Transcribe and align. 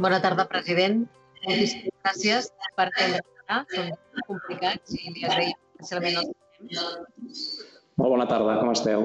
Bona 0.00 0.16
tarda, 0.24 0.46
president. 0.48 1.02
Moltíssimes 1.44 1.96
gràcies 2.04 2.46
per 2.76 2.86
atendre. 2.88 3.56
Són 3.72 3.90
complicats 4.28 4.94
i 4.96 5.12
li 5.12 5.26
agraïm 5.28 5.58
especialment 5.76 6.16
el 6.20 6.30
temps. 6.30 7.42
Molt 8.00 8.14
bona 8.14 8.26
tarda, 8.30 8.54
com 8.62 8.70
esteu? 8.72 9.04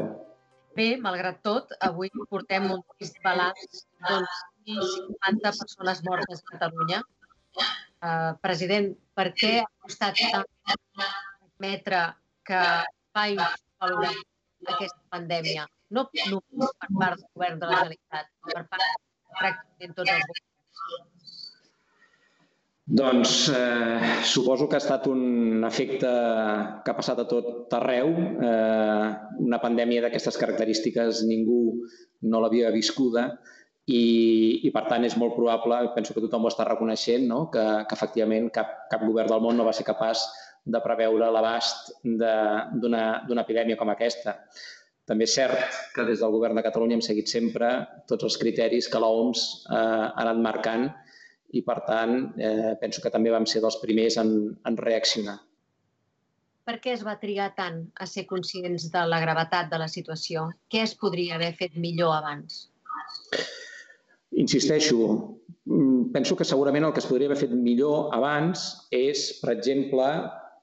Bé, 0.80 0.86
malgrat 1.04 1.42
tot, 1.48 1.74
avui 1.88 2.12
portem 2.32 2.70
un 2.78 2.80
trist 2.94 3.20
balanç 3.28 3.82
doncs, 4.08 4.40
50 4.70 5.54
persones 5.60 6.02
mortes 6.08 6.46
a 6.46 6.54
Catalunya. 6.54 7.02
Uh, 7.60 8.32
president, 8.48 8.90
per 9.20 9.30
què 9.36 9.54
ha 9.66 9.68
costat 9.84 10.24
tant 10.32 10.48
admetre 11.10 12.02
que 12.48 12.64
va 13.18 13.28
infravalorar 13.36 14.16
aquesta 14.78 15.02
pandèmia? 15.12 15.68
No 15.92 16.08
només 16.32 16.76
per 16.80 16.92
part 16.96 17.20
del 17.20 17.30
govern 17.36 17.64
de 17.64 17.72
la 17.72 17.84
Generalitat, 17.84 18.36
per 18.52 18.68
part 18.72 18.92
de 18.92 19.40
pràcticament 19.40 19.98
tots 20.00 20.18
els 20.18 20.28
governs. 20.28 20.52
Doncs 22.86 23.50
eh, 23.50 24.22
suposo 24.22 24.68
que 24.70 24.78
ha 24.78 24.84
estat 24.84 25.08
un 25.10 25.64
efecte 25.66 26.10
que 26.86 26.92
ha 26.92 26.98
passat 26.98 27.24
a 27.24 27.26
tot 27.26 27.74
arreu. 27.74 28.12
Eh, 28.46 29.08
una 29.42 29.60
pandèmia 29.64 30.04
d'aquestes 30.06 30.38
característiques 30.38 31.24
ningú 31.26 31.62
no 32.30 32.42
l'havia 32.44 32.70
viscuda 32.76 33.26
i, 33.86 34.62
i, 34.66 34.70
per 34.74 34.86
tant, 34.90 35.04
és 35.06 35.18
molt 35.18 35.34
probable, 35.38 35.82
penso 35.98 36.14
que 36.14 36.22
tothom 36.24 36.46
ho 36.46 36.54
està 36.54 36.66
reconeixent, 36.70 37.26
no? 37.30 37.48
que, 37.54 37.66
que 37.90 37.98
efectivament 37.98 38.52
cap, 38.54 38.72
cap 38.90 39.06
govern 39.06 39.34
del 39.34 39.42
món 39.42 39.58
no 39.58 39.66
va 39.66 39.74
ser 39.78 39.86
capaç 39.86 40.22
de 40.66 40.82
preveure 40.82 41.30
l'abast 41.30 41.92
d'una 42.06 43.44
epidèmia 43.44 43.78
com 43.82 43.92
aquesta. 43.94 44.40
També 45.06 45.28
és 45.28 45.34
cert 45.38 45.76
que 45.94 46.04
des 46.08 46.22
del 46.22 46.34
govern 46.34 46.58
de 46.58 46.64
Catalunya 46.66 46.98
hem 46.98 47.04
seguit 47.06 47.30
sempre 47.30 47.72
tots 48.10 48.26
els 48.26 48.38
criteris 48.42 48.88
que 48.90 49.02
l'OMS 49.02 49.44
eh, 49.70 49.76
ha 49.78 50.24
anat 50.24 50.40
marcant 50.42 50.88
i, 51.54 51.62
per 51.66 51.78
tant, 51.86 52.16
eh, 52.42 52.74
penso 52.82 53.04
que 53.04 53.12
també 53.14 53.34
vam 53.34 53.46
ser 53.46 53.62
dels 53.62 53.78
primers 53.84 54.18
en, 54.22 54.32
en 54.66 54.78
reaccionar. 54.82 55.38
Per 56.66 56.80
què 56.82 56.96
es 56.96 57.04
va 57.06 57.14
trigar 57.22 57.52
tant 57.54 57.84
a 58.02 58.08
ser 58.10 58.26
conscients 58.26 58.88
de 58.90 59.04
la 59.06 59.20
gravetat 59.22 59.70
de 59.70 59.78
la 59.78 59.88
situació? 59.92 60.48
Què 60.74 60.82
es 60.82 60.96
podria 60.98 61.36
haver 61.38 61.52
fet 61.60 61.76
millor 61.78 62.16
abans? 62.16 62.64
Insisteixo, 64.42 64.98
mm, 65.70 66.10
penso 66.16 66.36
que 66.36 66.48
segurament 66.50 66.90
el 66.90 66.96
que 66.96 67.04
es 67.04 67.10
podria 67.12 67.30
haver 67.30 67.38
fet 67.44 67.54
millor 67.54 68.10
abans 68.18 68.66
és, 68.90 69.28
per 69.44 69.54
exemple, 69.54 70.10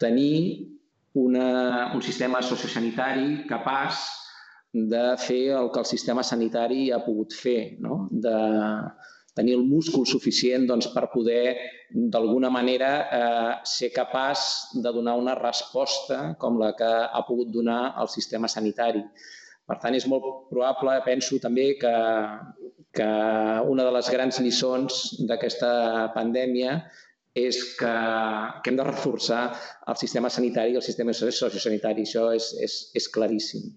tenir 0.02 0.66
una, 1.14 1.92
un 1.94 2.02
sistema 2.02 2.42
sociosanitari 2.42 3.44
capaç 3.46 4.02
de 4.72 5.02
fer 5.20 5.52
el 5.52 5.70
que 5.72 5.80
el 5.82 5.88
sistema 5.88 6.22
sanitari 6.24 6.90
ha 6.90 7.02
pogut 7.04 7.34
fer, 7.36 7.76
no? 7.84 8.06
de 8.10 8.36
tenir 9.36 9.54
el 9.56 9.64
múscul 9.64 10.06
suficient 10.08 10.66
doncs, 10.68 10.88
per 10.92 11.06
poder, 11.12 11.56
d'alguna 11.92 12.50
manera, 12.52 12.90
eh, 13.18 13.52
ser 13.68 13.92
capaç 13.92 14.72
de 14.74 14.92
donar 14.92 15.16
una 15.20 15.34
resposta 15.34 16.34
com 16.38 16.58
la 16.60 16.72
que 16.76 16.88
ha 16.88 17.22
pogut 17.28 17.52
donar 17.52 17.94
el 18.00 18.08
sistema 18.08 18.48
sanitari. 18.48 19.04
Per 19.68 19.78
tant, 19.80 19.94
és 19.94 20.08
molt 20.08 20.24
probable, 20.50 20.98
penso 21.04 21.38
també, 21.40 21.76
que, 21.80 21.94
que 22.92 23.08
una 23.74 23.86
de 23.88 23.94
les 23.96 24.10
grans 24.10 24.40
lliçons 24.40 24.98
d'aquesta 25.28 25.72
pandèmia 26.16 26.80
és 27.34 27.56
que, 27.78 27.92
que 28.60 28.72
hem 28.72 28.76
de 28.76 28.84
reforçar 28.84 29.44
el 29.88 29.96
sistema 29.96 30.28
sanitari 30.28 30.74
i 30.74 30.80
el 30.80 30.84
sistema 30.84 31.14
sociosanitari. 31.16 32.04
Això 32.04 32.28
és, 32.36 32.52
és, 32.60 32.76
és 32.98 33.08
claríssim. 33.08 33.70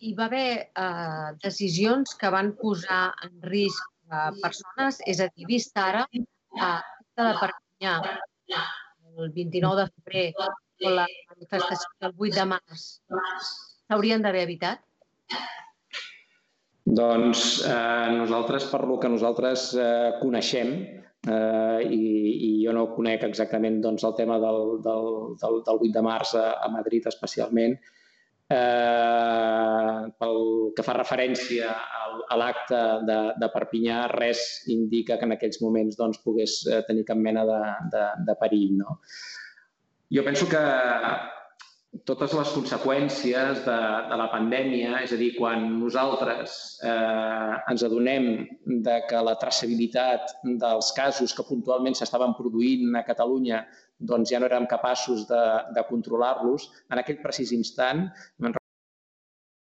Hi 0.00 0.14
va 0.18 0.26
haver 0.28 0.48
eh, 0.62 1.28
decisions 1.42 2.14
que 2.20 2.30
van 2.34 2.52
posar 2.60 3.08
en 3.26 3.34
risc 3.50 4.14
a 4.14 4.28
persones, 4.42 5.00
és 5.10 5.20
a 5.20 5.28
dir, 5.34 5.46
vist 5.48 5.76
ara 5.78 6.04
a 6.64 6.70
de 7.18 7.32
Perpinyà 7.40 7.94
el 9.18 9.32
29 9.34 9.82
de 9.82 9.86
febrer 9.90 10.26
o 10.38 10.92
la 10.94 11.06
manifestació 11.32 11.90
del 12.04 12.14
8 12.14 12.36
de 12.38 12.44
març, 12.52 12.84
s'haurien 13.88 14.22
d'haver 14.22 14.44
evitat? 14.46 14.84
Doncs 16.88 17.42
eh, 17.66 18.08
nosaltres, 18.14 18.70
per 18.70 18.84
lo 18.88 18.96
que 19.02 19.10
nosaltres 19.12 19.72
eh, 19.76 20.14
coneixem, 20.22 20.72
eh, 21.28 21.80
i, 21.84 22.00
i 22.48 22.50
jo 22.62 22.72
no 22.72 22.86
conec 22.94 23.26
exactament 23.26 23.82
doncs, 23.84 24.06
el 24.08 24.16
tema 24.16 24.38
del, 24.40 24.78
del, 24.86 25.10
del, 25.42 25.60
del 25.66 25.82
8 25.90 25.94
de 25.98 26.04
març 26.06 26.36
a, 26.38 26.46
a 26.64 26.70
Madrid 26.72 27.10
especialment, 27.10 27.76
Eh, 27.76 27.97
pel 28.48 30.38
que 30.76 30.84
fa 30.84 30.94
referència 30.96 31.72
a 32.28 32.36
l'acte 32.40 32.80
de, 33.08 33.18
de 33.40 33.48
Perpinyà, 33.52 34.06
res 34.12 34.44
indica 34.72 35.18
que 35.18 35.28
en 35.28 35.34
aquells 35.36 35.60
moments 35.64 35.96
doncs, 35.98 36.20
pogués 36.24 36.60
eh, 36.66 36.82
tenir 36.88 37.04
cap 37.08 37.20
mena 37.20 37.44
de, 37.48 37.58
de, 37.92 38.04
de 38.28 38.36
perill. 38.40 38.76
No? 38.80 38.98
Jo 40.12 40.24
penso 40.24 40.48
que 40.48 40.62
totes 42.08 42.34
les 42.36 42.50
conseqüències 42.52 43.62
de, 43.64 43.78
de 44.10 44.16
la 44.20 44.28
pandèmia, 44.32 45.00
és 45.04 45.12
a 45.12 45.18
dir, 45.20 45.32
quan 45.38 45.64
nosaltres 45.80 46.78
eh, 46.84 47.54
ens 47.72 47.84
adonem 47.84 48.30
de 48.84 48.96
que 49.08 49.22
la 49.24 49.36
traçabilitat 49.40 50.34
dels 50.60 50.92
casos 50.96 51.34
que 51.36 51.46
puntualment 51.48 51.96
s'estaven 51.96 52.36
produint 52.38 52.96
a 52.96 53.04
Catalunya 53.08 53.64
doncs 53.98 54.30
ja 54.30 54.40
no 54.40 54.46
érem 54.46 54.66
capaços 54.70 55.26
de, 55.28 55.42
de 55.74 55.84
controlar-los. 55.88 56.68
En 56.92 57.02
aquell 57.02 57.20
precís 57.22 57.52
instant, 57.52 58.06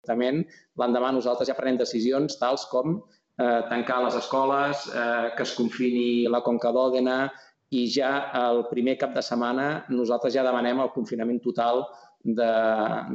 l'endemà 0.07 1.13
nosaltres 1.13 1.49
ja 1.51 1.57
prenem 1.59 1.79
decisions 1.79 2.39
tals 2.41 2.67
com 2.71 2.99
eh, 2.99 3.63
tancar 3.71 4.03
les 4.05 4.19
escoles, 4.21 4.87
eh, 4.95 5.31
que 5.37 5.47
es 5.47 5.55
confini 5.59 6.27
la 6.29 6.43
Conca 6.47 6.73
d'Òdena 6.75 7.23
i 7.71 7.87
ja 7.87 8.31
el 8.35 8.65
primer 8.71 8.97
cap 8.99 9.15
de 9.15 9.23
setmana 9.23 9.85
nosaltres 9.95 10.35
ja 10.35 10.47
demanem 10.47 10.81
el 10.83 10.91
confinament 10.95 11.39
total 11.43 11.85
de, 12.23 12.53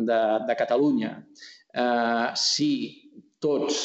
de, 0.07 0.19
de 0.47 0.55
Catalunya. 0.57 1.11
Eh, 1.75 2.27
si 2.39 2.71
tots 3.43 3.81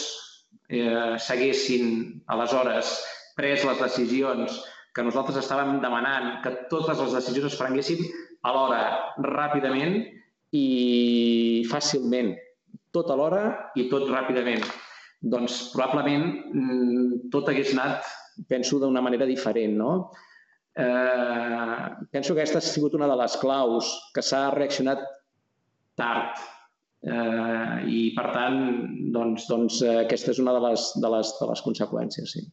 eh, 0.70 1.16
s'haguessin 1.18 2.22
aleshores 2.30 2.94
pres 3.36 3.64
les 3.66 3.80
decisions 3.82 4.60
que 4.94 5.04
nosaltres 5.06 5.38
estàvem 5.40 5.78
demanant 5.82 6.40
que 6.44 6.54
totes 6.72 6.98
les 6.98 7.14
decisions 7.18 7.52
es 7.52 7.58
prenguessin 7.60 8.00
alhora, 8.50 8.82
ràpidament 9.22 10.00
i 10.56 11.64
fàcilment, 11.70 12.32
tot 12.94 13.10
alhora 13.14 13.44
i 13.78 13.86
tot 13.92 14.08
ràpidament. 14.10 14.64
Doncs 15.20 15.60
probablement 15.74 16.26
mm, 16.54 17.30
tot 17.32 17.50
hagués 17.52 17.74
anat, 17.76 18.08
penso, 18.48 18.80
d'una 18.80 19.02
manera 19.04 19.28
diferent, 19.28 19.76
no? 19.78 19.92
Eh, 20.80 22.06
penso 22.10 22.34
que 22.34 22.40
aquesta 22.40 22.58
ha 22.58 22.64
sigut 22.64 22.96
una 22.96 23.08
de 23.10 23.18
les 23.20 23.36
claus, 23.42 23.90
que 24.14 24.24
s'ha 24.24 24.46
reaccionat 24.54 25.02
tard, 26.00 26.40
eh, 27.04 27.76
i 27.90 28.00
per 28.16 28.30
tant, 28.32 28.62
doncs, 29.14 29.46
doncs, 29.50 29.82
aquesta 30.06 30.32
és 30.32 30.40
una 30.42 30.56
de 30.56 30.64
les, 30.68 30.88
de 31.04 31.12
les, 31.16 31.34
de 31.40 31.50
les 31.52 31.64
conseqüències, 31.68 32.34
sí. 32.36 32.46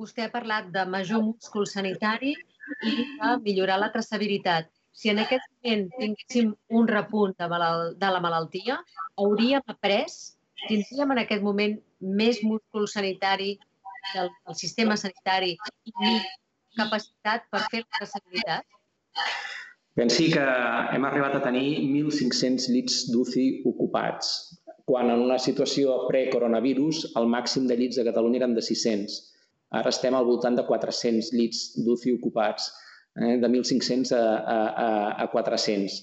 Vostè 0.00 0.24
ha 0.24 0.32
parlat 0.32 0.68
de 0.72 0.84
major 0.88 1.20
múscul 1.20 1.66
sanitari 1.68 2.30
i 2.32 2.92
de 2.96 3.30
millorar 3.44 3.76
la 3.82 3.90
traçabilitat. 3.92 4.70
Si 4.96 5.10
en 5.12 5.20
aquest 5.22 5.44
moment 5.50 5.86
tinguéssim 5.98 6.52
un 6.78 6.88
repunt 6.88 7.34
de, 7.38 7.48
malalt, 7.52 7.98
de 8.00 8.10
la 8.14 8.20
malaltia, 8.24 8.78
hauríem 9.20 9.62
après, 9.74 10.06
tindríem 10.68 11.12
en 11.14 11.20
aquest 11.22 11.44
moment 11.44 11.76
més 12.00 12.40
múscul 12.44 12.88
sanitari 12.88 13.52
del, 14.14 14.30
del 14.46 14.56
sistema 14.56 14.96
sanitari 14.96 15.52
i 15.54 16.12
capacitat 16.78 17.46
per 17.52 17.62
fer 17.68 17.82
la 17.84 17.98
traçabilitat? 17.98 18.66
Pensi 20.00 20.30
que 20.32 20.44
hem 20.94 21.04
arribat 21.04 21.36
a 21.36 21.42
tenir 21.44 21.66
1.500 21.82 22.70
llits 22.72 23.02
d'UCI 23.10 23.46
ocupats, 23.68 24.30
quan 24.88 25.10
en 25.12 25.26
una 25.26 25.36
situació 25.38 26.06
pre-coronavirus 26.08 27.10
el 27.20 27.28
màxim 27.28 27.66
de 27.68 27.76
llits 27.76 28.00
a 28.00 28.06
Catalunya 28.08 28.40
eren 28.42 28.56
de 28.56 28.64
600. 28.64 29.18
Ara 29.78 29.92
estem 29.94 30.16
al 30.18 30.26
voltant 30.26 30.56
de 30.58 30.64
400 30.66 31.30
llits 31.36 31.60
d'UCI 31.84 32.16
ocupats, 32.16 32.70
eh, 33.20 33.36
de 33.42 33.48
1.500 33.48 34.14
a, 34.16 34.24
a, 34.54 34.88
a 35.24 35.28
400. 35.30 36.00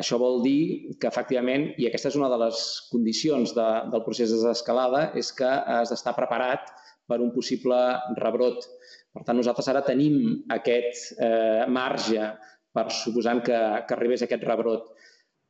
Això 0.00 0.16
vol 0.16 0.40
dir 0.40 0.60
que, 0.96 1.08
efectivament, 1.10 1.66
i 1.76 1.88
aquesta 1.88 2.08
és 2.08 2.16
una 2.16 2.30
de 2.32 2.38
les 2.40 2.62
condicions 2.92 3.52
de, 3.52 3.66
del 3.92 4.04
procés 4.06 4.32
de 4.32 4.38
desescalada, 4.40 5.10
és 5.20 5.28
que 5.36 5.48
has 5.48 5.92
d'estar 5.92 6.14
preparat 6.16 6.72
per 7.08 7.20
un 7.20 7.34
possible 7.34 7.76
rebrot. 8.16 8.64
Per 9.12 9.26
tant, 9.26 9.36
nosaltres 9.36 9.68
ara 9.68 9.84
tenim 9.84 10.46
aquest 10.56 11.12
eh, 11.20 11.68
marge 11.68 12.30
per 12.72 12.86
suposant 13.02 13.42
que, 13.44 13.58
que 13.84 13.96
arribés 13.98 14.24
aquest 14.24 14.48
rebrot. 14.48 14.88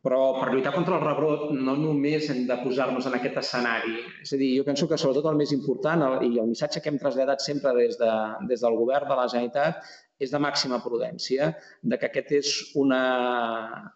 Però 0.02 0.20
per 0.34 0.48
lluitar 0.50 0.72
contra 0.74 0.96
el 0.98 1.04
rebrot 1.04 1.52
no 1.54 1.76
només 1.78 2.24
hem 2.32 2.40
de 2.48 2.56
posar-nos 2.64 3.06
en 3.06 3.14
aquest 3.18 3.36
escenari. 3.44 4.00
És 4.24 4.32
a 4.34 4.38
dir, 4.40 4.48
jo 4.58 4.64
penso 4.66 4.88
que 4.90 4.98
sobretot 4.98 5.28
el 5.30 5.38
més 5.38 5.52
important 5.54 6.02
i 6.26 6.32
el 6.42 6.48
missatge 6.50 6.82
que 6.82 6.90
hem 6.90 6.98
traslladat 6.98 7.44
sempre 7.44 7.74
des, 7.76 7.94
de, 8.00 8.14
des 8.50 8.64
del 8.64 8.78
govern 8.80 9.06
de 9.06 9.18
la 9.20 9.28
Generalitat 9.30 9.84
és 10.22 10.32
de 10.34 10.40
màxima 10.42 10.80
prudència, 10.82 11.52
de 11.82 11.98
que 11.98 12.08
aquest 12.10 12.34
és 12.38 12.50
una... 12.82 13.02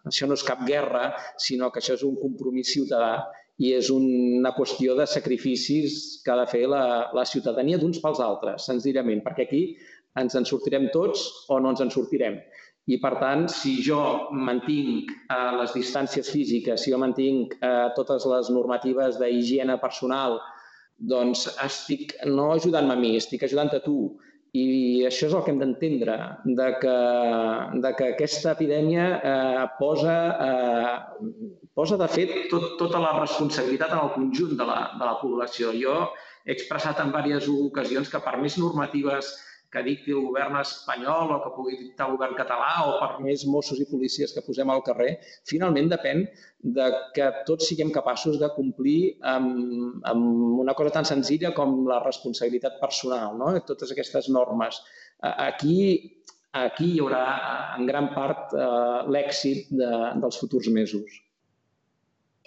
Això 0.07 0.27
no 0.27 0.39
és 0.39 0.47
cap 0.47 0.63
guerra, 0.67 1.09
sinó 1.43 1.71
que 1.71 1.83
això 1.83 1.99
és 1.99 2.07
un 2.07 2.15
compromís 2.21 2.71
ciutadà 2.71 3.27
i 3.63 3.71
és 3.73 3.89
una 3.89 4.53
qüestió 4.55 4.95
de 4.97 5.07
sacrificis 5.09 6.21
que 6.23 6.31
ha 6.33 6.39
de 6.39 6.49
fer 6.51 6.65
la, 6.69 6.83
la 7.17 7.25
ciutadania 7.25 7.79
d'uns 7.81 7.99
pels 8.03 8.19
altres, 8.23 8.67
senzillament, 8.69 9.23
perquè 9.25 9.47
aquí 9.47 9.63
ens 10.17 10.35
en 10.37 10.45
sortirem 10.49 10.87
tots 10.93 11.23
o 11.53 11.59
no 11.61 11.73
ens 11.73 11.81
en 11.83 11.93
sortirem. 11.93 12.39
I, 12.87 12.97
per 13.03 13.17
tant, 13.19 13.47
si 13.51 13.73
jo 13.83 13.99
mantinc 14.31 15.09
eh, 15.11 15.49
les 15.59 15.73
distàncies 15.75 16.29
físiques, 16.31 16.79
si 16.83 16.93
jo 16.93 16.99
mantinc 17.01 17.57
eh, 17.59 17.89
totes 17.97 18.27
les 18.31 18.51
normatives 18.55 19.17
d'higiene 19.19 19.75
personal, 19.81 20.37
doncs 20.97 21.45
estic 21.65 22.15
no 22.25 22.53
ajudant-me 22.53 22.95
a 22.95 23.01
mi, 23.01 23.17
estic 23.19 23.43
ajudant 23.43 23.73
a 23.75 23.81
tu. 23.83 23.97
I 24.57 25.03
això 25.05 25.27
és 25.27 25.33
el 25.35 25.43
que 25.43 25.51
hem 25.51 25.59
d'entendre, 25.59 26.15
de, 26.59 26.67
que, 26.81 26.93
de 27.83 27.91
que 27.97 28.07
aquesta 28.13 28.53
epidèmia 28.55 29.09
eh, 29.17 29.65
posa, 29.77 30.15
eh, 30.47 31.27
posa, 31.75 31.99
de 31.99 32.07
fet, 32.13 32.31
tot, 32.53 32.69
tota 32.79 33.03
la 33.03 33.11
responsabilitat 33.19 33.91
en 33.91 34.05
el 34.05 34.13
conjunt 34.15 34.55
de 34.57 34.69
la, 34.69 34.79
de 34.95 35.03
la 35.03 35.17
població. 35.19 35.75
Jo 35.75 35.97
he 36.47 36.55
expressat 36.55 37.03
en 37.03 37.11
diverses 37.11 37.51
ocasions 37.51 38.09
que 38.09 38.23
per 38.23 38.37
més 38.39 38.55
normatives 38.57 39.35
que 39.71 39.83
dicti 39.83 40.13
el 40.15 40.23
govern 40.23 40.55
espanyol 40.61 41.33
o 41.35 41.39
que 41.43 41.51
pugui 41.55 41.77
dictar 41.79 42.07
el 42.07 42.15
govern 42.15 42.37
català 42.39 42.69
o 42.87 42.93
per 43.01 43.23
més 43.23 43.43
Mossos 43.51 43.81
i 43.83 43.87
policies 43.89 44.33
que 44.35 44.43
posem 44.45 44.69
al 44.71 44.83
carrer, 44.85 45.17
finalment 45.49 45.89
depèn 45.91 46.23
de 46.77 46.87
que 47.15 47.27
tots 47.49 47.67
siguem 47.67 47.91
capaços 47.95 48.39
de 48.39 48.49
complir 48.55 49.17
amb, 49.33 49.99
amb 50.07 50.61
una 50.63 50.75
cosa 50.77 50.95
tan 50.99 51.09
senzilla 51.09 51.51
com 51.57 51.81
la 51.89 51.99
responsabilitat 52.05 52.79
personal, 52.79 53.35
no? 53.39 53.51
totes 53.67 53.91
aquestes 53.91 54.31
normes. 54.31 54.79
Aquí, 55.19 55.77
aquí 56.55 56.93
hi 56.93 57.01
haurà 57.03 57.23
en 57.77 57.87
gran 57.89 58.11
part 58.15 58.53
eh, 58.55 58.99
l'èxit 59.11 59.71
de, 59.73 59.91
dels 60.23 60.39
futurs 60.39 60.69
mesos 60.73 61.19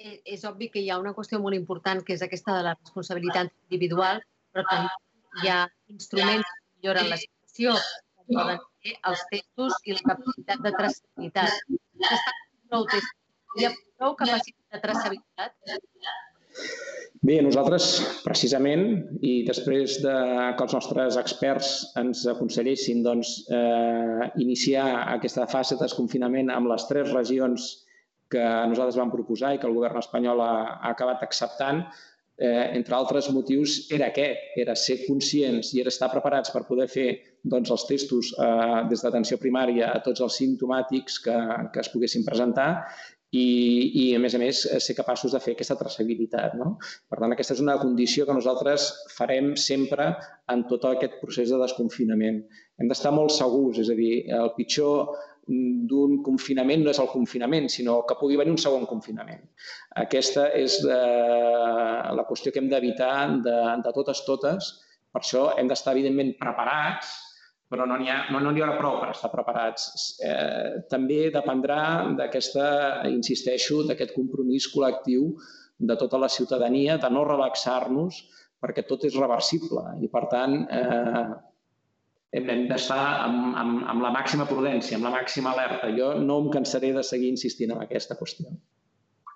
eh, 0.00 0.20
és 0.25 0.46
obvi 0.49 0.70
que 0.73 0.81
hi 0.81 0.88
ha 0.90 0.99
una 1.02 1.12
qüestió 1.16 1.40
molt 1.43 1.58
important, 1.58 2.00
que 2.06 2.16
és 2.16 2.25
aquesta 2.25 2.56
de 2.56 2.64
la 2.69 2.76
responsabilitat 2.78 3.50
individual, 3.69 4.23
però 4.55 4.64
també 4.70 5.43
hi 5.43 5.50
ha 5.52 5.61
instruments 5.93 6.56
milloren 6.80 7.10
la 7.12 7.18
situació, 7.20 7.76
com 8.16 8.40
poden 8.40 8.60
ser 8.80 8.96
els 9.10 9.24
testos 9.32 9.78
i 9.84 9.96
la 9.96 10.04
capacitat 10.08 10.64
de 10.64 10.72
traçabilitat. 10.78 11.72
Està 12.00 12.36
prou 12.70 12.86
test. 12.90 13.16
Hi 13.58 13.66
ha 13.66 13.72
prou 13.98 14.16
capacitat 14.16 14.76
de 14.76 14.82
traçabilitat? 14.86 15.56
Bé, 17.20 17.36
nosaltres, 17.44 17.86
precisament, 18.24 18.84
i 19.20 19.42
després 19.44 19.98
de 20.00 20.14
que 20.56 20.64
els 20.64 20.74
nostres 20.76 21.18
experts 21.20 21.70
ens 22.00 22.24
aconsellessin 22.32 23.02
doncs, 23.04 23.34
eh, 23.52 24.30
iniciar 24.40 24.86
aquesta 25.18 25.44
fase 25.50 25.76
de 25.76 25.84
desconfinament 25.84 26.48
amb 26.54 26.70
les 26.72 26.86
tres 26.88 27.12
regions 27.12 27.68
que 28.30 28.40
nosaltres 28.70 28.96
vam 28.96 29.12
proposar 29.12 29.52
i 29.54 29.60
que 29.60 29.68
el 29.68 29.76
govern 29.76 29.98
espanyol 30.00 30.40
ha, 30.40 30.54
ha 30.80 30.94
acabat 30.94 31.22
acceptant, 31.26 31.84
eh, 32.40 32.72
entre 32.78 32.96
altres 32.96 33.28
motius, 33.37 33.76
era 33.92 34.08
aquest, 34.08 34.50
era 34.56 34.75
ser 34.75 35.02
conscients 35.04 35.75
i 35.75 35.84
era 35.84 35.92
estar 35.92 36.10
preparats 36.12 36.52
per 36.54 36.64
poder 36.69 36.88
fer 36.88 37.08
doncs, 37.44 37.70
els 37.70 37.87
testos 37.88 38.32
eh, 38.40 38.82
des 38.90 39.04
d'atenció 39.04 39.38
primària 39.38 39.92
a 39.92 40.02
tots 40.04 40.25
els 40.25 40.40
simptomàtics 40.40 41.20
que, 41.26 41.38
que 41.75 41.84
es 41.84 41.92
poguessin 41.92 42.25
presentar 42.26 42.70
i, 43.31 43.42
i, 43.94 44.04
a 44.16 44.19
més 44.19 44.34
a 44.34 44.40
més, 44.42 44.64
ser 44.82 44.96
capaços 44.98 45.34
de 45.34 45.40
fer 45.42 45.54
aquesta 45.54 45.76
traçabilitat. 45.78 46.56
No? 46.58 46.72
Per 47.10 47.19
tant, 47.20 47.31
aquesta 47.34 47.54
és 47.54 47.62
una 47.62 47.76
condició 47.78 48.26
que 48.26 48.34
nosaltres 48.34 48.88
farem 49.14 49.52
sempre 49.60 50.08
en 50.50 50.64
tot 50.70 50.88
aquest 50.88 51.20
procés 51.20 51.52
de 51.52 51.60
desconfinament. 51.60 52.42
Hem 52.81 52.90
d'estar 52.90 53.12
molt 53.14 53.31
segurs, 53.37 53.78
és 53.78 53.92
a 53.92 53.98
dir, 53.98 54.14
el 54.34 54.50
pitjor 54.56 55.14
d'un 55.46 56.19
confinament 56.26 56.84
no 56.84 56.92
és 56.92 57.00
el 57.02 57.08
confinament, 57.10 57.69
sinó 57.72 58.00
que 58.06 58.16
pugui 58.20 58.37
venir 58.38 58.52
un 58.54 58.60
segon 58.60 58.87
confinament. 58.90 59.42
Aquesta 60.02 60.48
és 60.56 60.78
eh, 60.84 62.12
la 62.19 62.26
qüestió 62.28 62.52
que 62.52 62.62
hem 62.62 62.69
d'evitar 62.70 63.14
de, 63.46 63.56
de 63.84 63.94
totes, 63.96 64.22
totes. 64.28 64.70
Per 65.10 65.22
això 65.22 65.48
hem 65.58 65.70
d'estar, 65.70 65.96
evidentment, 65.96 66.37
preparats, 66.38 67.10
però 67.70 67.87
no 67.87 67.96
n'hi 67.98 68.10
ha, 68.10 68.19
no, 68.34 68.42
no 68.42 68.52
hi 68.54 68.62
haurà 68.62 68.76
prou 68.78 68.98
per 69.00 69.10
estar 69.14 69.31
preparats. 69.32 69.88
Eh, 70.26 70.82
també 70.90 71.31
dependrà 71.34 71.81
d'aquesta, 72.19 72.66
insisteixo, 73.10 73.84
d'aquest 73.88 74.14
compromís 74.14 74.69
col·lectiu 74.70 75.32
de 75.81 75.96
tota 75.96 76.19
la 76.20 76.28
ciutadania, 76.28 76.98
de 77.00 77.10
no 77.10 77.25
relaxar-nos, 77.26 78.25
perquè 78.60 78.84
tot 78.87 79.06
és 79.08 79.16
reversible 79.16 79.87
i, 80.04 80.10
per 80.12 80.26
tant, 80.31 80.56
eh, 80.69 81.22
hem 82.32 82.66
d'estar 82.70 83.04
amb, 83.26 83.54
amb, 83.58 83.86
amb 83.90 84.04
la 84.04 84.10
màxima 84.14 84.46
prudència, 84.46 84.96
amb 84.98 85.08
la 85.08 85.14
màxima 85.16 85.54
alerta. 85.54 85.90
Jo 85.96 86.12
no 86.26 86.38
em 86.44 86.50
cansaré 86.56 86.92
de 86.96 87.02
seguir 87.06 87.32
insistint 87.34 87.74
en 87.74 87.82
aquesta 87.82 88.16
qüestió. 88.20 88.52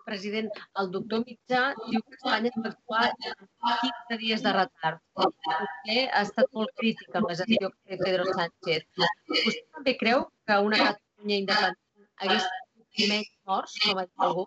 President, 0.05 0.51
el 0.81 0.91
doctor 0.93 1.23
Mitjà 1.25 1.63
diu 1.79 2.03
que 2.05 2.19
Espanya 2.19 2.51
va 2.59 2.71
actuar 2.71 3.05
amb 3.09 3.47
15 3.83 4.19
dies 4.21 4.45
de 4.45 4.53
retard. 4.53 5.01
Vostè 5.17 6.03
ha 6.11 6.23
estat 6.27 6.51
molt 6.59 6.75
crític 6.81 7.17
amb 7.17 7.31
la 7.31 7.39
gestió 7.39 7.71
de 7.73 7.99
Pedro 8.03 8.27
Sánchez. 8.29 8.85
Vostè 9.33 9.55
també 9.79 9.97
creu 10.03 10.27
que 10.45 10.61
una 10.69 10.83
Catalunya 10.83 11.41
independent 11.41 11.81
hagués 12.21 12.51
tingut 12.53 13.15
menys 13.15 13.33
morts, 13.49 13.79
com 13.87 14.03
ha 14.03 14.05
dit 14.05 14.29
algú? 14.29 14.47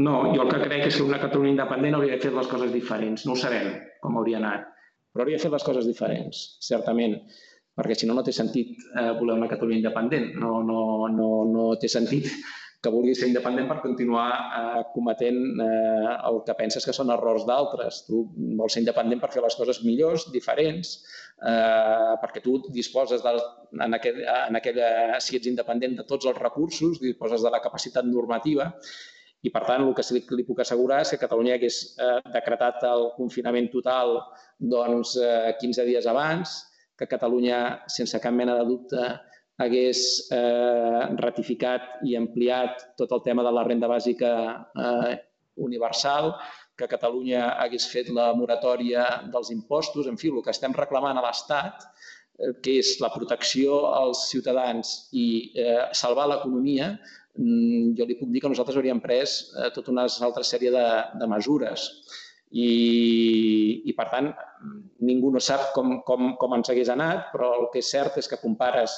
No, 0.00 0.16
jo 0.32 0.46
el 0.46 0.54
que 0.54 0.62
crec 0.64 0.86
és 0.88 0.96
que 0.96 1.04
una 1.04 1.20
Catalunya 1.20 1.58
independent 1.58 2.00
hauria 2.00 2.18
fet 2.24 2.32
les 2.40 2.48
coses 2.48 2.72
diferents. 2.72 3.28
No 3.28 3.36
ho 3.36 3.42
sabem 3.44 3.74
com 4.00 4.16
hauria 4.16 4.40
anat 4.40 4.69
però 5.12 5.26
hauria 5.26 5.40
fer 5.42 5.50
les 5.52 5.66
coses 5.66 5.86
diferents, 5.88 6.42
certament, 6.62 7.18
perquè 7.76 7.96
si 7.96 8.08
no, 8.08 8.16
no 8.16 8.24
té 8.26 8.34
sentit 8.36 8.72
eh, 8.94 9.12
voler 9.18 9.36
una 9.38 9.50
Catalunya 9.50 9.80
independent. 9.80 10.32
No, 10.40 10.60
no, 10.66 10.80
no, 11.12 11.30
no 11.50 11.68
té 11.80 11.90
sentit 11.90 12.28
que 12.80 12.92
vulgui 12.92 13.12
ser 13.16 13.28
independent 13.28 13.66
per 13.68 13.80
continuar 13.82 14.26
eh, 14.32 14.82
cometent 14.94 15.40
eh, 15.60 16.12
el 16.30 16.40
que 16.46 16.56
penses 16.56 16.86
que 16.86 16.94
són 16.96 17.12
errors 17.12 17.44
d'altres. 17.48 18.04
Tu 18.06 18.22
vols 18.60 18.76
ser 18.76 18.84
independent 18.84 19.20
per 19.20 19.32
fer 19.34 19.44
les 19.44 19.56
coses 19.58 19.82
millors, 19.84 20.26
diferents, 20.32 20.94
eh, 21.44 22.16
perquè 22.22 22.42
tu 22.44 22.56
disposes, 22.72 23.24
de, 23.24 23.34
en, 23.76 23.98
aquell, 23.98 24.22
en 24.24 24.60
aquella, 24.60 24.90
si 25.20 25.36
ets 25.36 25.50
independent, 25.52 25.98
de 26.00 26.08
tots 26.08 26.30
els 26.30 26.40
recursos, 26.40 27.00
disposes 27.04 27.44
de 27.44 27.52
la 27.52 27.60
capacitat 27.64 28.08
normativa 28.08 28.70
i, 29.42 29.50
per 29.52 29.62
tant, 29.64 29.86
el 29.86 29.94
que 29.96 30.04
sí 30.04 30.20
que 30.26 30.36
li 30.36 30.44
puc 30.44 30.60
assegurar 30.60 31.00
és 31.04 31.12
que 31.12 31.20
Catalunya 31.20 31.56
hagués 31.56 31.80
eh, 31.96 32.18
decretat 32.34 32.84
el 32.88 33.06
confinament 33.16 33.70
total 33.72 34.18
doncs, 34.58 35.16
eh, 35.16 35.54
15 35.60 35.86
dies 35.88 36.08
abans, 36.10 36.58
que 36.98 37.08
Catalunya, 37.08 37.60
sense 37.88 38.20
cap 38.20 38.34
mena 38.36 38.58
de 38.58 38.66
dubte, 38.68 39.06
hagués 39.60 40.02
eh, 40.32 41.02
ratificat 41.20 42.04
i 42.08 42.16
ampliat 42.16 42.84
tot 43.00 43.12
el 43.16 43.24
tema 43.24 43.44
de 43.44 43.52
la 43.56 43.64
renda 43.64 43.88
bàsica 43.88 44.32
eh, 44.84 45.16
universal, 45.60 46.34
que 46.76 46.88
Catalunya 46.88 47.50
hagués 47.64 47.88
fet 47.92 48.08
la 48.16 48.30
moratòria 48.36 49.06
dels 49.32 49.50
impostos, 49.52 50.08
en 50.08 50.16
fi, 50.20 50.32
el 50.32 50.44
que 50.44 50.52
estem 50.52 50.76
reclamant 50.76 51.16
a 51.20 51.24
l'Estat, 51.24 51.84
que 52.64 52.78
és 52.80 52.94
la 53.02 53.10
protecció 53.12 53.82
als 53.92 54.26
ciutadans 54.30 54.92
i 55.12 55.26
eh, 55.60 55.88
salvar 55.96 56.28
l'economia, 56.30 56.94
Mm, 57.38 57.94
jo 57.94 58.06
li 58.08 58.16
puc 58.18 58.32
dir 58.34 58.42
que 58.42 58.50
nosaltres 58.50 58.76
hauríem 58.76 59.00
pres 59.00 59.36
eh, 59.54 59.70
tota 59.74 59.92
una 59.94 60.06
altra 60.26 60.42
sèrie 60.46 60.72
de, 60.74 60.86
de 61.20 61.28
mesures. 61.30 61.86
I, 62.50 62.66
I, 63.86 63.92
per 63.94 64.08
tant, 64.10 64.32
ningú 65.06 65.30
no 65.30 65.38
sap 65.38 65.70
com, 65.76 66.00
com, 66.06 66.34
com 66.40 66.56
ens 66.56 66.72
hagués 66.72 66.90
anat, 66.90 67.28
però 67.30 67.52
el 67.60 67.68
que 67.70 67.78
és 67.78 67.90
cert 67.94 68.18
és 68.18 68.26
que 68.26 68.40
compares 68.42 68.96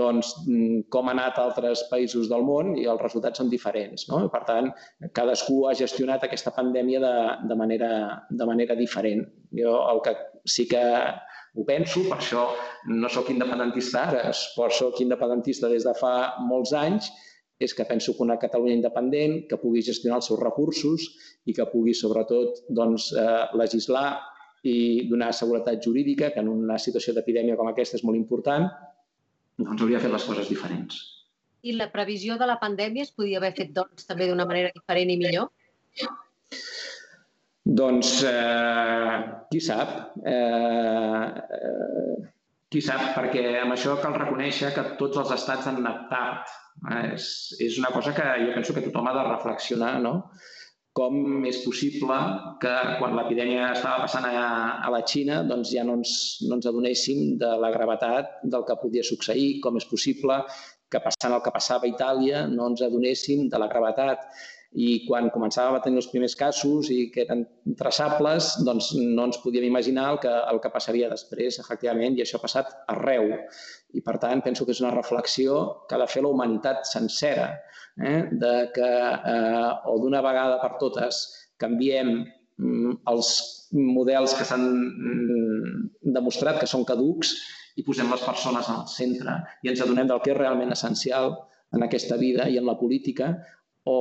doncs, 0.00 0.34
mm, 0.44 0.82
com 0.92 1.08
ha 1.08 1.14
anat 1.16 1.40
a 1.40 1.46
altres 1.48 1.86
països 1.90 2.28
del 2.30 2.44
món 2.44 2.74
i 2.76 2.84
els 2.84 3.00
resultats 3.00 3.40
són 3.40 3.48
diferents. 3.50 4.04
No? 4.10 4.26
Per 4.30 4.42
tant, 4.46 4.68
cadascú 5.16 5.62
ha 5.66 5.74
gestionat 5.78 6.26
aquesta 6.26 6.52
pandèmia 6.54 7.00
de, 7.02 7.14
de, 7.48 7.56
manera, 7.56 7.90
de 8.28 8.50
manera 8.52 8.76
diferent. 8.78 9.24
Jo 9.56 9.72
el 9.88 10.04
que 10.04 10.14
sí 10.44 10.68
que 10.68 10.84
ho 11.56 11.64
penso, 11.66 12.04
per 12.06 12.18
això 12.18 12.44
no 12.90 13.08
sóc 13.10 13.30
independentista 13.32 14.04
ara, 14.08 14.22
però 14.56 14.70
sóc 14.74 15.00
independentista 15.02 15.70
des 15.72 15.86
de 15.86 15.94
fa 15.98 16.14
molts 16.46 16.72
anys 16.76 17.10
és 17.60 17.74
que 17.76 17.84
penso 17.84 18.14
que 18.16 18.24
una 18.24 18.38
Catalunya 18.40 18.78
independent, 18.78 19.42
que 19.48 19.58
pugui 19.60 19.82
gestionar 19.84 20.20
els 20.20 20.30
seus 20.30 20.40
recursos 20.40 21.04
i 21.44 21.52
que 21.52 21.66
pugui, 21.68 21.92
sobretot, 21.94 22.62
doncs, 22.72 23.10
eh, 23.12 23.42
legislar 23.60 24.22
i 24.64 25.08
donar 25.10 25.32
seguretat 25.36 25.84
jurídica, 25.84 26.30
que 26.32 26.40
en 26.40 26.48
una 26.48 26.78
situació 26.80 27.12
d'epidèmia 27.16 27.58
com 27.60 27.68
aquesta 27.68 27.98
és 28.00 28.04
molt 28.04 28.16
important, 28.16 28.68
doncs 29.60 29.84
hauria 29.84 30.00
fer 30.00 30.12
les 30.12 30.24
coses 30.24 30.48
diferents. 30.48 31.02
I 31.60 31.76
la 31.76 31.90
previsió 31.92 32.38
de 32.40 32.48
la 32.48 32.56
pandèmia 32.60 33.04
es 33.04 33.12
podia 33.12 33.40
haver 33.40 33.52
fet 33.58 33.74
doncs, 33.76 34.08
també 34.08 34.30
d'una 34.30 34.48
manera 34.48 34.72
diferent 34.72 35.12
i 35.12 35.18
millor? 35.20 35.50
Doncs, 37.64 38.22
eh, 38.24 39.16
qui 39.50 39.60
sap? 39.60 40.14
Eh, 40.24 41.26
eh, 41.58 42.30
qui 42.70 42.80
sap, 42.80 43.10
perquè 43.16 43.44
amb 43.60 43.74
això 43.74 43.98
cal 44.00 44.16
reconèixer 44.16 44.72
que 44.74 44.84
tots 45.00 45.18
els 45.20 45.34
estats 45.36 45.66
han 45.66 45.82
anat 45.82 46.08
tard. 46.12 46.56
És, 47.12 47.26
és 47.60 47.76
una 47.78 47.90
cosa 47.92 48.14
que 48.16 48.24
jo 48.40 48.54
penso 48.54 48.72
que 48.72 48.86
tothom 48.86 49.10
ha 49.10 49.16
de 49.16 49.28
reflexionar, 49.28 49.98
no? 50.00 50.14
com 50.96 51.44
és 51.46 51.60
possible 51.62 52.16
que 52.62 52.72
quan 52.98 53.14
l'epidèmia 53.14 53.68
estava 53.72 54.02
passant 54.04 54.26
a, 54.26 54.40
a 54.82 54.88
la 54.90 55.02
Xina 55.06 55.44
doncs 55.46 55.70
ja 55.70 55.84
no 55.86 55.94
ens, 56.00 56.12
no 56.48 56.58
ens 56.58 56.66
adonéssim 56.66 57.36
de 57.38 57.50
la 57.62 57.70
gravetat 57.70 58.40
del 58.42 58.66
que 58.66 58.78
podia 58.80 59.06
succeir, 59.06 59.60
com 59.62 59.78
és 59.78 59.86
possible 59.86 60.40
que 60.90 61.02
passant 61.04 61.36
el 61.36 61.44
que 61.44 61.54
passava 61.54 61.86
a 61.86 61.92
Itàlia 61.92 62.42
no 62.50 62.72
ens 62.72 62.82
adonéssim 62.82 63.46
de 63.52 63.60
la 63.62 63.70
gravetat 63.70 64.26
i 64.78 65.04
quan 65.06 65.32
començàvem 65.34 65.74
a 65.74 65.82
tenir 65.82 65.98
els 65.98 66.08
primers 66.12 66.36
casos 66.38 66.90
i 66.94 67.08
que 67.10 67.24
eren 67.24 67.42
traçables, 67.78 68.52
doncs 68.66 68.92
no 68.94 69.26
ens 69.26 69.40
podíem 69.42 69.66
imaginar 69.66 70.06
el 70.12 70.20
que, 70.22 70.30
el 70.30 70.60
que 70.62 70.70
passaria 70.70 71.08
després, 71.10 71.58
efectivament, 71.58 72.14
i 72.14 72.22
això 72.22 72.38
ha 72.38 72.44
passat 72.44 72.70
arreu. 72.94 73.32
I, 73.90 74.02
per 74.06 74.16
tant, 74.22 74.44
penso 74.46 74.64
que 74.64 74.76
és 74.76 74.82
una 74.84 74.94
reflexió 74.94 75.58
que 75.88 75.98
ha 75.98 76.02
de 76.04 76.08
fer 76.10 76.22
la 76.22 76.30
humanitat 76.30 76.86
sencera, 76.86 77.50
eh? 77.98 78.28
de 78.30 78.54
que 78.74 78.90
eh, 79.34 79.70
o 79.90 79.98
d'una 79.98 80.22
vegada 80.22 80.60
per 80.62 80.76
totes 80.78 81.24
canviem 81.58 82.20
mm, 82.22 83.00
els 83.10 83.32
models 83.74 84.38
que 84.38 84.46
s'han 84.46 84.66
mm, 84.70 85.86
demostrat 86.14 86.62
que 86.62 86.70
són 86.70 86.86
caducs 86.86 87.34
i 87.78 87.84
posem 87.86 88.10
les 88.10 88.22
persones 88.22 88.68
al 88.70 88.86
centre 88.90 89.36
i 89.62 89.70
ens 89.70 89.82
adonem 89.82 90.08
del 90.10 90.22
que 90.22 90.32
és 90.32 90.38
realment 90.38 90.74
essencial 90.74 91.34
en 91.74 91.86
aquesta 91.86 92.18
vida 92.18 92.48
i 92.50 92.58
en 92.58 92.66
la 92.66 92.76
política 92.78 93.34
o, 93.84 93.98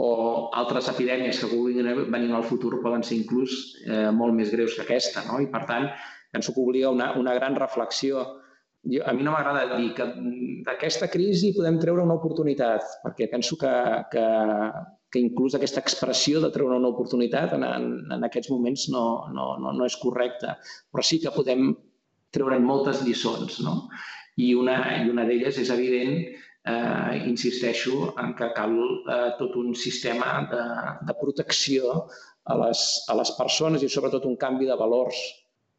o 0.00 0.08
altres 0.56 0.88
epidèmies 0.92 1.40
que 1.40 1.50
vulguin 1.50 1.88
venir 2.12 2.30
al 2.34 2.46
futur 2.46 2.78
poden 2.82 3.02
ser 3.06 3.18
inclús 3.18 3.56
eh, 3.86 4.10
molt 4.14 4.36
més 4.36 4.52
greus 4.54 4.76
que 4.76 4.86
aquesta. 4.86 5.26
No? 5.28 5.40
I, 5.42 5.50
per 5.52 5.64
tant, 5.68 5.90
penso 6.32 6.54
que 6.54 6.62
obliga 6.62 6.92
una, 6.94 7.12
una 7.18 7.34
gran 7.34 7.58
reflexió. 7.58 8.24
Jo, 8.80 9.02
a 9.04 9.12
mi 9.12 9.26
no 9.26 9.34
m'agrada 9.34 9.76
dir 9.76 9.90
que 9.96 10.06
d'aquesta 10.64 11.10
crisi 11.12 11.52
podem 11.56 11.76
treure 11.82 12.06
una 12.06 12.16
oportunitat, 12.16 12.86
perquè 13.02 13.28
penso 13.28 13.58
que, 13.60 13.72
que, 14.12 14.24
que 15.12 15.20
inclús 15.20 15.56
aquesta 15.58 15.82
expressió 15.84 16.40
de 16.40 16.48
treure 16.54 16.78
una 16.78 16.88
oportunitat 16.88 17.52
en, 17.58 17.66
en, 17.66 17.90
en 18.16 18.24
aquests 18.24 18.48
moments 18.54 18.86
no, 18.94 19.04
no, 19.36 19.52
no, 19.60 19.74
no 19.76 19.88
és 19.88 19.98
correcta, 20.00 20.56
però 20.88 21.04
sí 21.04 21.20
que 21.20 21.34
podem 21.34 21.74
treure 22.32 22.60
moltes 22.62 23.02
lliçons. 23.04 23.60
No? 23.66 23.90
I 24.40 24.54
una, 24.56 24.78
i 25.02 25.10
una 25.12 25.26
d'elles 25.28 25.58
és 25.60 25.74
evident 25.74 26.14
eh, 26.66 27.22
insisteixo 27.26 28.14
en 28.20 28.34
que 28.38 28.50
cal 28.56 28.74
eh, 28.76 29.30
tot 29.38 29.56
un 29.60 29.74
sistema 29.74 30.40
de, 30.50 30.64
de 31.08 31.18
protecció 31.20 32.06
a 32.44 32.56
les, 32.64 32.86
a 33.08 33.16
les 33.20 33.36
persones 33.38 33.84
i 33.84 33.92
sobretot 33.92 34.26
un 34.28 34.36
canvi 34.36 34.68
de 34.68 34.78
valors. 34.80 35.20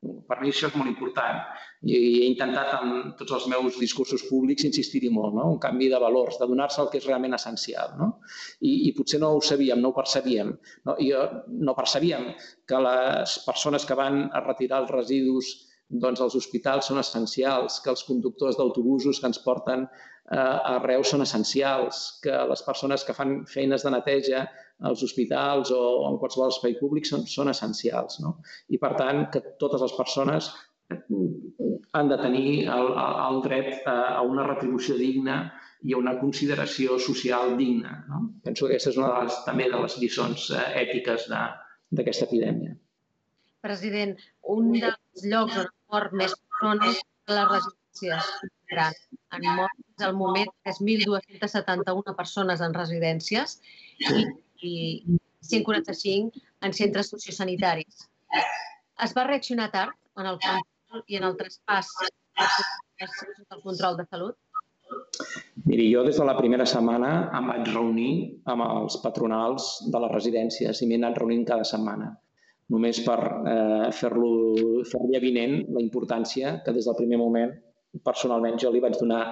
Per 0.01 0.39
mi 0.41 0.49
això 0.49 0.71
és 0.71 0.77
molt 0.79 0.89
important 0.89 1.43
i 1.81 1.97
he 1.97 2.25
intentat 2.27 2.75
en 2.77 2.91
tots 3.17 3.33
els 3.37 3.47
meus 3.49 3.77
discursos 3.81 4.21
públics 4.29 4.65
insistir-hi 4.67 5.09
molt, 5.13 5.33
no? 5.33 5.47
un 5.55 5.59
canvi 5.61 5.87
de 5.89 5.99
valors, 6.01 6.37
de 6.37 6.47
donar-se 6.49 6.81
el 6.83 6.89
que 6.91 6.99
és 7.01 7.07
realment 7.09 7.33
essencial. 7.37 7.95
No? 7.97 8.09
I, 8.61 8.89
I 8.89 8.91
potser 8.97 9.21
no 9.21 9.31
ho 9.33 9.41
sabíem, 9.45 9.81
no 9.81 9.89
ho 9.89 9.97
percebíem. 9.97 10.53
No? 10.85 10.97
I 11.01 11.11
no 11.65 11.75
percebíem 11.77 12.31
que 12.69 12.81
les 12.85 13.37
persones 13.47 13.85
que 13.85 13.97
van 13.97 14.23
a 14.29 14.43
retirar 14.45 14.83
els 14.83 14.93
residus 14.93 15.51
doncs 15.91 16.21
els 16.23 16.37
hospitals 16.39 16.87
són 16.87 17.01
essencials, 17.01 17.79
que 17.83 17.91
els 17.91 18.03
conductors 18.07 18.57
d'autobusos 18.57 19.19
que 19.19 19.29
ens 19.31 19.41
porten 19.43 19.85
eh, 19.85 20.37
arreu 20.75 21.03
són 21.03 21.25
essencials, 21.25 22.01
que 22.23 22.35
les 22.51 22.63
persones 22.67 23.03
que 23.07 23.15
fan 23.17 23.41
feines 23.51 23.83
de 23.85 23.93
neteja 23.93 24.45
als 24.89 25.03
hospitals 25.05 25.71
o 25.75 25.81
en 26.09 26.17
qualsevol 26.21 26.53
espai 26.53 26.77
públic 26.79 27.05
són, 27.09 27.27
són 27.29 27.51
essencials. 27.51 28.19
No? 28.23 28.37
I, 28.69 28.79
per 28.81 28.95
tant, 28.97 29.27
que 29.33 29.43
totes 29.61 29.83
les 29.85 29.97
persones 29.97 30.51
han 31.93 32.09
de 32.11 32.17
tenir 32.19 32.67
el, 32.67 32.93
el 32.99 33.41
dret 33.45 33.85
a 33.87 34.21
una 34.27 34.47
retribució 34.47 34.97
digna 34.99 35.43
i 35.87 35.95
a 35.95 35.99
una 35.99 36.17
consideració 36.19 36.97
social 36.99 37.55
digna. 37.57 38.01
No? 38.09 38.23
Penso 38.45 38.67
que 38.67 38.75
aquesta 38.75 38.91
és 38.93 38.99
una 39.01 39.11
de 39.13 39.25
les, 39.25 39.37
també 39.47 39.69
de 39.71 39.81
les 39.81 39.97
lliçons 40.01 40.49
eh, 40.53 40.65
ètiques 40.83 41.27
d'aquesta 41.31 42.27
epidèmia. 42.27 42.75
President, 43.61 44.15
un 44.55 44.71
dels 44.73 45.25
llocs 45.29 45.59
on 45.61 45.69
mort 45.91 46.15
més 46.23 46.33
persones 46.35 47.01
a 47.27 47.37
les 47.37 47.47
residències 47.51 48.31
gran. 48.71 48.95
Han 49.35 49.47
mort 49.57 49.75
fins 49.77 50.05
al 50.07 50.15
moment 50.17 50.51
3.271 50.67 52.15
persones 52.17 52.63
en 52.65 52.75
residències 52.77 53.57
i, 53.99 54.25
i 54.71 54.73
145 55.49 56.43
en 56.67 56.75
centres 56.77 57.11
sociosanitaris. 57.13 58.07
Es 59.01 59.15
va 59.17 59.27
reaccionar 59.27 59.71
tard 59.73 59.97
en 60.21 60.29
el 60.29 60.39
control 60.45 61.03
i 61.07 61.19
en 61.19 61.27
el 61.27 61.37
traspàs 61.39 61.91
del 63.01 63.61
control 63.63 63.99
de 63.99 64.07
salut? 64.09 64.37
Miri, 65.65 65.85
jo 65.93 66.03
des 66.03 66.17
de 66.19 66.25
la 66.27 66.35
primera 66.35 66.65
setmana 66.67 67.11
em 67.37 67.47
vaig 67.47 67.69
reunir 67.71 68.11
amb 68.51 68.65
els 68.65 68.97
patronals 69.03 69.77
de 69.93 70.01
les 70.03 70.11
residències 70.11 70.81
i 70.81 70.87
m'he 70.89 70.99
anat 70.99 71.19
reunint 71.21 71.45
cada 71.47 71.67
setmana 71.67 72.11
només 72.71 73.01
per 73.05 73.19
eh, 73.21 73.89
fer-lo 73.95 74.31
fer 74.87 75.01
avinent 75.17 75.57
la 75.75 75.83
importància 75.83 76.59
que 76.65 76.73
des 76.75 76.87
del 76.87 76.97
primer 76.99 77.19
moment 77.19 77.51
personalment 78.05 78.59
jo 78.61 78.71
li 78.71 78.81
vaig 78.83 78.95
donar 78.99 79.23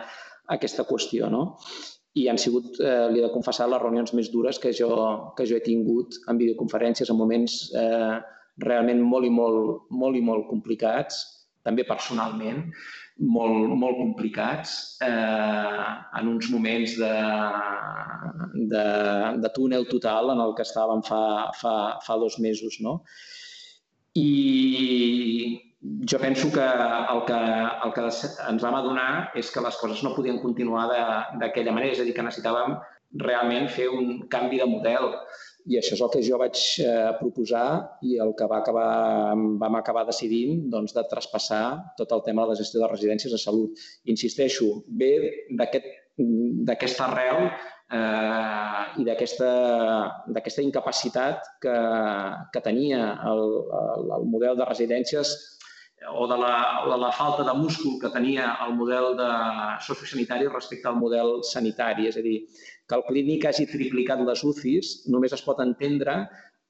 aquesta 0.55 0.85
qüestió. 0.89 1.29
No? 1.31 1.59
I 2.19 2.27
han 2.27 2.39
sigut, 2.41 2.79
eh, 2.81 3.07
li 3.13 3.21
he 3.21 3.25
de 3.25 3.31
confessar, 3.33 3.69
les 3.69 3.81
reunions 3.81 4.13
més 4.17 4.31
dures 4.33 4.59
que 4.59 4.73
jo, 4.75 4.91
que 5.37 5.45
jo 5.47 5.57
he 5.57 5.65
tingut 5.65 6.17
en 6.27 6.39
videoconferències 6.41 7.11
en 7.13 7.19
moments 7.19 7.59
eh, 7.77 8.15
realment 8.65 9.03
molt 9.05 9.27
i 9.27 9.31
molt, 9.31 9.85
molt 9.91 10.17
i 10.17 10.23
molt 10.25 10.49
complicats, 10.49 11.21
també 11.63 11.85
personalment, 11.87 12.65
molt, 13.19 13.73
molt 13.75 13.97
complicats, 13.99 14.97
eh, 15.03 15.87
en 16.19 16.27
uns 16.31 16.49
moments 16.51 16.95
de, 16.99 17.15
de, 18.71 18.85
de 19.43 19.51
túnel 19.55 19.87
total 19.91 20.31
en 20.35 20.43
el 20.43 20.53
que 20.55 20.65
estàvem 20.67 21.03
fa, 21.05 21.23
fa, 21.59 21.73
fa 22.05 22.19
dos 22.21 22.39
mesos. 22.39 22.79
No? 22.83 22.99
I 24.15 25.59
jo 25.81 26.19
penso 26.19 26.51
que 26.51 26.63
el 26.63 27.21
que, 27.27 27.39
el 27.85 27.93
que 27.95 28.05
ens 28.05 28.63
vam 28.63 28.79
adonar 28.79 29.31
és 29.39 29.51
que 29.51 29.63
les 29.63 29.77
coses 29.79 30.03
no 30.03 30.15
podien 30.15 30.41
continuar 30.43 30.87
d'aquella 31.39 31.75
manera, 31.75 31.93
és 31.95 32.01
a 32.01 32.07
dir, 32.07 32.15
que 32.15 32.25
necessitàvem 32.25 32.77
realment 33.23 33.69
fer 33.71 33.87
un 33.89 34.27
canvi 34.31 34.59
de 34.61 34.67
model. 34.69 35.13
I 35.67 35.77
això 35.79 35.95
és 35.95 36.01
el 36.01 36.11
que 36.13 36.21
jo 36.23 36.37
vaig 36.39 36.59
eh, 36.81 37.09
proposar 37.19 37.65
i 38.07 38.17
el 38.23 38.31
que 38.37 38.47
va 38.49 38.61
acabar, 38.63 39.35
vam 39.61 39.75
acabar 39.79 40.05
decidint 40.07 40.63
doncs, 40.71 40.95
de 40.95 41.03
traspassar 41.11 41.63
tot 41.99 42.15
el 42.15 42.23
tema 42.25 42.45
de 42.45 42.53
la 42.53 42.59
gestió 42.61 42.81
de 42.81 42.91
residències 42.91 43.33
de 43.35 43.41
salut. 43.41 43.83
Insisteixo, 44.13 44.71
ve 44.87 45.11
d'aquesta 45.51 46.73
aquest, 46.73 47.03
arrel 47.05 47.49
eh, 47.49 49.01
i 49.01 49.05
d'aquesta 49.09 50.65
incapacitat 50.65 51.53
que, 51.63 51.77
que 52.53 52.65
tenia 52.65 53.13
el, 53.29 53.45
el, 53.83 54.11
el 54.19 54.27
model 54.33 54.59
de 54.59 54.67
residències 54.69 55.35
o 56.07 56.27
de 56.27 56.37
la, 56.37 56.55
de 56.87 56.97
la 56.97 57.11
falta 57.11 57.43
de 57.43 57.53
múscul 57.59 57.99
que 58.01 58.11
tenia 58.13 58.53
el 58.65 58.75
model 58.75 59.15
de 59.19 59.29
sociosanitari 59.85 60.47
respecte 60.47 60.87
al 60.87 60.99
model 60.99 61.39
sanitari. 61.43 62.07
És 62.07 62.17
a 62.17 62.23
dir, 62.25 62.37
que 62.87 62.97
el 62.97 63.05
clínic 63.07 63.49
hagi 63.49 63.67
triplicat 63.69 64.23
les 64.25 64.43
UCIs 64.43 64.93
només 65.13 65.35
es 65.35 65.43
pot 65.45 65.59
entendre 65.63 66.21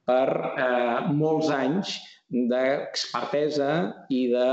per 0.09 0.29
eh, 0.57 1.11
molts 1.13 1.51
anys 1.53 1.99
d'expertesa 2.29 3.69
i 4.13 4.25
de 4.29 4.49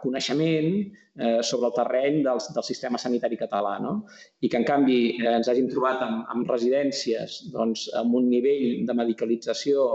coneixement 0.00 0.70
eh, 0.74 1.42
sobre 1.42 1.68
el 1.70 1.74
terreny 1.76 2.16
del, 2.24 2.40
del 2.54 2.66
sistema 2.66 2.98
sanitari 2.98 3.38
català. 3.38 3.76
No? 3.82 3.94
I 4.40 4.50
que, 4.50 4.58
en 4.58 4.66
canvi, 4.66 4.98
eh, 5.20 5.30
ens 5.36 5.50
hàgim 5.50 5.68
trobat 5.70 6.02
amb, 6.06 6.24
amb 6.34 6.50
residències 6.50 7.38
doncs, 7.54 7.86
amb 8.00 8.18
un 8.18 8.30
nivell 8.32 8.86
de 8.88 8.98
medicalització 8.98 9.86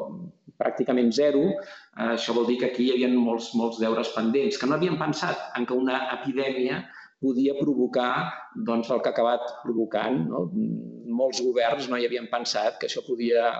pràcticament 0.61 1.11
zero, 1.17 1.43
eh, 1.51 2.13
això 2.15 2.37
vol 2.37 2.47
dir 2.49 2.59
que 2.61 2.71
aquí 2.71 2.87
hi 2.87 2.95
havia 2.95 3.11
molts, 3.13 3.51
molts 3.57 3.81
deures 3.81 4.13
pendents, 4.15 4.57
que 4.61 4.69
no 4.69 4.77
havien 4.77 4.97
pensat 5.01 5.51
en 5.57 5.67
que 5.67 5.77
una 5.77 6.05
epidèmia 6.19 6.83
podia 7.21 7.53
provocar 7.59 8.33
doncs, 8.55 8.89
el 8.89 9.01
que 9.01 9.11
ha 9.11 9.13
acabat 9.13 9.43
provocant. 9.61 10.23
No? 10.31 10.47
Molts 11.21 11.41
governs 11.45 11.87
no 11.89 11.99
hi 11.99 12.07
havien 12.07 12.27
pensat 12.31 12.79
que 12.81 12.89
això 12.89 13.03
podia 13.05 13.51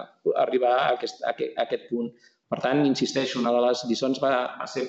arribar 0.41 0.74
a 0.79 0.91
aquest, 0.96 1.22
a 1.22 1.36
aquest, 1.36 1.58
a 1.58 1.67
aquest 1.67 1.89
punt. 1.91 2.10
Per 2.51 2.60
tant, 2.63 2.81
insisteixo, 2.88 3.39
una 3.39 3.53
de 3.53 3.62
les 3.67 3.86
lliçons 3.88 4.20
va, 4.24 4.34
va 4.60 4.67
ser 4.67 4.88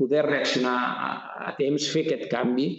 poder 0.00 0.24
reaccionar 0.26 0.76
a, 0.76 1.10
a 1.50 1.52
temps, 1.58 1.90
fer 1.92 2.06
aquest 2.06 2.26
canvi. 2.32 2.70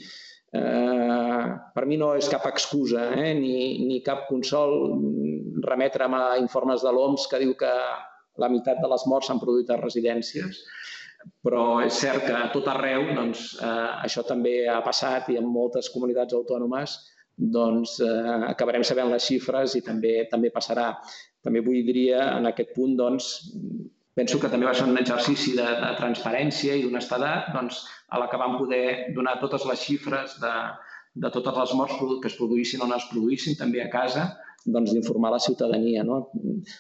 Eh, 0.58 1.46
per 1.76 1.86
mi 1.86 1.98
no 2.02 2.14
és 2.18 2.30
cap 2.32 2.46
excusa 2.50 3.10
eh, 3.20 3.34
ni, 3.38 3.56
ni 3.84 4.02
cap 4.06 4.26
consol 4.30 4.78
remetre'm 5.66 6.14
a 6.16 6.38
informes 6.40 6.86
de 6.86 6.94
l'OMS 6.96 7.28
que 7.30 7.42
diu 7.42 7.52
que 7.60 7.72
la 8.44 8.50
meitat 8.54 8.82
de 8.84 8.92
les 8.92 9.08
morts 9.12 9.30
s'han 9.30 9.42
produït 9.44 9.70
a 9.74 9.82
residències 9.82 10.64
però 11.44 11.82
és 11.84 11.98
cert 12.04 12.26
que 12.28 12.34
a 12.36 12.48
tot 12.54 12.68
arreu 12.72 13.10
doncs, 13.18 13.44
eh, 13.60 13.90
això 14.08 14.24
també 14.28 14.56
ha 14.72 14.80
passat 14.86 15.30
i 15.34 15.38
en 15.40 15.48
moltes 15.52 15.90
comunitats 15.94 16.36
autònomes 16.38 16.96
doncs, 17.58 18.00
eh, 18.02 18.38
acabarem 18.50 18.86
sabent 18.88 19.12
les 19.14 19.28
xifres 19.30 19.76
i 19.78 19.84
també 19.86 20.14
també 20.32 20.52
passarà. 20.54 20.94
També 21.44 21.62
vull 21.62 21.86
dir 21.86 22.10
en 22.18 22.50
aquest 22.50 22.74
punt 22.76 22.96
doncs, 22.98 23.30
penso 24.18 24.40
que 24.42 24.50
també 24.50 24.66
va 24.66 24.74
ser 24.74 24.88
un 24.90 24.98
exercici 24.98 25.54
de, 25.58 25.68
de 25.84 25.94
transparència 26.00 26.76
i 26.76 26.84
d'honestedat 26.84 27.52
doncs, 27.54 27.84
a 28.10 28.20
la 28.20 28.28
que 28.32 28.40
vam 28.42 28.58
poder 28.58 29.14
donar 29.16 29.38
totes 29.44 29.68
les 29.70 29.84
xifres 29.84 30.40
de, 30.42 30.56
de 31.14 31.30
totes 31.34 31.62
les 31.62 31.74
morts 31.78 32.02
que 32.22 32.32
es 32.32 32.38
produïssin 32.40 32.82
o 32.82 32.90
no 32.90 32.98
es 32.98 33.08
produïssin, 33.12 33.58
també 33.60 33.84
a 33.84 33.92
casa, 33.94 34.32
doncs, 34.68 34.94
d'informar 34.94 35.32
la 35.34 35.42
ciutadania. 35.44 36.04
No? 36.08 36.20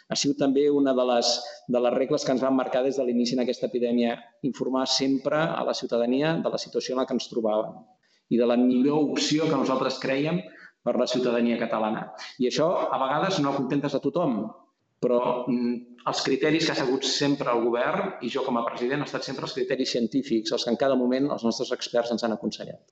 Ha 0.10 0.17
sigut 0.20 0.39
també 0.44 0.67
una 0.70 0.94
de 0.98 1.06
les, 1.12 1.34
de 1.67 1.82
les 1.84 1.96
regles 1.96 2.25
que 2.25 2.36
ens 2.36 2.44
van 2.44 2.56
marcar 2.58 2.84
des 2.86 3.00
de 3.00 3.06
l'inici 3.08 3.38
en 3.38 3.44
aquesta 3.44 3.70
epidèmia, 3.72 4.17
informar 4.50 4.86
sempre 4.91 5.39
a 5.39 5.63
la 5.67 5.75
ciutadania 5.77 6.36
de 6.44 6.51
la 6.53 6.60
situació 6.62 6.96
en 6.96 7.01
la 7.01 7.08
que 7.08 7.17
ens 7.17 7.32
trobàvem 7.32 7.77
i 8.29 8.38
de 8.39 8.48
la 8.48 8.58
millor 8.60 9.13
opció 9.13 9.48
que 9.48 9.56
nosaltres 9.60 10.00
creiem 10.03 10.41
per 10.84 10.96
la 11.00 11.08
ciutadania 11.08 11.60
catalana. 11.60 12.08
I 12.44 12.50
això, 12.50 12.67
a 12.91 13.00
vegades, 13.00 13.39
no 13.44 13.56
contentes 13.56 13.96
a 13.96 14.01
tothom, 14.03 14.39
però 15.03 15.20
mm, 15.48 15.74
els 16.12 16.24
criteris 16.25 16.67
que 16.67 16.74
ha 16.74 16.79
segut 16.79 17.08
sempre 17.08 17.51
el 17.53 17.63
govern 17.65 18.24
i 18.25 18.32
jo 18.34 18.44
com 18.46 18.60
a 18.60 18.65
president 18.67 19.01
han 19.01 19.10
estat 19.10 19.27
sempre 19.27 19.48
els 19.48 19.56
criteris 19.58 19.94
científics, 19.96 20.53
els 20.56 20.65
que 20.65 20.74
en 20.74 20.79
cada 20.84 21.00
moment 21.00 21.29
els 21.36 21.46
nostres 21.48 21.74
experts 21.75 22.13
ens 22.15 22.25
han 22.25 22.36
aconsellat. 22.36 22.84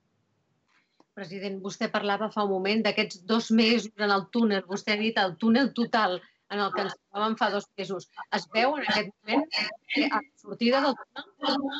President, 1.16 1.60
vostè 1.64 1.86
parlava 1.88 2.28
fa 2.32 2.44
un 2.44 2.50
moment 2.52 2.82
d'aquests 2.84 3.22
dos 3.28 3.46
mesos 3.58 3.88
en 3.96 4.10
el 4.12 4.26
túnel. 4.34 4.64
Vostè 4.68 4.92
ha 4.92 5.00
dit 5.00 5.16
el 5.22 5.36
túnel 5.40 5.70
total 5.78 6.18
en 6.52 6.60
el 6.60 6.74
que 6.74 6.82
ens 6.84 6.96
trobàvem 6.96 7.36
fa 7.40 7.48
dos 7.54 7.64
mesos. 7.80 8.08
Es 8.36 8.44
veu 8.54 8.76
en 8.76 8.84
aquest 8.84 9.08
moment 9.14 9.46
a 9.56 10.18
la 10.18 10.20
sortida 10.42 10.82
del 10.84 10.98
túnel? 11.00 11.78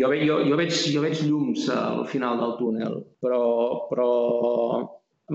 Jo, 0.00 0.08
jo, 0.14 0.38
jo, 0.46 0.56
veig, 0.56 0.72
jo 0.94 1.02
veig 1.04 1.20
llums 1.26 1.66
al 1.74 2.06
final 2.08 2.40
del 2.40 2.56
túnel, 2.62 2.96
però, 3.20 3.42
però 3.90 4.08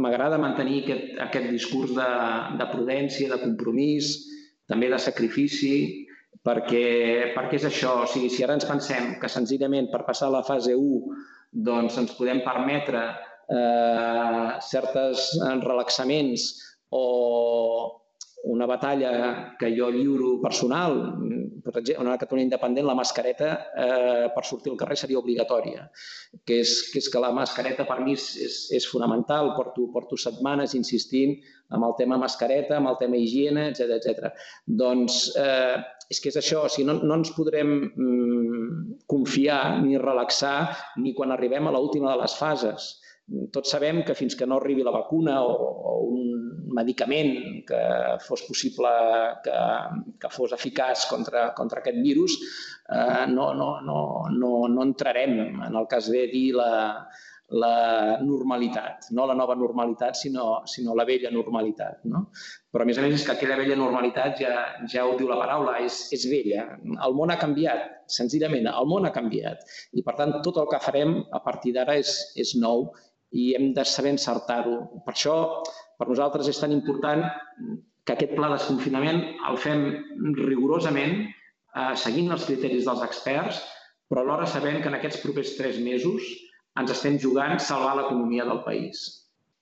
m'agrada 0.02 0.42
mantenir 0.42 0.82
aquest, 0.84 1.14
aquest 1.28 1.48
discurs 1.52 1.94
de, 1.94 2.10
de 2.58 2.70
prudència, 2.72 3.30
de 3.30 3.42
compromís, 3.44 4.16
també 4.72 4.90
de 4.90 5.00
sacrifici, 5.04 5.76
perquè, 6.42 6.86
perquè 7.38 7.62
és 7.62 7.70
això. 7.70 8.00
O 8.02 8.10
sigui, 8.10 8.34
si 8.34 8.48
ara 8.48 8.58
ens 8.58 8.66
pensem 8.66 9.14
que 9.22 9.30
senzillament 9.30 9.94
per 9.94 10.06
passar 10.10 10.32
a 10.32 10.38
la 10.40 10.46
fase 10.48 10.74
1 10.74 11.35
doncs 11.56 11.98
ens 12.02 12.16
podem 12.18 12.42
permetre 12.44 13.02
eh, 13.52 14.48
certes 14.68 15.32
relaxaments 15.64 16.50
o 16.92 17.06
una 18.46 18.66
batalla 18.70 19.56
que 19.58 19.72
jo 19.74 19.90
lliuro 19.90 20.40
personal, 20.42 21.18
per 21.64 21.80
exemple, 21.80 22.06
una 22.06 22.18
Catalunya 22.22 22.46
independent, 22.46 22.86
la 22.86 22.96
mascareta 22.98 23.50
eh, 23.74 24.28
per 24.36 24.44
sortir 24.46 24.72
al 24.72 24.78
carrer 24.78 24.98
seria 25.02 25.20
obligatòria, 25.20 25.88
que 26.46 26.60
és, 26.62 26.76
que 26.92 27.02
és 27.02 27.10
que 27.10 27.22
la 27.22 27.32
mascareta 27.34 27.88
per 27.90 28.00
mi 28.04 28.14
és, 28.14 28.28
és, 28.46 28.58
és 28.78 28.88
fonamental, 28.92 29.54
porto, 29.58 29.88
porto 29.94 30.20
setmanes 30.22 30.76
insistint 30.78 31.40
amb 31.74 31.88
el 31.88 31.96
tema 31.98 32.20
mascareta, 32.22 32.78
amb 32.78 32.92
el 32.92 33.00
tema 33.02 33.18
higiene, 33.18 33.72
etc 33.72 33.98
etc. 33.98 34.30
Doncs 34.66 35.24
eh, 35.42 35.82
és 36.14 36.22
que 36.22 36.30
és 36.30 36.38
això, 36.38 36.68
o 36.68 36.70
sigui, 36.70 36.86
no, 36.92 37.00
no 37.02 37.18
ens 37.18 37.34
podrem 37.34 37.74
mm, 37.88 39.00
confiar 39.10 39.80
ni 39.82 39.98
relaxar 39.98 40.76
ni 41.02 41.16
quan 41.18 41.34
arribem 41.34 41.66
a 41.66 41.74
l'última 41.74 42.14
de 42.14 42.22
les 42.22 42.38
fases 42.38 42.94
tots 43.52 43.72
sabem 43.74 44.04
que 44.06 44.14
fins 44.18 44.36
que 44.38 44.46
no 44.46 44.60
arribi 44.60 44.84
la 44.86 44.94
vacuna 44.94 45.40
o, 45.42 45.54
o 45.56 45.94
un 46.14 46.26
medicament 46.76 47.64
que 47.66 47.82
fos 48.22 48.44
possible 48.46 48.92
que, 49.46 49.60
que 50.22 50.32
fos 50.34 50.54
eficaç 50.54 51.08
contra, 51.10 51.48
contra 51.58 51.82
aquest 51.82 52.02
virus, 52.04 52.36
eh, 52.90 53.26
no, 53.32 53.54
no, 53.58 53.70
no, 53.82 54.02
no, 54.34 54.52
no 54.70 54.84
entrarem 54.84 55.40
en 55.70 55.72
el 55.72 55.88
cas 55.90 56.12
ve 56.12 56.28
dir 56.34 56.52
la, 56.60 56.74
la 57.50 58.18
normalitat, 58.22 59.10
no 59.12 59.26
la 59.30 59.36
nova 59.38 59.56
normalitat, 59.56 60.18
sinó, 60.18 60.64
sinó 60.66 60.96
la 60.98 61.06
vella 61.06 61.30
normalitat. 61.32 62.04
No? 62.10 62.26
Però, 62.72 62.84
a 62.84 62.90
més 62.90 62.98
a 62.98 63.06
més, 63.06 63.20
és 63.20 63.26
que 63.26 63.36
aquella 63.36 63.58
vella 63.60 63.78
normalitat, 63.78 64.40
ja, 64.42 64.54
ja 64.92 65.06
ho 65.06 65.14
diu 65.20 65.30
la 65.30 65.38
paraula, 65.42 65.78
és, 65.86 66.06
és 66.16 66.26
vella. 66.32 66.66
El 67.06 67.18
món 67.18 67.34
ha 67.34 67.40
canviat, 67.42 67.86
senzillament, 68.18 68.70
el 68.72 68.90
món 68.90 69.06
ha 69.06 69.14
canviat. 69.14 69.62
I, 69.94 70.02
per 70.06 70.18
tant, 70.18 70.40
tot 70.46 70.58
el 70.62 70.70
que 70.72 70.82
farem 70.82 71.20
a 71.32 71.44
partir 71.46 71.76
d'ara 71.78 72.00
és, 72.02 72.18
és 72.42 72.56
nou 72.62 72.90
i 73.32 73.54
hem 73.58 73.72
de 73.74 73.86
saber 73.88 74.14
encertar-ho. 74.16 74.78
Per 75.06 75.14
això, 75.14 75.36
per 76.00 76.10
nosaltres 76.10 76.50
és 76.52 76.60
tan 76.62 76.74
important 76.76 77.26
que 78.06 78.14
aquest 78.14 78.36
pla 78.38 78.52
de 78.52 78.60
desconfinament 78.60 79.22
el 79.50 79.58
fem 79.58 79.86
rigorosament, 80.38 81.26
eh, 81.26 81.94
seguint 81.98 82.32
els 82.32 82.46
criteris 82.46 82.86
dels 82.86 83.04
experts, 83.06 83.62
però 84.10 84.22
alhora 84.22 84.46
sabent 84.46 84.82
que 84.82 84.92
en 84.92 84.98
aquests 85.00 85.22
propers 85.24 85.56
tres 85.58 85.80
mesos 85.82 86.26
ens 86.80 86.92
estem 86.94 87.18
jugant 87.20 87.58
salvar 87.60 87.96
l'economia 87.98 88.46
del 88.46 88.62
país. 88.66 89.04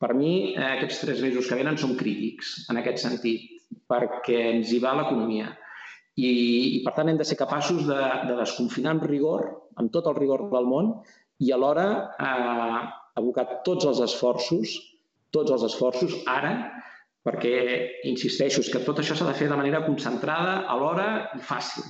Per 0.02 0.12
mi, 0.18 0.54
eh, 0.54 0.70
aquests 0.76 1.00
tres 1.06 1.22
mesos 1.24 1.48
que 1.48 1.56
venen 1.56 1.78
són 1.80 1.96
crítics 1.96 2.66
en 2.70 2.82
aquest 2.82 3.06
sentit, 3.06 3.48
perquè 3.90 4.40
ens 4.52 4.74
hi 4.74 4.80
va 4.84 4.98
l'economia. 4.98 5.54
I, 6.20 6.28
I, 6.78 6.80
per 6.86 6.94
tant, 6.98 7.10
hem 7.10 7.18
de 7.18 7.26
ser 7.26 7.40
capaços 7.40 7.88
de, 7.88 8.02
de 8.28 8.36
desconfinar 8.38 8.92
amb 8.94 9.06
rigor, 9.10 9.48
amb 9.82 9.94
tot 9.94 10.10
el 10.12 10.18
rigor 10.20 10.46
del 10.52 10.68
món, 10.70 10.92
i 11.42 11.54
alhora 11.56 11.88
eh, 12.20 12.82
abocar 13.20 13.46
tots 13.68 13.86
els 13.90 14.02
esforços, 14.06 14.78
tots 15.34 15.54
els 15.54 15.66
esforços 15.68 16.16
ara, 16.30 16.54
perquè, 17.24 17.56
insisteixo, 18.10 18.62
és 18.64 18.72
que 18.72 18.82
tot 18.86 19.00
això 19.00 19.16
s'ha 19.18 19.30
de 19.30 19.36
fer 19.38 19.50
de 19.52 19.60
manera 19.60 19.84
concentrada, 19.86 20.64
alhora 20.74 21.08
i 21.38 21.44
fàcil. 21.44 21.86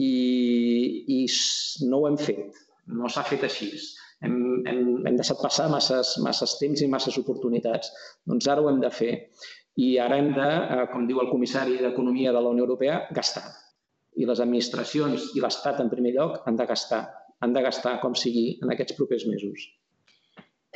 I, 0.00 0.12
i 1.12 1.18
no 1.90 2.00
ho 2.00 2.06
hem 2.08 2.16
fet, 2.20 2.62
no 3.00 3.10
s'ha 3.12 3.24
fet 3.28 3.44
així. 3.48 3.68
Hem, 4.24 4.36
hem, 4.70 4.80
hem 5.08 5.18
deixat 5.18 5.42
passar 5.42 5.66
masses, 5.70 6.14
masses 6.24 6.54
temps 6.60 6.80
i 6.80 6.88
masses 6.88 7.18
oportunitats. 7.20 7.90
Doncs 8.30 8.48
ara 8.48 8.62
ho 8.62 8.70
hem 8.70 8.80
de 8.80 8.92
fer. 8.94 9.12
I 9.82 9.96
ara 10.04 10.16
hem 10.20 10.30
de, 10.36 10.46
eh, 10.46 10.86
com 10.92 11.04
diu 11.08 11.20
el 11.20 11.30
comissari 11.32 11.78
d'Economia 11.80 12.32
de 12.32 12.40
la 12.40 12.54
Unió 12.54 12.64
Europea, 12.68 13.02
gastar. 13.18 13.44
I 14.16 14.28
les 14.28 14.40
administracions 14.44 15.30
i 15.36 15.44
l'Estat, 15.44 15.80
en 15.84 15.92
primer 15.92 16.14
lloc, 16.16 16.42
han 16.46 16.56
de 16.60 16.68
gastar. 16.68 17.04
Han 17.44 17.56
de 17.56 17.64
gastar 17.64 17.98
com 18.00 18.16
sigui 18.16 18.46
en 18.62 18.72
aquests 18.72 18.96
propers 18.98 19.24
mesos 19.28 19.68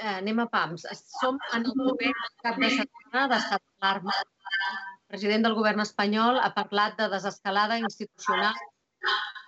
anem 0.02 0.40
a 0.40 0.46
PAMS. 0.52 0.86
Som 1.20 1.38
en 1.56 1.66
un 1.72 1.82
moment 1.88 2.16
cap 2.44 2.58
de 2.60 2.70
setmana 2.70 3.26
d'estat 3.32 3.62
d'alarma. 3.62 4.14
El 4.16 5.14
president 5.14 5.46
del 5.46 5.56
govern 5.58 5.82
espanyol 5.84 6.40
ha 6.42 6.52
parlat 6.54 6.96
de 7.00 7.08
desescalada 7.12 7.78
institucional 7.78 8.54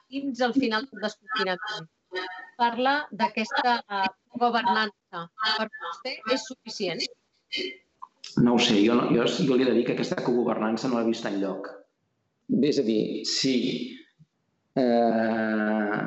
fins 0.08 0.40
al 0.40 0.54
final 0.54 0.86
del 0.90 1.04
desconfinament. 1.04 1.88
Parla 2.58 2.94
d'aquesta 3.10 3.74
uh, 3.82 4.06
governança. 4.40 5.26
Per 5.58 5.66
vostè 5.68 6.14
és 6.34 6.46
suficient? 6.46 7.02
No 8.44 8.54
ho 8.54 8.62
sé, 8.62 8.78
jo, 8.84 8.94
no, 8.98 9.08
jo, 9.14 9.26
jo 9.26 9.56
li 9.56 9.64
he 9.64 9.68
de 9.68 9.76
dir 9.76 9.84
que 9.86 9.94
aquesta 9.96 10.22
cogovernança 10.24 10.88
no 10.88 10.98
l'he 10.98 11.10
vist 11.10 11.26
enlloc. 11.28 11.68
És 12.64 12.80
a 12.80 12.84
dir, 12.86 13.02
sí, 13.28 13.54
eh, 14.80 16.00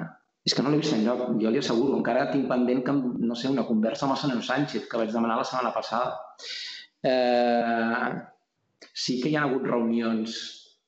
és 0.46 0.56
que 0.58 0.64
no 0.66 0.72
l'he 0.74 0.80
vist 0.82 0.96
enlloc, 0.96 1.28
jo 1.42 1.52
li 1.54 1.62
asseguro. 1.62 1.98
Encara 2.00 2.30
tinc 2.32 2.48
pendent 2.50 2.82
que, 2.86 2.96
no 3.32 3.38
sé, 3.38 3.50
una 3.52 3.68
conversa 3.68 4.08
amb 4.08 4.16
el 4.16 4.22
senyor 4.24 4.46
Sánchez, 4.48 4.88
que 4.90 5.02
vaig 5.02 5.14
demanar 5.14 5.38
la 5.38 5.48
setmana 5.48 5.74
passada. 5.76 6.16
Eh, 7.12 8.08
sí 8.94 9.20
que 9.22 9.30
hi 9.30 9.38
ha 9.38 9.46
hagut 9.46 9.68
reunions 9.70 10.40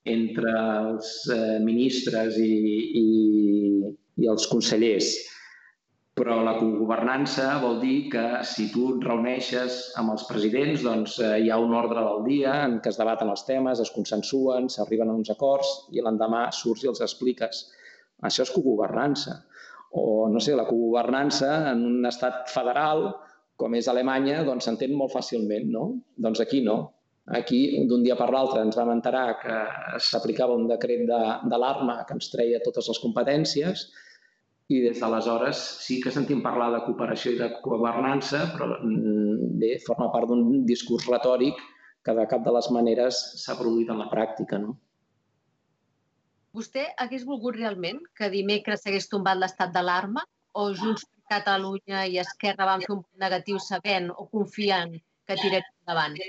entre 0.09 0.53
els 0.53 1.11
eh, 1.31 1.59
ministres 1.63 2.39
i, 2.41 2.55
i, 2.99 3.05
i 4.23 4.27
els 4.33 4.49
consellers, 4.51 5.13
però 6.13 6.41
la 6.45 6.57
governança 6.59 7.45
vol 7.61 7.79
dir 7.81 8.09
que 8.13 8.25
si 8.45 8.67
tu 8.73 8.89
et 8.93 9.05
reuneixes 9.07 9.77
amb 10.01 10.13
els 10.13 10.25
presidents, 10.29 10.83
doncs 10.85 11.15
eh, 11.21 11.37
hi 11.45 11.49
ha 11.49 11.61
un 11.61 11.73
ordre 11.77 12.03
del 12.05 12.25
dia 12.27 12.57
en 12.65 12.79
què 12.81 12.91
es 12.91 12.99
debaten 13.01 13.31
els 13.33 13.45
temes, 13.47 13.81
es 13.81 13.93
consensuen, 13.95 14.69
s'arriben 14.69 15.09
a 15.09 15.15
uns 15.21 15.33
acords 15.33 15.71
i 15.93 16.03
l'endemà 16.05 16.49
surts 16.53 16.85
i 16.85 16.91
els 16.91 17.01
expliques. 17.05 17.63
Això 18.21 18.45
és 18.45 18.53
cogovernança. 18.53 19.39
O, 19.93 20.27
no 20.29 20.41
sé, 20.41 20.55
la 20.57 20.67
cogovernança 20.69 21.51
en 21.71 21.85
un 21.85 22.09
estat 22.09 22.49
federal, 22.49 23.07
com 23.59 23.75
és 23.77 23.87
Alemanya, 23.91 24.41
doncs 24.47 24.67
s'entén 24.67 24.95
molt 24.97 25.13
fàcilment, 25.13 25.69
no? 25.73 25.85
Doncs 26.17 26.41
aquí 26.43 26.63
no. 26.65 26.77
Aquí, 27.39 27.59
d'un 27.87 28.01
dia 28.03 28.17
per 28.19 28.29
l'altre, 28.35 28.61
ens 28.65 28.75
vam 28.75 28.89
enterar 28.91 29.27
que 29.39 29.59
s'aplicava 30.03 30.57
un 30.59 30.65
decret 30.67 31.05
d'alarma 31.07 31.99
de, 32.01 32.07
que 32.07 32.17
ens 32.17 32.31
treia 32.33 32.59
totes 32.65 32.89
les 32.91 32.99
competències 32.99 33.85
i 34.73 34.79
des 34.83 34.99
d'aleshores 34.99 35.59
sí 35.85 35.99
que 36.03 36.11
sentim 36.11 36.41
parlar 36.43 36.69
de 36.73 36.81
cooperació 36.85 37.33
i 37.33 37.39
de 37.39 37.49
governança, 37.63 38.41
però 38.55 38.79
mm, 38.79 39.53
bé, 39.61 39.71
forma 39.85 40.09
part 40.11 40.27
d'un 40.31 40.63
discurs 40.67 41.07
retòric 41.11 41.59
que 42.03 42.15
de 42.17 42.25
cap 42.31 42.43
de 42.43 42.51
les 42.57 42.69
maneres 42.75 43.19
s'ha 43.43 43.55
produït 43.59 43.91
en 43.93 44.01
la 44.03 44.09
pràctica. 44.11 44.59
No? 44.59 44.75
Vostè 46.53 46.83
hagués 47.01 47.23
volgut 47.25 47.55
realment 47.57 47.99
que 48.17 48.29
dimecres 48.29 48.83
s'hagués 48.83 49.09
tombat 49.09 49.39
l'estat 49.41 49.71
d'alarma 49.73 50.21
o 50.61 50.67
Junts 50.77 51.07
per 51.09 51.37
Catalunya 51.37 52.03
i 52.13 52.19
Esquerra 52.21 52.67
van 52.69 52.83
fer 52.85 52.93
un 52.93 53.01
punt 53.01 53.23
negatiu 53.25 53.57
sabent 53.67 54.11
o 54.13 54.27
confiant 54.29 54.93
que 55.27 55.37
tirem 55.39 55.65
endavant? 55.65 56.19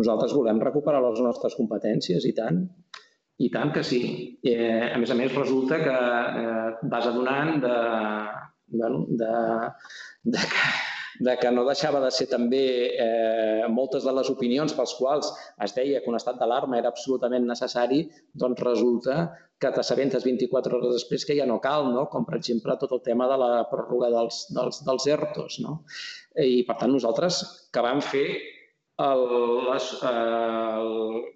Nosaltres 0.00 0.32
volem 0.38 0.62
recuperar 0.64 1.02
les 1.04 1.20
nostres 1.26 1.56
competències, 1.58 2.24
i 2.24 2.32
tant. 2.40 2.62
I 3.44 3.50
tant 3.54 3.74
que 3.74 3.84
sí. 3.86 4.00
Eh, 4.48 4.88
a 4.94 4.96
més 5.02 5.12
a 5.12 5.16
més, 5.18 5.34
resulta 5.36 5.78
que 5.82 5.96
eh, 6.42 6.68
vas 6.94 7.10
adonant 7.10 7.60
de, 7.62 7.76
bueno, 8.80 9.04
de, 9.20 9.34
de, 10.24 10.46
que, 10.54 10.64
de 11.20 11.34
que 11.40 11.50
no 11.50 11.64
deixava 11.66 12.00
de 12.04 12.10
ser 12.14 12.28
també 12.30 12.64
eh, 12.94 13.66
moltes 13.72 14.06
de 14.06 14.14
les 14.14 14.30
opinions 14.30 14.74
pels 14.76 14.94
quals 14.98 15.30
es 15.66 15.74
deia 15.76 16.02
que 16.02 16.10
un 16.10 16.18
estat 16.18 16.38
d'alarma 16.38 16.78
era 16.78 16.92
absolutament 16.92 17.46
necessari, 17.48 18.04
doncs 18.34 18.62
resulta 18.62 19.18
que 19.58 19.72
t'assabentes 19.74 20.22
24 20.24 20.78
hores 20.78 20.94
després 20.94 21.24
que 21.26 21.34
ja 21.38 21.46
no 21.46 21.58
cal, 21.62 21.88
no? 21.94 22.06
com 22.12 22.26
per 22.26 22.38
exemple 22.38 22.76
tot 22.78 22.94
el 22.94 23.02
tema 23.02 23.26
de 23.30 23.40
la 23.40 23.50
pròrroga 23.70 24.12
dels, 24.14 24.44
dels, 24.54 24.84
dels 24.86 25.08
ERTOs. 25.16 25.58
No? 25.64 25.80
I 26.38 26.62
per 26.68 26.78
tant 26.78 26.94
nosaltres 26.94 27.42
que 27.74 27.82
vam 27.82 28.00
fer 28.04 28.28
el, 29.02 29.24
les, 29.66 29.90
el, 30.10 30.92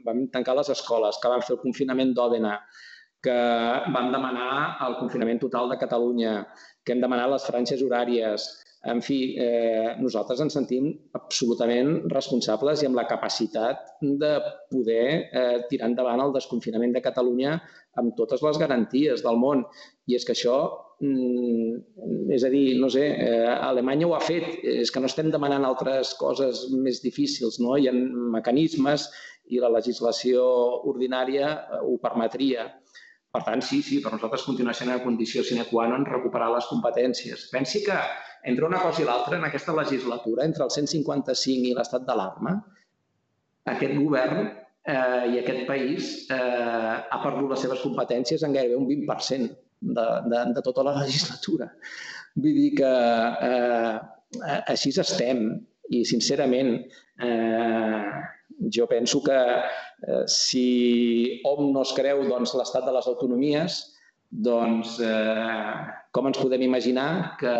vam 0.07 0.25
tancar 0.35 0.57
les 0.59 0.71
escoles, 0.75 1.19
que 1.23 1.31
vam 1.31 1.43
fer 1.43 1.57
el 1.57 1.63
confinament 1.63 2.15
d'Òdena, 2.15 2.57
que 3.23 3.39
vam 3.95 4.11
demanar 4.15 4.79
el 4.87 4.99
confinament 4.99 5.39
total 5.43 5.71
de 5.71 5.79
Catalunya, 5.79 6.35
que 6.83 6.95
hem 6.95 7.03
demanat 7.03 7.31
les 7.31 7.47
franges 7.47 7.83
horàries. 7.87 8.49
En 8.83 8.99
fi, 8.99 9.37
eh, 9.39 9.95
nosaltres 10.03 10.41
ens 10.43 10.57
sentim 10.57 10.89
absolutament 11.15 12.01
responsables 12.11 12.81
i 12.83 12.89
amb 12.89 12.99
la 12.99 13.05
capacitat 13.07 13.93
de 14.01 14.31
poder 14.73 15.05
eh, 15.23 15.61
tirar 15.71 15.91
endavant 15.93 16.23
el 16.25 16.35
desconfinament 16.35 16.97
de 16.97 17.03
Catalunya 17.05 17.53
amb 18.03 18.17
totes 18.19 18.43
les 18.43 18.59
garanties 18.59 19.23
del 19.23 19.39
món. 19.39 19.63
I 20.11 20.17
és 20.19 20.27
que 20.27 20.35
això, 20.35 20.57
mm, 20.99 22.33
és 22.35 22.43
a 22.43 22.51
dir, 22.51 22.65
no 22.81 22.91
sé, 22.91 23.05
eh, 23.07 23.53
Alemanya 23.69 24.09
ho 24.09 24.17
ha 24.17 24.25
fet, 24.25 24.49
és 24.65 24.91
que 24.91 25.01
no 25.01 25.07
estem 25.07 25.31
demanant 25.31 25.65
altres 25.69 26.15
coses 26.19 26.67
més 26.73 26.99
difícils, 27.07 27.61
no? 27.63 27.77
Hi 27.79 27.87
ha 27.87 27.95
mecanismes 27.95 29.07
i 29.47 29.63
la 29.63 29.71
legislació 29.71 30.43
ordinària 30.91 31.55
eh, 31.55 31.81
ho 31.87 31.99
permetria. 32.03 32.67
Per 33.33 33.45
tant, 33.47 33.63
sí, 33.63 33.79
sí, 33.81 34.03
per 34.03 34.11
nosaltres 34.13 34.43
continua 34.45 34.75
sent 34.75 34.91
una 34.91 35.05
condició 35.07 35.47
sine 35.47 35.71
qua 35.71 35.87
non 35.89 36.05
recuperar 36.05 36.51
les 36.53 36.67
competències. 36.69 37.47
Pensi 37.55 37.87
que 37.87 37.97
entre 38.45 38.67
una 38.67 38.81
cosa 38.83 39.03
i 39.03 39.07
l'altra, 39.07 39.39
en 39.39 39.47
aquesta 39.47 39.75
legislatura, 39.77 40.45
entre 40.45 40.65
el 40.67 40.73
155 40.75 41.71
i 41.71 41.75
l'estat 41.77 42.07
d'alarma, 42.07 42.57
aquest 43.73 43.95
govern 43.95 44.41
eh, 44.43 45.25
i 45.31 45.39
aquest 45.39 45.67
país 45.69 46.15
eh, 46.35 46.95
ha 47.03 47.21
perdut 47.23 47.53
les 47.53 47.63
seves 47.63 47.85
competències 47.85 48.43
en 48.43 48.57
gairebé 48.57 48.79
un 48.79 48.89
20% 48.91 49.53
de, 49.83 50.09
de, 50.33 50.43
de 50.57 50.65
tota 50.65 50.87
la 50.87 50.97
legislatura. 51.05 51.71
Vull 52.35 52.59
dir 52.59 52.73
que 52.81 52.93
eh, 53.49 53.95
així 54.73 54.95
estem 54.99 55.47
i, 55.93 56.03
sincerament, 56.09 56.75
eh, 57.23 58.13
jo 58.73 58.87
penso 58.91 59.21
que 59.23 59.39
eh, 59.39 60.23
si 60.27 61.41
hom 61.47 61.73
no 61.75 61.83
es 61.87 61.95
creu 61.97 62.25
doncs, 62.29 62.55
l'estat 62.59 62.87
de 62.87 62.95
les 62.95 63.09
autonomies, 63.11 63.83
doncs 64.33 64.97
eh, 65.05 65.77
com 66.13 66.29
ens 66.29 66.41
podem 66.41 66.65
imaginar 66.65 67.37
que 67.41 67.53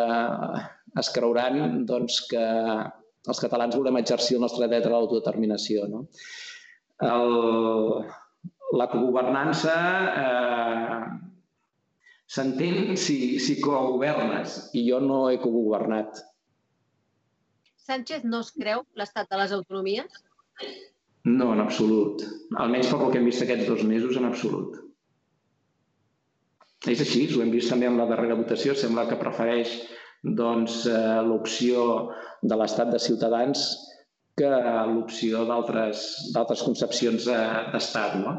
es 1.01 1.11
creuran 1.13 1.85
doncs, 1.89 2.23
que 2.31 2.43
els 3.29 3.41
catalans 3.41 3.77
volem 3.77 4.01
exercir 4.01 4.37
el 4.39 4.45
nostre 4.45 4.69
dret 4.69 4.89
a 4.89 4.93
l'autodeterminació. 4.93 5.87
No? 5.89 6.07
El, 7.05 7.37
la 8.81 8.89
cogovernança 8.91 9.77
eh, 10.25 11.01
s'entén 12.33 12.97
si, 12.97 13.39
si 13.45 13.59
cogovernes 13.61 14.73
i 14.79 14.87
jo 14.89 15.01
no 15.05 15.27
he 15.31 15.41
cogovernat. 15.43 16.23
Sánchez 17.83 18.25
no 18.25 18.41
es 18.41 18.53
creu 18.57 18.87
l'estat 18.97 19.29
de 19.29 19.41
les 19.41 19.53
autonomies? 19.53 20.23
No, 21.29 21.53
en 21.53 21.61
absolut. 21.63 22.23
Almenys 22.59 22.89
pel 22.91 23.11
que 23.11 23.21
hem 23.21 23.29
vist 23.29 23.45
aquests 23.45 23.69
dos 23.69 23.85
mesos, 23.87 24.17
en 24.19 24.27
absolut. 24.27 24.79
És 26.91 27.01
així, 27.05 27.27
ho 27.31 27.43
hem 27.43 27.53
vist 27.55 27.71
també 27.71 27.87
en 27.87 27.99
la 28.01 28.09
darrera 28.11 28.39
votació. 28.39 28.75
Sembla 28.75 29.07
que 29.11 29.21
prefereix 29.21 29.77
doncs, 30.23 30.85
eh, 30.91 31.23
l'opció 31.29 31.87
de 32.43 32.59
l'estat 32.59 32.91
de 32.91 32.99
ciutadans 33.03 33.65
que 34.39 34.49
l'opció 34.49 35.45
d'altres 35.47 36.65
concepcions 36.67 37.29
eh, 37.31 37.41
d'estat. 37.73 38.17
No? 38.23 38.35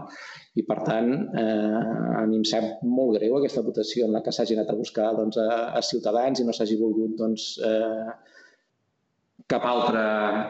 I, 0.60 0.66
per 0.68 0.80
tant, 0.86 1.10
eh, 1.40 1.84
a 2.20 2.26
mi 2.30 2.42
em 2.42 2.46
sap 2.46 2.84
molt 2.86 3.18
greu 3.18 3.38
aquesta 3.40 3.64
votació 3.66 4.08
en 4.08 4.14
la 4.18 4.22
que 4.26 4.34
s'hagi 4.36 4.58
anat 4.58 4.74
a 4.74 4.78
buscar 4.78 5.14
doncs, 5.18 5.40
a, 5.42 5.72
a 5.80 5.82
ciutadans 5.82 6.42
i 6.42 6.48
no 6.48 6.56
s'hagi 6.56 6.78
volgut 6.82 7.16
doncs, 7.20 7.48
eh, 7.64 8.12
cap 9.50 9.66
altra, 9.70 10.04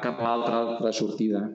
cap 0.04 0.20
altra, 0.22 0.64
altra 0.64 0.92
sortida 0.96 1.46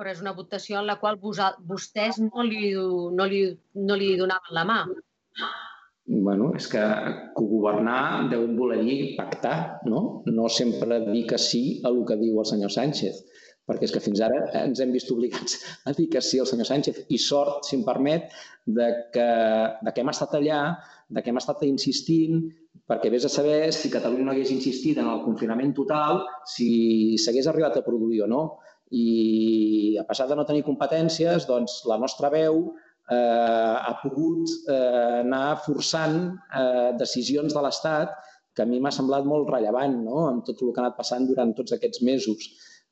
però 0.00 0.14
és 0.14 0.20
una 0.24 0.32
votació 0.32 0.80
en 0.80 0.86
la 0.88 0.96
qual 1.00 1.18
vostès 1.20 2.18
no 2.24 2.44
li, 2.46 2.70
no 2.72 3.26
li, 3.28 3.42
no 3.76 3.98
li 4.00 4.14
donaven 4.16 4.56
la 4.56 4.64
mà. 4.64 4.84
bueno, 6.10 6.48
és 6.58 6.66
que 6.66 6.80
governar 7.36 8.28
deu 8.32 8.46
voler 8.56 8.80
dir 8.82 9.14
pactar, 9.18 9.80
no? 9.86 10.22
No 10.26 10.48
sempre 10.50 10.98
dir 11.04 11.26
que 11.28 11.38
sí 11.38 11.80
a 11.84 11.92
el 11.92 12.00
que 12.08 12.16
diu 12.18 12.40
el 12.40 12.48
senyor 12.48 12.72
Sánchez, 12.74 13.20
perquè 13.68 13.86
és 13.86 13.92
que 13.94 14.02
fins 14.02 14.22
ara 14.26 14.40
ens 14.64 14.80
hem 14.80 14.90
vist 14.96 15.12
obligats 15.14 15.60
a 15.86 15.94
dir 15.98 16.08
que 16.10 16.24
sí 16.24 16.40
al 16.40 16.48
senyor 16.50 16.66
Sánchez. 16.66 17.04
I 17.08 17.20
sort, 17.20 17.68
si 17.68 17.76
em 17.76 17.84
permet, 17.86 18.32
de 18.66 18.88
que, 19.14 19.28
de 19.84 19.92
que 19.92 20.02
hem 20.02 20.10
estat 20.10 20.34
allà, 20.40 20.62
de 21.10 21.22
que 21.22 21.30
hem 21.30 21.38
estat 21.38 21.62
insistint, 21.68 22.48
perquè 22.90 23.12
vés 23.12 23.28
a 23.28 23.30
saber 23.30 23.70
si 23.76 23.92
Catalunya 23.92 24.26
no 24.26 24.34
hagués 24.34 24.50
insistit 24.50 24.98
en 24.98 25.12
el 25.12 25.22
confinament 25.22 25.76
total, 25.76 26.24
si 26.56 27.14
s'hagués 27.22 27.46
arribat 27.46 27.78
a 27.78 27.86
produir 27.86 28.24
o 28.26 28.30
no 28.34 28.42
i 28.90 29.96
a 30.00 30.04
pesar 30.08 30.26
de 30.28 30.36
no 30.38 30.46
tenir 30.46 30.64
competències, 30.66 31.46
doncs 31.46 31.80
la 31.86 31.98
nostra 32.02 32.30
veu 32.32 32.64
eh, 33.10 33.76
ha 33.86 33.94
pogut 34.02 34.50
eh, 34.68 35.20
anar 35.22 35.60
forçant 35.66 36.18
eh, 36.30 36.90
decisions 36.98 37.54
de 37.54 37.62
l'Estat 37.62 38.16
que 38.54 38.64
a 38.64 38.66
mi 38.66 38.80
m'ha 38.82 38.92
semblat 38.94 39.26
molt 39.26 39.50
rellevant 39.52 39.94
no? 40.02 40.26
amb 40.28 40.44
tot 40.46 40.58
el 40.62 40.72
que 40.74 40.82
ha 40.82 40.86
anat 40.88 40.98
passant 40.98 41.28
durant 41.28 41.54
tots 41.56 41.76
aquests 41.76 42.02
mesos. 42.06 42.50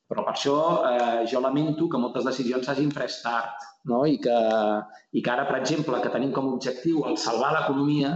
Però 0.09 0.23
per 0.25 0.33
això 0.37 0.59
eh, 0.89 1.25
jo 1.31 1.43
lamento 1.45 1.89
que 1.91 2.01
moltes 2.01 2.25
decisions 2.29 2.69
s'hagin 2.69 2.95
pres 2.95 3.19
tard 3.25 3.67
no? 3.91 4.05
I, 4.07 4.19
que, 4.23 4.39
i 5.13 5.23
que 5.25 5.33
ara, 5.35 5.47
per 5.49 5.59
exemple, 5.61 6.01
que 6.05 6.13
tenim 6.15 6.33
com 6.37 6.51
a 6.51 6.57
objectiu 6.57 7.05
el 7.09 7.19
salvar 7.21 7.53
l'economia, 7.55 8.15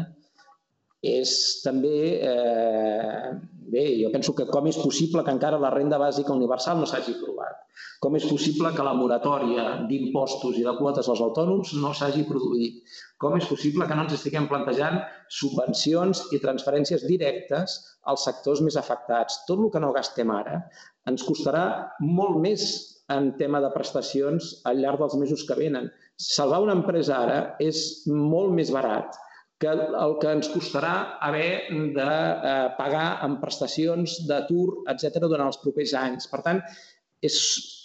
és 1.03 1.33
també 1.64 1.99
eh, 2.23 3.33
Bé, 3.72 3.82
jo 3.96 4.11
penso 4.12 4.35
que 4.37 4.44
com 4.52 4.66
és 4.68 4.76
possible 4.76 5.22
que 5.24 5.32
encara 5.32 5.58
la 5.61 5.70
renda 5.72 5.96
bàsica 6.00 6.35
universal 6.35 6.76
no 6.80 6.88
s'hagi 6.88 7.14
aprovat? 7.14 7.62
Com 8.04 8.18
és 8.18 8.26
possible 8.28 8.72
que 8.76 8.85
la 8.85 8.92
moratòria 8.98 9.64
d'impostos 9.88 10.58
i 10.61 10.64
de 10.66 10.74
quotes 10.76 11.08
als 11.08 11.22
autònoms 11.26 11.72
no 11.80 11.94
s'hagi 11.96 12.26
produït? 12.28 12.82
Com 13.24 13.38
és 13.38 13.48
possible 13.48 13.87
que 13.88 13.96
no 13.96 14.04
ens 14.04 14.18
estiguem 14.18 14.50
plantejant 14.50 14.98
subvencions 15.38 16.20
i 16.37 16.42
transferències 16.44 17.06
directes 17.08 17.78
als 18.12 18.28
sectors 18.28 18.61
més 18.66 18.76
afectats? 18.82 19.40
Tot 19.48 19.64
el 19.64 19.72
que 19.72 19.80
no 19.87 19.94
gastem 19.96 20.35
ara 20.37 20.61
ens 21.08 21.24
costarà 21.24 21.64
molt 22.20 22.42
més 22.44 22.68
en 23.16 23.32
tema 23.40 23.64
de 23.64 23.72
prestacions 23.72 24.52
al 24.68 24.85
llarg 24.85 25.00
dels 25.00 25.16
mesos 25.24 25.48
que 25.48 25.56
venen. 25.64 25.88
Salvar 26.20 26.61
una 26.66 26.76
empresa 26.76 27.24
ara 27.24 27.40
és 27.72 28.02
molt 28.11 28.52
més 28.61 28.74
barat 28.74 29.16
que 29.62 29.72
el 29.72 30.16
que 30.20 30.33
ens 30.37 30.51
costarà 30.53 30.94
haver 31.22 31.70
de 31.96 32.09
eh, 32.09 32.68
pagar 32.79 33.07
amb 33.27 33.40
prestacions 33.42 34.18
d'atur, 34.29 34.83
etc 34.92 35.22
durant 35.25 35.46
els 35.46 35.61
propers 35.62 35.94
anys. 35.98 36.27
Per 36.33 36.42
tant, 36.46 36.62
és 37.22 37.37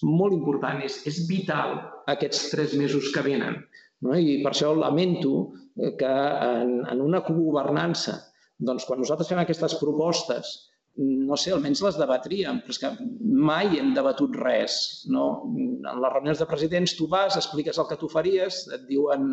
molt 0.04 0.34
important, 0.34 0.82
és, 0.86 1.00
és 1.10 1.22
vital 1.30 1.78
aquests 2.14 2.48
tres 2.54 2.74
mesos 2.82 3.12
que 3.14 3.26
venen. 3.26 3.62
No? 4.06 4.18
I 4.18 4.40
per 4.44 4.54
això 4.54 4.74
lamento 4.78 5.52
que 5.78 6.14
en, 6.48 6.80
en 6.90 7.04
una 7.06 7.22
governança, 7.28 8.18
doncs 8.58 8.88
quan 8.90 9.04
nosaltres 9.04 9.30
fem 9.30 9.44
aquestes 9.44 9.78
propostes 9.78 10.56
no 10.98 11.38
sé, 11.38 11.52
almenys 11.54 11.84
les 11.86 11.98
debatríem, 12.00 12.62
però 12.66 12.74
és 12.74 12.80
que 12.82 12.90
mai 13.48 13.78
hem 13.78 13.94
debatut 13.94 14.36
res. 14.42 14.78
No? 15.14 15.28
En 15.54 16.02
les 16.02 16.14
reunions 16.14 16.42
de 16.42 16.48
presidents 16.50 16.96
tu 16.98 17.08
vas, 17.12 17.38
expliques 17.38 17.78
el 17.78 17.88
que 17.90 18.00
tu 18.02 18.10
faries, 18.10 18.64
et 18.74 18.88
diuen 18.90 19.30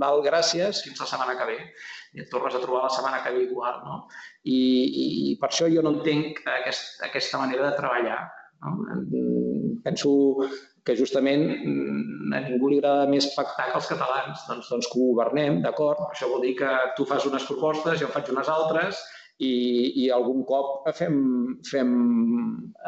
val, 0.00 0.22
gràcies, 0.26 0.84
fins 0.86 1.02
la 1.02 1.08
setmana 1.10 1.36
que 1.38 1.48
ve. 1.50 1.58
I 2.14 2.24
et 2.24 2.30
tornes 2.30 2.54
a 2.54 2.62
trobar 2.62 2.84
la 2.86 2.94
setmana 2.94 3.22
que 3.24 3.34
ve 3.34 3.46
igual. 3.48 3.80
No? 3.86 4.02
I, 4.44 4.58
i, 4.60 5.36
per 5.42 5.50
això 5.50 5.70
jo 5.72 5.82
no 5.86 5.96
entenc 5.98 6.42
aquest, 6.60 7.00
aquesta 7.10 7.42
manera 7.42 7.70
de 7.70 7.76
treballar. 7.80 8.20
No? 8.62 8.76
Penso 9.82 10.12
que 10.86 10.96
justament 10.96 11.46
a 11.50 12.40
ningú 12.44 12.70
li 12.70 12.78
agrada 12.80 13.08
més 13.10 13.28
pactar 13.34 13.70
que 13.70 13.80
els 13.80 13.88
catalans. 13.90 14.44
Doncs, 14.48 14.70
doncs 14.70 14.90
que 14.90 15.00
ho 15.00 15.10
governem, 15.12 15.58
d'acord? 15.64 16.06
Això 16.08 16.30
vol 16.30 16.46
dir 16.46 16.54
que 16.60 16.70
tu 16.96 17.06
fas 17.08 17.26
unes 17.28 17.46
propostes, 17.50 17.98
jo 18.00 18.08
faig 18.14 18.30
unes 18.32 18.48
altres, 18.52 19.02
i, 19.40 19.52
i 20.04 20.08
algun 20.12 20.42
cop 20.48 20.88
fem, 20.96 21.16
fem 21.68 21.92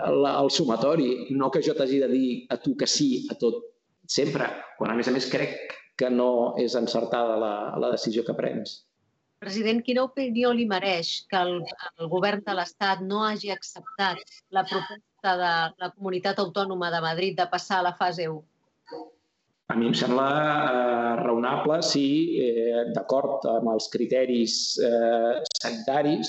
el, 0.04 0.26
el 0.28 0.50
sumatori. 0.52 1.10
No 1.36 1.50
que 1.52 1.62
jo 1.64 1.74
t'hagi 1.78 2.00
de 2.02 2.08
dir 2.12 2.30
a 2.52 2.58
tu 2.60 2.76
que 2.76 2.88
sí 2.88 3.26
a 3.32 3.38
tot 3.40 3.62
sempre, 4.08 4.48
quan 4.78 4.92
a 4.92 4.96
més 4.98 5.08
a 5.08 5.14
més 5.14 5.28
crec 5.32 5.76
que 5.98 6.10
no 6.12 6.54
és 6.60 6.76
encertada 6.76 7.38
la, 7.40 7.54
la 7.80 7.92
decisió 7.94 8.24
que 8.26 8.36
prens. 8.36 8.82
President, 9.42 9.80
quina 9.82 10.04
opinió 10.06 10.52
li 10.54 10.68
mereix 10.70 11.24
que 11.30 11.38
el, 11.40 11.56
el 11.98 12.10
govern 12.12 12.44
de 12.46 12.54
l'Estat 12.54 13.00
no 13.02 13.24
hagi 13.26 13.50
acceptat 13.50 14.20
la 14.54 14.62
proposta 14.68 15.34
de 15.40 15.54
la 15.82 15.90
Comunitat 15.96 16.38
Autònoma 16.38 16.92
de 16.94 17.00
Madrid 17.02 17.38
de 17.40 17.48
passar 17.50 17.80
a 17.80 17.88
la 17.88 17.96
fase 17.98 18.28
1? 18.30 18.38
A 19.72 19.74
mi 19.74 19.86
em 19.88 19.94
sembla 19.96 20.28
eh, 20.28 21.12
raonable 21.22 21.78
si, 21.80 22.04
eh, 22.44 22.82
d'acord 22.92 23.46
amb 23.48 23.70
els 23.72 23.86
criteris 23.88 24.56
eh, 24.84 25.38
sanitaris, 25.62 26.28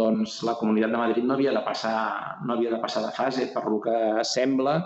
doncs 0.00 0.38
la 0.48 0.54
Comunitat 0.56 0.94
de 0.94 1.00
Madrid 1.02 1.26
no 1.26 1.34
havia 1.34 1.52
de 1.52 1.60
passar, 1.66 2.38
no 2.46 2.54
havia 2.54 2.72
de, 2.72 2.78
passar 2.80 3.02
de 3.04 3.10
fase. 3.12 3.50
Per 3.52 3.64
lo 3.66 3.82
que 3.84 3.96
sembla, 4.24 4.78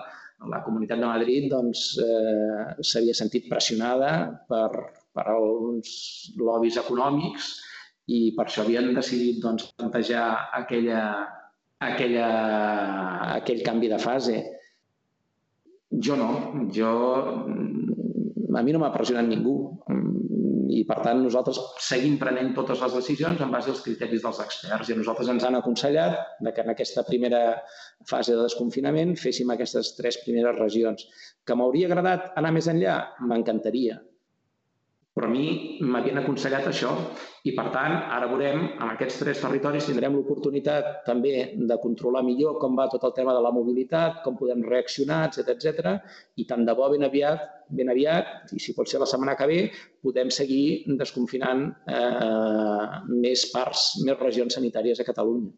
la 0.50 0.60
Comunitat 0.64 0.98
de 0.98 1.06
Madrid 1.06 1.46
doncs, 1.52 1.84
eh, 2.02 2.64
s'havia 2.82 3.14
sentit 3.14 3.46
pressionada 3.52 4.10
per, 4.50 4.70
per 5.14 5.28
alguns 5.30 5.94
lobbies 6.40 6.80
econòmics 6.82 7.52
i 8.10 8.20
per 8.34 8.48
això 8.48 8.64
havien 8.64 8.90
decidit 8.98 9.38
doncs, 9.44 9.70
plantejar 9.78 10.26
aquella, 10.58 11.04
aquella, 11.92 12.28
aquell 13.38 13.62
canvi 13.70 13.94
de 13.94 14.02
fase. 14.02 14.42
Jo 16.04 16.18
no, 16.18 16.32
jo, 16.74 16.90
a 18.56 18.62
mi 18.62 18.74
no 18.74 18.80
m'ha 18.82 18.92
pressionat 18.94 19.26
ningú 19.28 19.54
i, 20.74 20.82
per 20.88 20.96
tant, 21.04 21.20
nosaltres 21.22 21.58
seguim 21.86 22.16
prenent 22.20 22.52
totes 22.56 22.80
les 22.82 22.94
decisions 22.98 23.42
en 23.44 23.52
base 23.52 23.70
als 23.72 23.82
criteris 23.84 24.24
dels 24.24 24.40
experts 24.44 24.90
i 24.90 24.94
a 24.94 24.98
nosaltres 24.98 25.30
ens 25.34 25.44
han 25.46 25.58
aconsellat 25.58 26.16
que 26.54 26.64
en 26.64 26.72
aquesta 26.72 27.04
primera 27.08 27.42
fase 28.10 28.34
de 28.34 28.42
desconfinament 28.42 29.14
féssim 29.20 29.52
aquestes 29.52 29.94
tres 29.98 30.18
primeres 30.24 30.58
regions. 30.58 31.06
Que 31.44 31.56
m'hauria 31.58 31.90
agradat 31.90 32.32
anar 32.40 32.52
més 32.56 32.68
enllà? 32.72 32.96
M'encantaria, 33.28 34.00
però 35.14 35.28
a 35.28 35.30
mi 35.30 35.78
m'havien 35.78 36.18
aconsellat 36.18 36.64
això 36.66 36.90
i, 37.46 37.52
per 37.54 37.68
tant, 37.70 37.92
ara 38.16 38.26
veurem, 38.26 38.64
en 38.82 38.88
aquests 38.88 39.20
tres 39.20 39.42
territoris 39.44 39.86
tindrem 39.86 40.16
l'oportunitat 40.16 41.04
també 41.06 41.34
de 41.54 41.76
controlar 41.82 42.24
millor 42.26 42.56
com 42.62 42.74
va 42.74 42.88
tot 42.90 43.04
el 43.06 43.12
tema 43.14 43.34
de 43.36 43.42
la 43.44 43.52
mobilitat, 43.54 44.22
com 44.24 44.34
podem 44.40 44.64
reaccionar, 44.66 45.20
etc 45.28 45.52
etc. 45.54 45.92
i 46.42 46.46
tant 46.50 46.64
de 46.66 46.74
bo 46.74 46.88
ben 46.90 47.06
aviat, 47.06 47.44
ben 47.70 47.92
aviat, 47.94 48.50
i 48.58 48.62
si 48.64 48.74
pot 48.74 48.90
ser 48.90 48.98
la 49.02 49.08
setmana 49.10 49.36
que 49.38 49.46
ve, 49.50 49.60
podem 50.02 50.32
seguir 50.34 50.96
desconfinant 50.98 51.68
eh, 51.86 52.86
més 53.12 53.44
parts, 53.52 53.84
més 54.08 54.18
regions 54.18 54.58
sanitàries 54.58 54.98
a 54.98 55.06
Catalunya. 55.06 55.52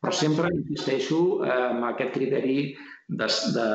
Però 0.00 0.14
sempre 0.14 0.48
insisteixo 0.54 1.42
eh, 1.44 1.58
en 1.74 1.84
aquest 1.90 2.16
criteri 2.16 2.56
de, 2.72 3.28
de, 3.28 3.68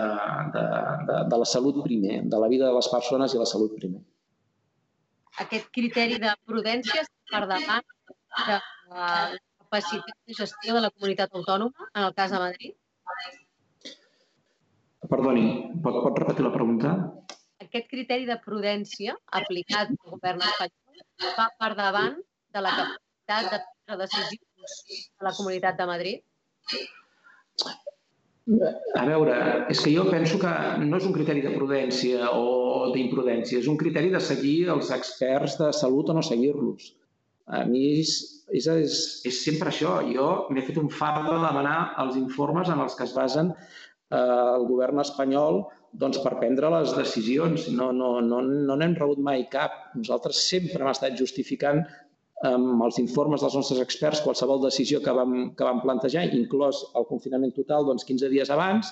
de, 0.58 0.66
de, 1.12 1.22
de 1.30 1.40
la 1.44 1.52
salut 1.54 1.84
primer, 1.86 2.24
de 2.34 2.42
la 2.42 2.50
vida 2.50 2.66
de 2.66 2.74
les 2.80 2.90
persones 2.90 3.38
i 3.38 3.44
la 3.44 3.50
salut 3.54 3.78
primer 3.78 4.02
aquest 5.42 5.70
criteri 5.74 6.20
de 6.22 6.32
prudència 6.46 7.04
per 7.32 7.44
davant 7.50 7.86
de 8.48 8.58
la 8.94 9.10
capacitat 9.64 10.16
de 10.28 10.38
gestió 10.38 10.76
de 10.78 10.82
la 10.86 10.92
comunitat 10.94 11.34
autònoma, 11.40 11.90
en 11.94 12.04
el 12.04 12.14
cas 12.18 12.34
de 12.34 12.42
Madrid? 12.44 12.76
Perdoni, 15.10 15.48
pot, 15.84 16.00
pot 16.06 16.20
repetir 16.24 16.46
la 16.46 16.54
pregunta? 16.54 16.94
Aquest 17.66 17.90
criteri 17.90 18.28
de 18.30 18.38
prudència 18.46 19.16
aplicat 19.40 19.90
al 19.94 20.16
govern 20.16 20.46
espanyol 20.50 21.38
va 21.40 21.48
per 21.60 21.72
davant 21.80 22.20
de 22.54 22.64
la 22.66 22.76
capacitat 22.78 23.50
de 23.54 23.62
prendre 23.64 24.00
decisions 24.06 24.78
de 24.90 25.28
la 25.28 25.34
comunitat 25.38 25.80
de 25.80 25.90
Madrid? 25.90 26.22
A 29.00 29.04
veure, 29.08 29.36
és 29.72 29.80
que 29.80 29.94
jo 29.94 30.04
penso 30.12 30.38
que 30.42 30.52
no 30.84 30.98
és 31.00 31.06
un 31.08 31.14
criteri 31.16 31.44
de 31.46 31.54
prudència 31.54 32.32
o 32.36 32.90
d'imprudència, 32.92 33.62
és 33.62 33.70
un 33.72 33.78
criteri 33.80 34.12
de 34.12 34.20
seguir 34.20 34.58
els 34.74 34.92
experts 34.92 35.56
de 35.62 35.70
salut 35.78 36.12
o 36.12 36.18
no 36.18 36.24
seguir-los. 36.28 36.90
A 37.48 37.64
mi 37.68 37.86
és, 38.02 38.12
és, 38.52 38.68
és, 38.74 38.98
és 39.30 39.40
sempre 39.46 39.72
això. 39.72 39.96
Jo 40.12 40.28
m'he 40.52 40.64
fet 40.68 40.80
un 40.82 40.92
fart 40.92 41.24
de 41.30 41.40
demanar 41.40 41.78
els 42.04 42.20
informes 42.20 42.72
en 42.72 42.84
els 42.84 43.00
que 43.00 43.08
es 43.08 43.16
basen 43.16 43.54
eh, 43.54 44.20
el 44.20 44.68
govern 44.68 45.00
espanyol 45.04 45.64
doncs, 46.04 46.20
per 46.24 46.36
prendre 46.40 46.72
les 46.74 46.94
decisions. 47.00 47.70
No, 47.80 47.92
no, 47.96 48.18
no, 48.28 48.42
no 48.44 48.80
n'hem 48.80 48.96
rebut 49.00 49.24
mai 49.24 49.48
cap. 49.52 49.76
Nosaltres 49.96 50.44
sempre 50.50 50.84
hem 50.84 50.92
estat 50.92 51.16
justificant 51.20 51.84
amb 52.48 52.84
els 52.86 53.00
informes 53.02 53.44
dels 53.44 53.56
nostres 53.58 53.82
experts 53.84 54.22
qualsevol 54.26 54.62
decisió 54.66 55.00
que 55.04 55.14
vam, 55.16 55.36
que 55.58 55.68
vam 55.68 55.82
plantejar, 55.84 56.26
inclòs 56.36 56.84
el 57.00 57.08
confinament 57.10 57.54
total 57.56 57.88
doncs, 57.88 58.06
15 58.08 58.32
dies 58.34 58.52
abans, 58.54 58.92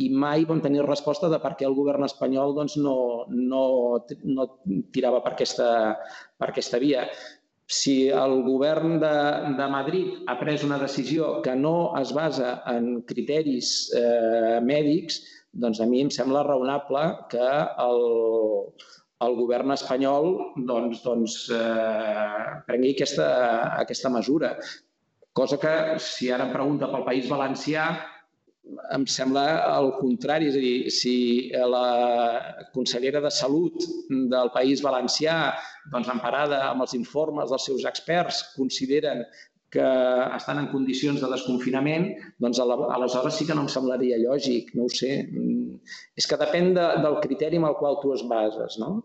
i 0.00 0.08
mai 0.10 0.46
vam 0.48 0.62
tenir 0.64 0.86
resposta 0.86 1.28
de 1.28 1.38
per 1.42 1.54
què 1.58 1.66
el 1.68 1.76
govern 1.76 2.06
espanyol 2.06 2.54
doncs, 2.56 2.78
no, 2.80 3.26
no, 3.30 3.64
no 4.24 4.46
tirava 4.94 5.20
per 5.24 5.34
aquesta, 5.34 5.68
per 6.40 6.50
aquesta 6.50 6.80
via. 6.82 7.04
Si 7.70 8.08
el 8.10 8.40
govern 8.42 8.96
de, 9.02 9.16
de 9.58 9.66
Madrid 9.70 10.24
ha 10.26 10.34
pres 10.40 10.64
una 10.66 10.80
decisió 10.80 11.36
que 11.44 11.54
no 11.54 11.92
es 12.00 12.14
basa 12.16 12.56
en 12.72 13.04
criteris 13.06 13.74
eh, 13.94 14.58
mèdics, 14.64 15.20
doncs 15.52 15.82
a 15.82 15.86
mi 15.86 16.00
em 16.02 16.10
sembla 16.14 16.42
raonable 16.46 17.04
que 17.30 17.46
el, 17.84 18.02
el 19.24 19.34
govern 19.36 19.74
espanyol 19.74 20.30
doncs, 20.68 21.02
doncs, 21.04 21.34
eh, 21.52 22.62
prengui 22.68 22.94
aquesta, 22.94 23.26
aquesta 23.80 24.12
mesura. 24.12 24.54
Cosa 25.36 25.58
que, 25.62 25.74
si 26.02 26.30
ara 26.32 26.48
em 26.48 26.54
pregunta 26.54 26.88
pel 26.90 27.04
País 27.06 27.28
Valencià, 27.30 27.90
em 28.94 29.04
sembla 29.06 29.44
el 29.76 29.92
contrari. 29.98 30.48
És 30.50 30.56
a 30.56 30.62
dir, 30.62 30.90
si 30.94 31.14
la 31.74 31.84
consellera 32.74 33.22
de 33.24 33.30
Salut 33.34 33.86
del 34.08 34.50
País 34.56 34.82
Valencià, 34.84 35.36
doncs, 35.92 36.10
emparada 36.12 36.64
amb 36.70 36.86
els 36.86 36.96
informes 36.98 37.52
dels 37.52 37.68
seus 37.70 37.86
experts, 37.88 38.42
consideren 38.56 39.24
que 39.70 39.86
estan 40.36 40.58
en 40.62 40.68
condicions 40.72 41.20
de 41.22 41.30
desconfinament, 41.30 42.08
doncs 42.42 42.58
aleshores 42.62 43.38
sí 43.38 43.46
que 43.46 43.54
no 43.54 43.66
em 43.66 43.70
semblaria 43.70 44.18
lògic, 44.22 44.74
no 44.74 44.88
ho 44.88 44.92
sé. 45.00 45.12
És 46.18 46.26
que 46.26 46.40
depèn 46.40 46.74
de, 46.74 46.86
del 47.04 47.20
criteri 47.24 47.60
amb 47.60 47.70
el 47.70 47.78
qual 47.78 48.00
tu 48.02 48.14
es 48.16 48.26
bases, 48.34 48.80
no? 48.82 48.98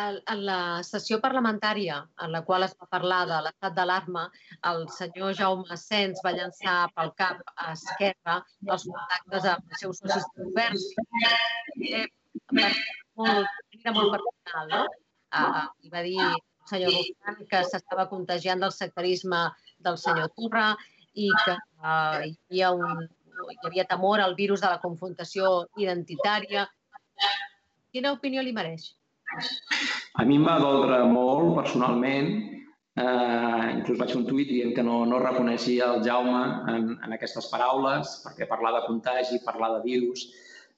en 0.00 0.44
la 0.46 0.82
sessió 0.86 1.18
parlamentària 1.20 1.98
en 2.24 2.32
la 2.32 2.40
qual 2.46 2.64
es 2.66 2.74
va 2.80 2.88
parlar 2.94 3.18
de 3.28 3.40
l'estat 3.46 3.74
d'alarma, 3.76 4.22
el 4.70 4.86
senyor 4.96 5.34
Jaume 5.40 5.76
Sens 5.76 6.22
va 6.24 6.32
llançar 6.36 6.76
pel 6.96 7.12
cap 7.18 7.42
a 7.56 7.72
Esquerra 7.74 8.38
els 8.68 8.86
contactes 8.88 9.50
amb 9.52 9.74
els 9.74 9.84
seus 9.84 10.00
socis 10.00 10.28
de 10.36 10.46
govern. 10.48 10.78
Eh, 11.90 12.06
molt, 13.20 13.60
era 13.80 13.94
molt 13.98 14.16
personal, 14.16 14.72
no? 14.72 14.82
Uh, 15.32 15.68
I 15.84 15.92
va 15.92 16.02
dir 16.04 16.16
senyor 16.70 16.94
Rufan 16.94 17.42
que 17.50 17.62
s'estava 17.70 18.08
contagiant 18.10 18.62
del 18.62 18.72
sectarisme 18.74 19.42
del 19.82 19.98
senyor 19.98 20.30
Torra 20.36 20.70
i 21.14 21.28
que 21.44 21.56
uh, 21.56 22.22
hi, 22.24 22.32
havia 22.50 22.72
un, 22.76 23.04
hi 23.50 23.58
havia 23.66 23.84
temor 23.90 24.22
al 24.22 24.34
virus 24.38 24.62
de 24.64 24.70
la 24.70 24.80
confrontació 24.82 25.52
identitària. 25.80 26.66
Quina 27.92 28.14
opinió 28.16 28.42
li 28.42 28.54
mereix? 28.56 28.92
A 30.20 30.24
mi 30.28 30.36
em 30.38 30.46
va 30.46 30.58
doldre 30.60 31.02
molt, 31.08 31.54
personalment. 31.58 32.32
Eh, 32.92 33.66
inclús 33.72 33.96
vaig 33.96 34.10
fer 34.12 34.18
un 34.18 34.26
tuit 34.28 34.50
dient 34.50 34.74
que 34.76 34.82
no, 34.84 34.98
no 35.08 35.20
reconeixia 35.22 35.86
el 35.94 36.02
Jaume 36.04 36.40
en, 36.68 36.90
en 37.06 37.14
aquestes 37.16 37.48
paraules, 37.48 38.18
perquè 38.24 38.48
parlar 38.50 38.74
de 38.76 38.82
contagi, 38.84 39.40
parlar 39.46 39.70
de 39.78 39.80
virus, 39.86 40.26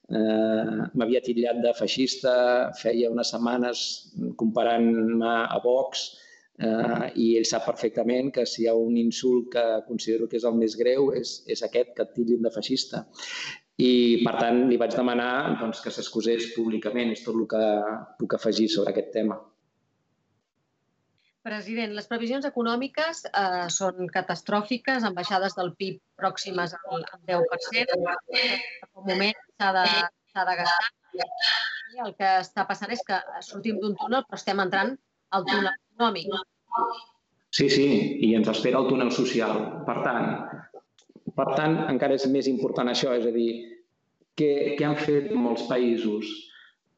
eh, 0.09 0.83
m'havia 0.93 1.23
titllat 1.25 1.61
de 1.63 1.73
feixista, 1.77 2.35
feia 2.81 3.11
unes 3.13 3.33
setmanes 3.33 3.81
comparant-me 4.37 5.35
a 5.43 5.59
Vox, 5.63 6.05
eh, 6.59 7.11
i 7.15 7.35
ell 7.39 7.49
sap 7.49 7.65
perfectament 7.67 8.31
que 8.35 8.45
si 8.49 8.63
hi 8.63 8.69
ha 8.71 8.77
un 8.79 8.97
insult 8.97 9.51
que 9.57 9.65
considero 9.89 10.29
que 10.31 10.39
és 10.41 10.47
el 10.47 10.57
més 10.61 10.77
greu 10.79 11.11
és, 11.13 11.41
és 11.47 11.63
aquest, 11.67 11.95
que 11.95 12.07
et 12.07 12.17
titllin 12.17 12.45
de 12.45 12.53
feixista 12.53 13.05
i, 13.77 14.23
per 14.23 14.35
tant, 14.39 14.61
li 14.69 14.77
vaig 14.79 14.95
demanar 14.95 15.57
doncs, 15.59 15.81
que 15.83 15.91
s'excusés 15.91 16.53
públicament. 16.55 17.11
És 17.11 17.25
tot 17.25 17.35
el 17.35 17.47
que 17.51 17.63
puc 18.21 18.37
afegir 18.37 18.69
sobre 18.71 18.93
aquest 18.93 19.11
tema. 19.15 19.39
President, 21.45 21.91
les 21.93 22.07
previsions 22.09 22.45
econòmiques 22.47 23.19
eh, 23.29 23.65
són 23.73 24.07
catastròfiques, 24.13 25.03
amb 25.05 25.19
baixades 25.19 25.53
del 25.57 25.71
PIB 25.77 25.99
pròximes 26.17 26.73
al, 26.79 27.03
al 27.05 27.21
10%. 27.29 27.99
En 27.99 28.87
un 28.89 29.05
moment 29.11 29.43
s'ha 29.59 29.71
de, 29.77 29.85
de 30.49 30.55
gastar. 30.61 30.89
I 31.95 32.01
el 32.07 32.15
que 32.17 32.31
està 32.41 32.65
passant 32.67 32.91
és 32.95 33.05
que 33.05 33.19
sortim 33.45 33.77
d'un 33.83 33.93
túnel, 33.99 34.25
però 34.25 34.41
estem 34.41 34.63
entrant 34.63 34.95
al 35.37 35.45
túnel 35.45 35.69
econòmic. 35.69 36.33
Sí, 37.55 37.69
sí, 37.69 37.87
i 38.25 38.33
ens 38.35 38.49
espera 38.51 38.81
el 38.81 38.89
túnel 38.89 39.13
social. 39.13 39.61
Per 39.85 39.99
tant, 40.01 40.33
per 41.37 41.49
tant, 41.53 41.77
encara 41.93 42.17
és 42.17 42.25
més 42.31 42.49
important 42.51 42.89
això, 42.89 43.13
és 43.15 43.29
a 43.29 43.33
dir, 43.35 43.49
què, 44.35 44.51
què 44.79 44.89
han 44.89 44.97
fet 44.99 45.29
molts 45.31 45.69
països 45.69 46.31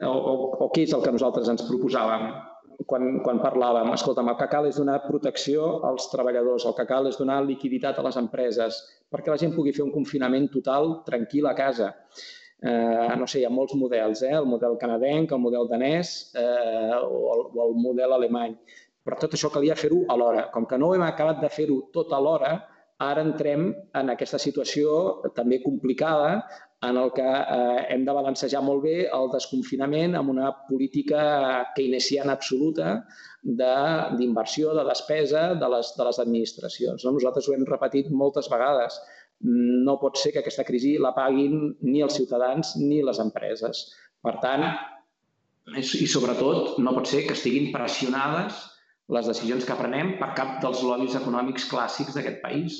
o, 0.01 0.09
o, 0.13 0.33
o 0.63 0.69
què 0.73 0.87
és 0.87 0.95
el 0.95 1.03
que 1.03 1.13
nosaltres 1.13 1.51
ens 1.51 1.67
proposàvem 1.67 2.31
quan, 2.85 3.19
quan 3.25 3.41
parlàvem, 3.41 3.89
escolta'm, 3.95 4.29
el 4.31 4.37
que 4.39 4.47
cal 4.51 4.67
és 4.69 4.77
donar 4.79 4.99
protecció 5.07 5.67
als 5.87 6.09
treballadors, 6.11 6.65
el 6.69 6.75
que 6.77 6.85
cal 6.89 7.09
és 7.09 7.17
donar 7.19 7.41
liquiditat 7.45 7.97
a 7.97 8.05
les 8.05 8.17
empreses, 8.21 8.79
perquè 9.11 9.33
la 9.33 9.39
gent 9.41 9.55
pugui 9.55 9.73
fer 9.73 9.85
un 9.85 9.93
confinament 9.95 10.49
total 10.53 10.99
tranquil 11.07 11.49
a 11.49 11.55
casa. 11.57 11.93
Eh, 12.57 13.15
no 13.17 13.27
sé, 13.29 13.41
hi 13.41 13.45
ha 13.45 13.53
molts 13.53 13.75
models, 13.77 14.23
eh? 14.25 14.33
el 14.37 14.47
model 14.49 14.77
canadenc, 14.81 15.33
el 15.33 15.43
model 15.43 15.69
danès 15.69 16.15
eh, 16.35 16.97
o, 17.01 17.19
el, 17.33 17.43
o 17.53 17.67
el 17.67 17.75
model 17.81 18.17
alemany. 18.17 18.57
Però 19.05 19.17
tot 19.21 19.37
això 19.37 19.49
calia 19.53 19.77
fer-ho 19.77 20.03
alhora. 20.11 20.47
Com 20.53 20.65
que 20.67 20.79
no 20.81 20.93
hem 20.95 21.05
acabat 21.05 21.39
de 21.43 21.51
fer-ho 21.53 21.83
tot 21.95 22.11
alhora, 22.17 22.57
Ara 23.05 23.21
entrem 23.21 23.67
en 23.93 24.07
aquesta 24.09 24.39
situació 24.41 24.93
també 25.37 25.59
complicada 25.61 26.29
en 26.81 26.97
el 26.97 27.11
que 27.11 27.25
eh, 27.25 27.85
hem 27.89 28.03
de 28.05 28.13
balancejar 28.13 28.61
molt 28.61 28.83
bé 28.85 28.97
el 29.09 29.31
desconfinament 29.33 30.13
amb 30.17 30.29
una 30.29 30.51
política 30.67 31.21
keynesiana 31.75 32.35
absoluta 32.37 32.99
d'inversió, 33.41 34.73
de, 34.75 34.83
de 34.83 34.89
despesa 34.91 35.45
de 35.57 35.69
les, 35.73 35.93
de 35.97 36.05
les 36.05 36.19
administracions. 36.21 37.05
No? 37.05 37.15
Nosaltres 37.15 37.47
ho 37.47 37.55
hem 37.55 37.65
repetit 37.65 38.11
moltes 38.11 38.49
vegades. 38.51 38.99
No 39.41 39.97
pot 40.01 40.21
ser 40.21 40.33
que 40.33 40.43
aquesta 40.43 40.65
crisi 40.67 40.97
la 41.01 41.15
paguin 41.17 41.73
ni 41.81 42.03
els 42.05 42.17
ciutadans 42.17 42.75
ni 42.81 43.01
les 43.05 43.21
empreses. 43.23 43.87
Per 44.21 44.35
tant, 44.43 44.67
i 45.77 46.07
sobretot 46.09 46.77
no 46.81 46.93
pot 46.93 47.09
ser 47.09 47.23
que 47.25 47.33
estiguin 47.37 47.71
pressionades 47.73 48.61
les 49.13 49.27
decisions 49.29 49.65
que 49.65 49.77
prenem 49.79 50.13
per 50.21 50.33
cap 50.37 50.57
dels 50.61 50.83
lobbies 50.83 51.17
econòmics 51.17 51.67
clàssics 51.71 52.15
d'aquest 52.17 52.41
país 52.43 52.77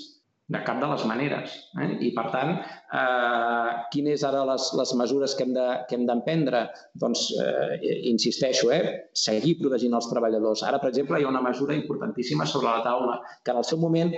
de 0.47 0.61
cap 0.63 0.79
de 0.79 0.87
les 0.87 1.03
maneres. 1.09 1.55
Eh? 1.83 1.87
I, 2.07 2.11
per 2.15 2.25
tant, 2.31 2.53
eh, 2.99 3.71
quines 3.91 4.23
ara 4.27 4.45
les, 4.47 4.67
les 4.79 4.93
mesures 5.01 5.35
que 5.35 5.47
hem 5.47 6.05
d'emprendre? 6.07 6.63
De, 6.67 6.85
doncs, 7.03 7.25
eh, 7.43 7.77
insisteixo, 8.11 8.71
eh, 8.71 9.09
seguir 9.27 9.57
protegint 9.61 9.97
els 9.97 10.07
treballadors. 10.11 10.63
Ara, 10.67 10.79
per 10.83 10.93
exemple, 10.93 11.19
hi 11.19 11.27
ha 11.27 11.33
una 11.33 11.43
mesura 11.43 11.75
importantíssima 11.75 12.47
sobre 12.47 12.71
la 12.71 12.85
taula, 12.85 13.19
que 13.43 13.51
en 13.51 13.59
el 13.59 13.67
seu 13.67 13.81
moment, 13.81 14.13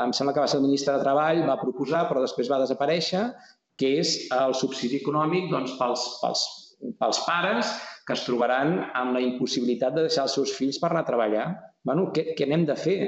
em 0.00 0.14
sembla 0.16 0.34
que 0.34 0.42
va 0.42 0.48
ser 0.50 0.60
el 0.62 0.66
ministre 0.66 0.96
de 0.96 1.04
Treball, 1.04 1.44
va 1.48 1.60
proposar, 1.60 2.06
però 2.08 2.24
després 2.24 2.50
va 2.50 2.62
desaparèixer, 2.64 3.26
que 3.78 3.96
és 4.00 4.16
el 4.32 4.54
subsidi 4.56 5.02
econòmic 5.02 5.50
doncs, 5.52 5.74
pels, 5.80 6.06
pels, 6.22 6.46
pels 7.00 7.20
pares 7.26 7.74
que 8.06 8.12
es 8.12 8.24
trobaran 8.26 8.78
amb 8.96 9.16
la 9.16 9.22
impossibilitat 9.24 9.94
de 9.96 10.06
deixar 10.06 10.26
els 10.26 10.34
seus 10.36 10.52
fills 10.56 10.78
per 10.80 10.90
anar 10.90 11.04
a 11.04 11.08
treballar. 11.08 11.46
Bueno, 11.88 12.10
què, 12.14 12.32
què 12.36 12.48
n'hem 12.48 12.66
de 12.68 12.76
fer? 12.76 12.98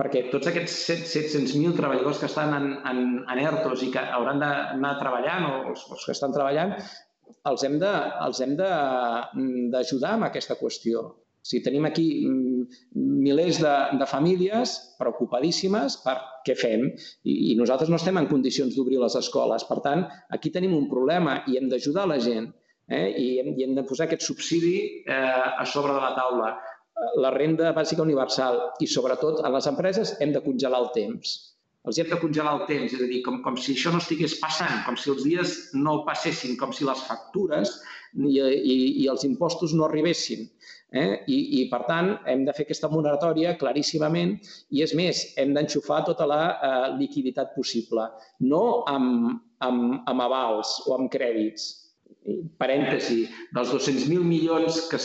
Perquè 0.00 0.26
tots 0.32 0.50
aquests 0.50 0.76
700.000 0.90 1.76
treballadors 1.78 2.20
que 2.20 2.28
estan 2.30 2.54
en, 2.56 2.70
en, 2.90 3.02
en 3.30 3.42
ERTOs 3.46 3.84
i 3.86 3.90
que 3.94 4.02
hauran 4.18 4.42
d'anar 4.42 4.94
treballant, 5.00 5.46
o 5.50 5.58
els, 5.72 5.84
els 5.94 6.06
que 6.06 6.14
estan 6.16 6.34
treballant, 6.34 6.74
els 7.50 7.66
hem 7.66 7.76
hem 7.78 8.56
d'ajudar 9.72 10.16
amb 10.16 10.28
aquesta 10.28 10.58
qüestió. 10.60 11.04
Si 11.44 11.60
tenim 11.60 11.84
aquí 11.84 12.06
mm, 12.24 12.84
milers 13.24 13.60
de, 13.60 13.72
de 14.00 14.06
famílies 14.08 14.72
preocupadíssimes 15.00 15.98
per 16.04 16.16
què 16.46 16.56
fem 16.56 16.86
i, 16.88 17.52
i 17.52 17.56
nosaltres 17.58 17.92
no 17.92 18.00
estem 18.00 18.16
en 18.16 18.28
condicions 18.30 18.76
d'obrir 18.76 19.02
les 19.02 19.16
escoles. 19.20 19.66
Per 19.68 19.78
tant, 19.84 20.06
aquí 20.32 20.52
tenim 20.54 20.72
un 20.76 20.88
problema 20.88 21.42
i 21.46 21.58
hem 21.60 21.68
d'ajudar 21.68 22.06
la 22.08 22.16
gent 22.16 22.48
eh? 22.88 23.10
I, 23.12 23.26
hem, 23.42 23.52
i 23.58 23.66
hem 23.66 23.74
de 23.76 23.84
posar 23.88 24.08
aquest 24.08 24.24
subsidi 24.24 24.76
eh, 25.04 25.60
a 25.60 25.66
sobre 25.68 25.92
de 25.92 26.00
la 26.00 26.14
taula 26.16 26.54
la 27.22 27.30
renda 27.34 27.72
bàsica 27.76 28.04
universal 28.04 28.60
i, 28.80 28.86
sobretot, 28.90 29.42
a 29.44 29.50
les 29.54 29.66
empreses 29.70 30.14
hem 30.20 30.32
de 30.34 30.42
congelar 30.44 30.80
el 30.84 30.92
temps. 30.94 31.34
Els 31.84 31.98
hem 32.00 32.08
de 32.08 32.16
congelar 32.20 32.54
el 32.56 32.62
temps, 32.68 32.94
és 32.96 33.02
a 33.02 33.08
dir, 33.10 33.20
com, 33.26 33.42
com 33.44 33.58
si 33.60 33.74
això 33.74 33.90
no 33.92 34.00
estigués 34.00 34.38
passant, 34.40 34.78
com 34.86 34.96
si 34.96 35.10
els 35.12 35.24
dies 35.26 35.56
no 35.76 35.98
passessin, 36.06 36.56
com 36.60 36.72
si 36.72 36.86
les 36.88 37.02
factures 37.08 37.74
i, 38.16 38.38
i, 38.38 38.76
i 39.02 39.08
els 39.12 39.26
impostos 39.28 39.74
no 39.76 39.84
arribessin. 39.88 40.46
Eh? 40.94 41.10
I, 41.26 41.38
I, 41.58 41.60
per 41.68 41.82
tant, 41.90 42.12
hem 42.30 42.46
de 42.46 42.54
fer 42.56 42.64
aquesta 42.64 42.88
moratòria 42.88 43.56
claríssimament 43.60 44.36
i, 44.38 44.80
és 44.86 44.94
més, 44.96 45.24
hem 45.42 45.52
d'enxufar 45.56 46.04
tota 46.08 46.28
la 46.30 46.42
eh, 46.54 46.74
liquiditat 47.00 47.52
possible, 47.58 48.06
no 48.48 48.64
amb, 48.88 49.34
amb, 49.66 50.04
amb 50.08 50.24
avals 50.30 50.78
o 50.86 50.94
amb 50.96 51.10
crèdits, 51.12 51.66
parèntesi, 52.58 53.24
dels 53.52 53.70
200.000 53.72 54.24
milions 54.24 54.78
que 54.88 54.98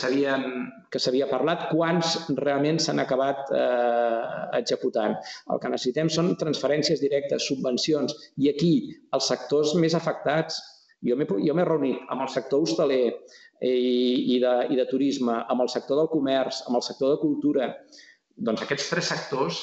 que 0.90 0.98
s'havia 0.98 1.28
parlat, 1.30 1.68
quants 1.70 2.16
realment 2.38 2.80
s'han 2.80 3.02
acabat 3.02 3.52
eh, 3.54 4.58
executant. 4.58 5.16
El 5.52 5.60
que 5.60 5.70
necessitem 5.70 6.08
són 6.08 6.34
transferències 6.40 7.02
directes, 7.02 7.46
subvencions, 7.46 8.14
i 8.38 8.48
aquí 8.50 8.72
els 9.14 9.28
sectors 9.28 9.74
més 9.76 9.94
afectats, 9.94 10.58
jo 11.04 11.16
m'he 11.16 11.68
reunit 11.68 12.00
amb 12.10 12.24
el 12.24 12.32
sector 12.32 12.64
hostaler 12.64 13.04
i, 13.60 14.34
i, 14.34 14.40
de, 14.40 14.54
i 14.72 14.76
de 14.80 14.86
turisme, 14.90 15.36
amb 15.48 15.64
el 15.64 15.70
sector 15.72 16.00
del 16.00 16.10
comerç, 16.12 16.64
amb 16.66 16.80
el 16.80 16.84
sector 16.84 17.14
de 17.14 17.20
cultura, 17.22 17.70
doncs 18.36 18.64
aquests 18.64 18.90
tres 18.90 19.12
sectors 19.12 19.62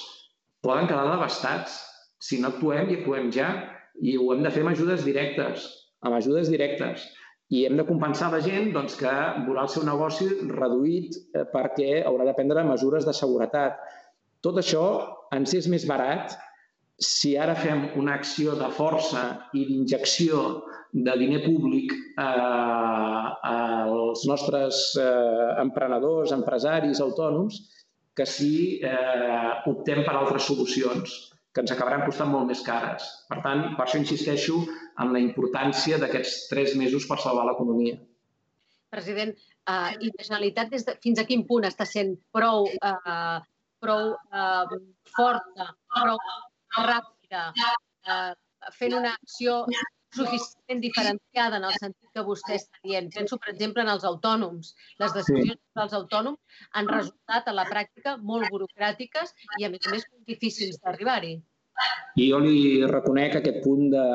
poden 0.65 0.89
quedar 0.89 1.09
devastats 1.09 1.81
si 2.21 2.39
no 2.41 2.53
actuem 2.53 2.89
i 2.89 3.01
actuem 3.01 3.31
ja. 3.33 3.51
I 3.97 4.13
ho 4.17 4.29
hem 4.33 4.43
de 4.45 4.53
fer 4.53 4.61
amb 4.61 4.75
ajudes 4.75 5.01
directes, 5.05 5.63
amb 6.05 6.19
ajudes 6.19 6.51
directes 6.53 7.07
i 7.49 7.63
hem 7.65 7.77
de 7.79 7.85
compensar 7.87 8.31
la 8.33 8.41
gent 8.43 8.73
doncs, 8.75 8.97
que 8.99 9.11
veurà 9.45 9.63
el 9.63 9.71
seu 9.71 9.85
negoci 9.87 10.27
reduït 10.49 11.15
eh, 11.15 11.45
perquè 11.53 12.01
haurà 12.07 12.27
de 12.27 12.35
prendre 12.35 12.65
mesures 12.67 13.07
de 13.07 13.15
seguretat. 13.15 13.79
Tot 14.43 14.59
això 14.59 14.83
ens 15.35 15.53
és 15.55 15.69
més 15.71 15.87
barat 15.87 16.35
si 16.97 17.35
ara 17.37 17.53
fem 17.55 17.85
una 18.01 18.17
acció 18.17 18.55
de 18.57 18.67
força 18.73 19.23
i 19.53 19.63
d'injecció 19.69 20.41
de 20.91 21.13
diner 21.21 21.43
públic 21.45 21.93
eh, 21.93 23.25
als 23.53 24.25
nostres 24.27 24.83
eh, 24.99 25.61
emprenedors, 25.63 26.33
empresaris, 26.35 27.01
autònoms, 27.05 27.61
que 28.17 28.25
si 28.25 28.53
eh, 28.81 29.51
optem 29.69 30.03
per 30.03 30.15
altres 30.17 30.47
solucions 30.49 31.17
que 31.57 31.63
ens 31.65 31.73
acabaran 31.73 32.03
costant 32.05 32.29
molt 32.29 32.45
més 32.45 32.59
cares. 32.61 33.05
Per 33.25 33.39
tant, 33.41 33.63
per 33.73 33.87
això 33.87 33.97
insisteixo 33.97 34.59
en 35.01 35.13
la 35.15 35.21
importància 35.23 35.97
d'aquests 35.97 36.43
tres 36.51 36.75
mesos 36.77 37.07
per 37.09 37.17
salvar 37.23 37.47
l'economia. 37.47 37.95
President, 38.93 39.33
uh, 39.65 39.89
i 39.97 40.11
la 40.11 40.27
Generalitat 40.27 40.69
des 40.75 40.85
de, 40.85 40.93
fins 41.01 41.17
a 41.17 41.25
quin 41.25 41.41
punt 41.49 41.65
està 41.65 41.87
sent 41.89 42.13
prou, 42.37 42.69
uh, 42.91 43.39
prou 43.81 44.13
uh, 44.13 44.77
forta, 45.15 45.71
prou 45.97 46.21
ràpida, 46.85 47.47
uh, 47.57 48.31
fent 48.77 48.93
una 48.99 49.15
acció 49.17 49.63
suficientment 50.15 50.81
diferenciada 50.83 51.57
en 51.57 51.67
el 51.67 51.75
sentit 51.79 52.09
que 52.15 52.23
vostè 52.27 52.55
està 52.59 52.79
dient. 52.83 53.09
Penso, 53.15 53.37
per 53.41 53.53
exemple, 53.53 53.83
en 53.83 53.91
els 53.93 54.05
autònoms. 54.07 54.73
Les 55.03 55.13
decisions 55.17 55.59
sí. 55.59 55.75
dels 55.79 55.97
autònoms 55.99 56.63
han 56.79 56.89
resultat 56.93 57.47
a 57.47 57.57
la 57.57 57.67
pràctica 57.69 58.17
molt 58.31 58.49
burocràtiques 58.53 59.35
i, 59.59 59.67
a 59.67 59.69
més 59.73 59.87
a 59.87 59.95
més, 59.95 60.09
difícils 60.29 60.81
d'arribar-hi. 60.83 61.37
I 62.17 62.25
jo 62.31 62.37
li 62.41 62.85
reconec 62.89 63.35
aquest 63.37 63.59
punt 63.61 63.91
de, 63.93 64.05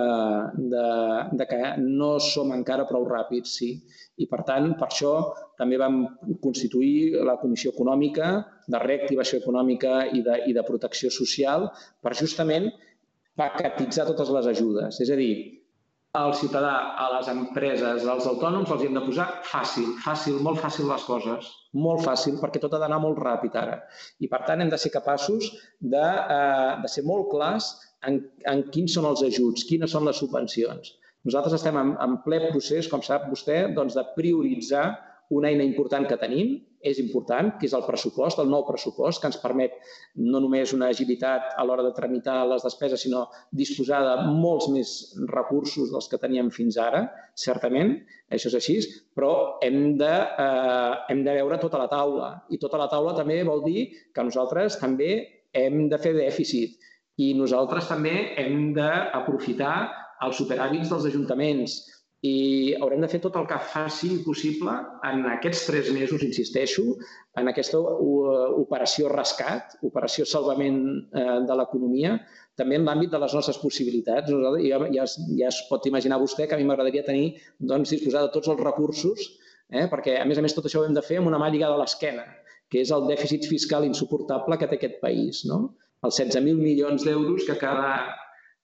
de, 0.73 0.87
de 1.39 1.45
que 1.47 1.61
no 1.83 2.17
som 2.19 2.51
encara 2.57 2.89
prou 2.89 3.05
ràpids, 3.07 3.53
sí. 3.61 3.71
I, 4.19 4.27
per 4.27 4.41
tant, 4.49 4.73
per 4.81 4.89
això 4.89 5.13
també 5.61 5.79
vam 5.79 6.03
constituir 6.43 7.23
la 7.29 7.37
Comissió 7.39 7.71
Econòmica 7.71 8.33
de 8.67 8.81
Reactivació 8.83 9.39
Econòmica 9.39 10.01
i 10.19 10.25
de, 10.27 10.41
i 10.51 10.57
de 10.57 10.67
Protecció 10.67 11.13
Social 11.15 11.69
per 12.03 12.17
justament 12.19 12.73
paquetitzar 13.39 14.09
totes 14.11 14.35
les 14.35 14.51
ajudes. 14.51 14.99
És 15.01 15.15
a 15.15 15.19
dir, 15.19 15.62
al 16.13 16.35
ciutadà, 16.37 16.73
a 17.01 17.07
les 17.15 17.29
empreses, 17.33 18.03
als 18.05 18.27
autònoms, 18.29 18.71
els 18.75 18.83
hem 18.85 18.97
de 18.99 19.03
posar 19.07 19.27
fàcil, 19.49 19.95
fàcil, 20.05 20.35
molt 20.45 20.61
fàcil 20.61 20.91
les 20.91 21.07
coses, 21.09 21.47
molt 21.85 22.03
fàcil, 22.05 22.35
perquè 22.41 22.61
tot 22.61 22.75
ha 22.77 22.81
d'anar 22.83 22.99
molt 23.01 23.21
ràpid 23.25 23.57
ara. 23.57 23.79
I, 24.21 24.29
per 24.29 24.43
tant, 24.49 24.61
hem 24.61 24.73
de 24.73 24.81
ser 24.83 24.93
capaços 24.93 25.49
de, 25.95 26.03
eh, 26.37 26.75
de 26.83 26.91
ser 26.95 27.07
molt 27.09 27.31
clars 27.33 27.71
en, 28.09 28.21
en 28.53 28.61
quins 28.75 28.99
són 28.99 29.09
els 29.09 29.25
ajuts, 29.25 29.65
quines 29.71 29.97
són 29.97 30.05
les 30.05 30.21
subvencions. 30.21 30.93
Nosaltres 31.25 31.57
estem 31.61 31.81
en, 31.81 31.95
en 32.05 32.19
ple 32.27 32.43
procés, 32.51 32.91
com 32.93 33.01
sap 33.07 33.25
vostè, 33.33 33.63
doncs, 33.73 33.97
de 33.97 34.05
prioritzar 34.19 34.85
una 35.33 35.49
eina 35.49 35.65
important 35.65 36.05
que 36.11 36.21
tenim, 36.21 36.59
és 36.83 36.99
important, 36.99 37.53
que 37.59 37.69
és 37.69 37.75
el 37.77 37.85
pressupost, 37.87 38.41
el 38.43 38.51
nou 38.51 38.65
pressupost, 38.67 39.21
que 39.23 39.31
ens 39.31 39.39
permet 39.43 39.75
no 40.19 40.41
només 40.43 40.75
una 40.77 40.91
agilitat 40.93 41.55
a 41.57 41.65
l'hora 41.67 41.85
de 41.87 41.93
tramitar 41.97 42.41
les 42.51 42.67
despeses, 42.67 43.05
sinó 43.05 43.27
disposar 43.63 44.03
de 44.07 44.17
molts 44.35 44.69
més 44.75 44.95
recursos 45.31 45.93
dels 45.95 46.11
que 46.11 46.21
teníem 46.23 46.51
fins 46.55 46.79
ara, 46.83 47.05
certament, 47.39 47.95
això 48.33 48.51
és 48.51 48.59
així, 48.59 48.79
però 49.15 49.33
hem 49.63 49.97
de, 50.01 50.13
eh, 50.47 50.93
hem 51.15 51.23
de 51.25 51.39
veure 51.39 51.61
tota 51.63 51.79
la 51.79 51.89
taula. 51.93 52.33
I 52.51 52.59
tota 52.59 52.81
la 52.81 52.91
taula 52.91 53.15
també 53.19 53.43
vol 53.47 53.63
dir 53.65 53.89
que 54.15 54.27
nosaltres 54.27 54.81
també 54.81 55.13
hem 55.53 55.89
de 55.89 55.99
fer 56.01 56.15
dèficit 56.17 56.81
i 57.21 57.33
nosaltres 57.37 57.89
també 57.91 58.15
hem 58.41 58.73
d'aprofitar 58.77 59.75
els 60.25 60.39
superàvits 60.41 60.89
dels 60.93 61.09
ajuntaments, 61.11 61.75
i 62.23 62.75
haurem 62.79 63.03
de 63.03 63.09
fer 63.11 63.19
tot 63.23 63.35
el 63.39 63.49
que 63.51 63.59
faci 63.73 64.13
possible 64.23 64.73
en 65.09 65.25
aquests 65.33 65.65
tres 65.67 65.89
mesos, 65.91 66.23
insisteixo, 66.23 66.85
en 67.41 67.51
aquesta 67.51 67.81
operació 67.83 69.11
rescat, 69.11 69.75
operació 69.89 70.27
salvament 70.29 70.79
eh, 71.19 71.41
de 71.49 71.57
l'economia, 71.59 72.15
també 72.59 72.79
en 72.79 72.87
l'àmbit 72.87 73.11
de 73.11 73.19
les 73.19 73.35
nostres 73.35 73.59
possibilitats. 73.59 74.31
Ja, 74.63 74.79
ja, 74.95 75.09
ja 75.41 75.51
es 75.51 75.61
pot 75.71 75.89
imaginar 75.91 76.21
vostè 76.23 76.47
que 76.47 76.55
a 76.55 76.61
mi 76.61 76.69
m'agradaria 76.69 77.03
tenir, 77.09 77.41
doncs, 77.59 77.91
disposar 77.97 78.29
de 78.29 78.33
tots 78.37 78.53
els 78.55 78.63
recursos, 78.63 79.27
eh, 79.73 79.89
perquè, 79.91 80.21
a 80.23 80.29
més 80.29 80.39
a 80.39 80.47
més, 80.47 80.55
tot 80.55 80.71
això 80.71 80.85
ho 80.85 80.87
hem 80.87 80.95
de 80.95 81.03
fer 81.03 81.19
amb 81.19 81.33
una 81.33 81.43
mà 81.43 81.51
lligada 81.51 81.75
a 81.75 81.83
l'esquena, 81.83 82.29
que 82.71 82.87
és 82.87 82.95
el 82.95 83.09
dèficit 83.11 83.51
fiscal 83.51 83.89
insuportable 83.89 84.61
que 84.61 84.71
té 84.71 84.79
aquest 84.79 85.01
país. 85.03 85.43
No? 85.51 85.65
Els 86.07 86.23
16.000 86.23 86.55
milions 86.59 87.03
d'euros 87.03 87.51
que 87.51 87.59
cada, 87.59 87.97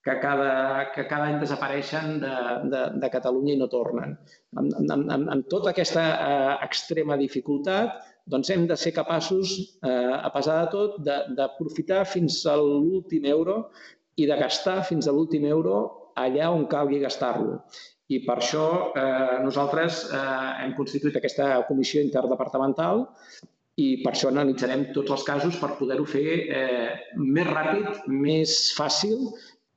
que 0.09 0.21
cada, 0.21 0.91
que 0.95 1.05
cada 1.07 1.29
any 1.29 1.39
desapareixen 1.43 2.15
de, 2.23 2.35
de, 2.73 2.83
de 3.03 3.11
Catalunya 3.13 3.55
i 3.55 3.59
no 3.61 3.69
tornen. 3.73 4.15
Amb, 4.57 4.73
amb, 4.81 5.11
amb, 5.13 5.29
amb 5.35 5.51
tota 5.53 5.75
aquesta 5.75 6.05
eh, 6.15 6.55
extrema 6.65 7.19
dificultat, 7.21 7.99
doncs 8.29 8.49
hem 8.53 8.65
de 8.71 8.77
ser 8.77 8.95
capaços, 8.97 9.53
eh, 9.85 10.17
a 10.17 10.31
pesar 10.33 10.63
de 10.63 10.73
tot, 10.73 10.97
d'aprofitar 11.37 12.07
fins 12.09 12.41
a 12.49 12.57
l'últim 12.61 13.29
euro 13.29 13.61
i 14.17 14.27
de 14.29 14.41
gastar 14.41 14.81
fins 14.89 15.09
a 15.09 15.15
l'últim 15.15 15.45
euro 15.49 15.77
allà 16.19 16.49
on 16.55 16.67
calgui 16.73 17.03
gastar-lo. 17.05 17.61
I 18.09 18.23
per 18.25 18.39
això 18.41 18.65
eh, 18.97 19.37
nosaltres 19.45 20.07
eh, 20.09 20.51
hem 20.65 20.75
constituït 20.79 21.21
aquesta 21.21 21.51
comissió 21.69 22.01
interdepartamental 22.05 23.05
i 23.79 23.89
per 24.03 24.15
això 24.15 24.33
analitzarem 24.33 24.89
tots 24.97 25.13
els 25.15 25.25
casos 25.29 25.61
per 25.61 25.77
poder-ho 25.79 26.09
fer 26.09 26.27
eh, 26.49 26.89
més 27.21 27.47
ràpid, 27.53 28.09
més 28.09 28.57
fàcil 28.75 29.29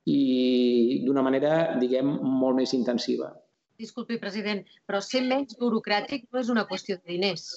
i 0.10 1.02
d'una 1.06 1.24
manera, 1.26 1.78
diguem, 1.82 2.10
molt 2.41 2.58
més 2.58 2.74
intensiva. 2.78 3.32
Disculpi, 3.82 4.20
president, 4.22 4.62
però 4.86 5.02
ser 5.02 5.24
menys 5.26 5.58
burocràtic 5.62 6.28
no 6.32 6.41
és 6.41 6.52
una 6.54 6.68
qüestió 6.70 6.97
de 6.99 7.16
diners. 7.16 7.47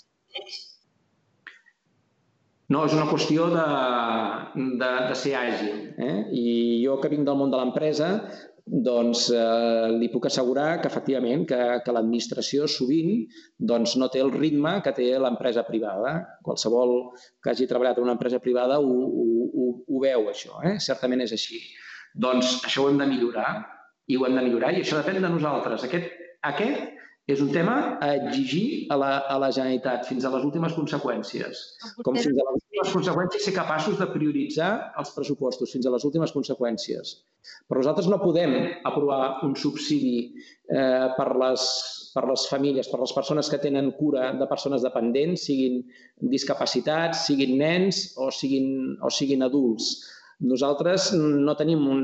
No, 2.72 2.86
és 2.88 2.94
una 2.96 3.04
qüestió 3.10 3.50
de, 3.52 3.64
de, 4.80 4.90
de 5.10 5.16
ser 5.20 5.34
àgil. 5.36 5.76
Eh? 6.00 6.16
I 6.32 6.44
jo 6.84 6.96
que 7.00 7.10
vinc 7.12 7.28
del 7.28 7.36
món 7.36 7.52
de 7.52 7.60
l'empresa, 7.60 8.08
doncs 8.64 9.26
eh, 9.36 9.90
li 9.92 10.08
puc 10.08 10.30
assegurar 10.30 10.78
que 10.80 10.88
efectivament 10.88 11.44
que, 11.50 11.60
que 11.84 11.92
l'administració 11.92 12.64
sovint 12.70 13.26
doncs, 13.60 13.98
no 14.00 14.08
té 14.08 14.22
el 14.24 14.32
ritme 14.32 14.78
que 14.84 14.94
té 14.96 15.10
l'empresa 15.20 15.66
privada. 15.68 16.14
Qualsevol 16.46 16.94
que 17.44 17.52
hagi 17.52 17.68
treballat 17.68 18.00
en 18.00 18.08
una 18.08 18.16
empresa 18.16 18.40
privada 18.40 18.80
ho, 18.80 18.94
ho, 19.04 19.48
ho, 19.52 19.70
ho 19.84 20.04
veu, 20.06 20.30
això. 20.32 20.62
Eh? 20.64 20.78
Certament 20.88 21.26
és 21.26 21.36
així. 21.36 21.60
Doncs 22.14 22.60
això 22.64 22.84
ho 22.84 22.90
hem 22.90 23.00
de 23.00 23.08
millorar 23.10 23.48
i 24.06 24.16
ho 24.16 24.26
hem 24.26 24.36
de 24.38 24.44
millorar 24.46 24.74
i 24.74 24.82
això 24.82 25.00
depèn 25.00 25.22
de 25.22 25.32
nosaltres. 25.32 25.86
Aquest, 25.86 26.12
aquest 26.46 26.92
és 27.32 27.40
un 27.40 27.48
tema 27.54 27.74
a 28.04 28.10
exigir 28.18 28.86
a 28.92 28.98
la, 29.00 29.10
a 29.32 29.38
la 29.40 29.48
Generalitat 29.56 30.04
fins 30.04 30.26
a 30.28 30.32
les 30.34 30.42
últimes 30.44 30.74
conseqüències. 30.76 31.60
Com 32.04 32.18
fins 32.18 32.36
a 32.36 32.44
les 32.50 32.58
últimes 32.58 32.90
conseqüències 32.92 33.46
ser 33.48 33.54
capaços 33.56 33.96
de 33.96 34.08
prioritzar 34.12 34.70
els 35.00 35.12
pressupostos 35.16 35.72
fins 35.72 35.88
a 35.88 35.92
les 35.94 36.04
últimes 36.04 36.34
conseqüències. 36.36 37.14
Però 37.68 37.80
nosaltres 37.80 38.10
no 38.12 38.20
podem 38.20 38.52
aprovar 38.84 39.40
un 39.48 39.56
subsidi 39.56 40.18
eh, 40.28 41.06
per, 41.16 41.30
les, 41.40 41.64
per 42.12 42.26
les 42.28 42.44
famílies, 42.50 42.92
per 42.92 43.00
les 43.00 43.16
persones 43.16 43.48
que 43.48 43.62
tenen 43.62 43.94
cura 43.96 44.34
de 44.36 44.50
persones 44.50 44.84
dependents, 44.84 45.46
siguin 45.48 45.80
discapacitats, 46.34 47.24
siguin 47.30 47.56
nens 47.62 48.10
o 48.20 48.28
siguin, 48.28 48.98
o 49.00 49.08
siguin 49.08 49.48
adults. 49.48 49.94
Nosaltres 50.42 51.12
no 51.14 51.54
tenim 51.58 51.84
un, 51.90 52.02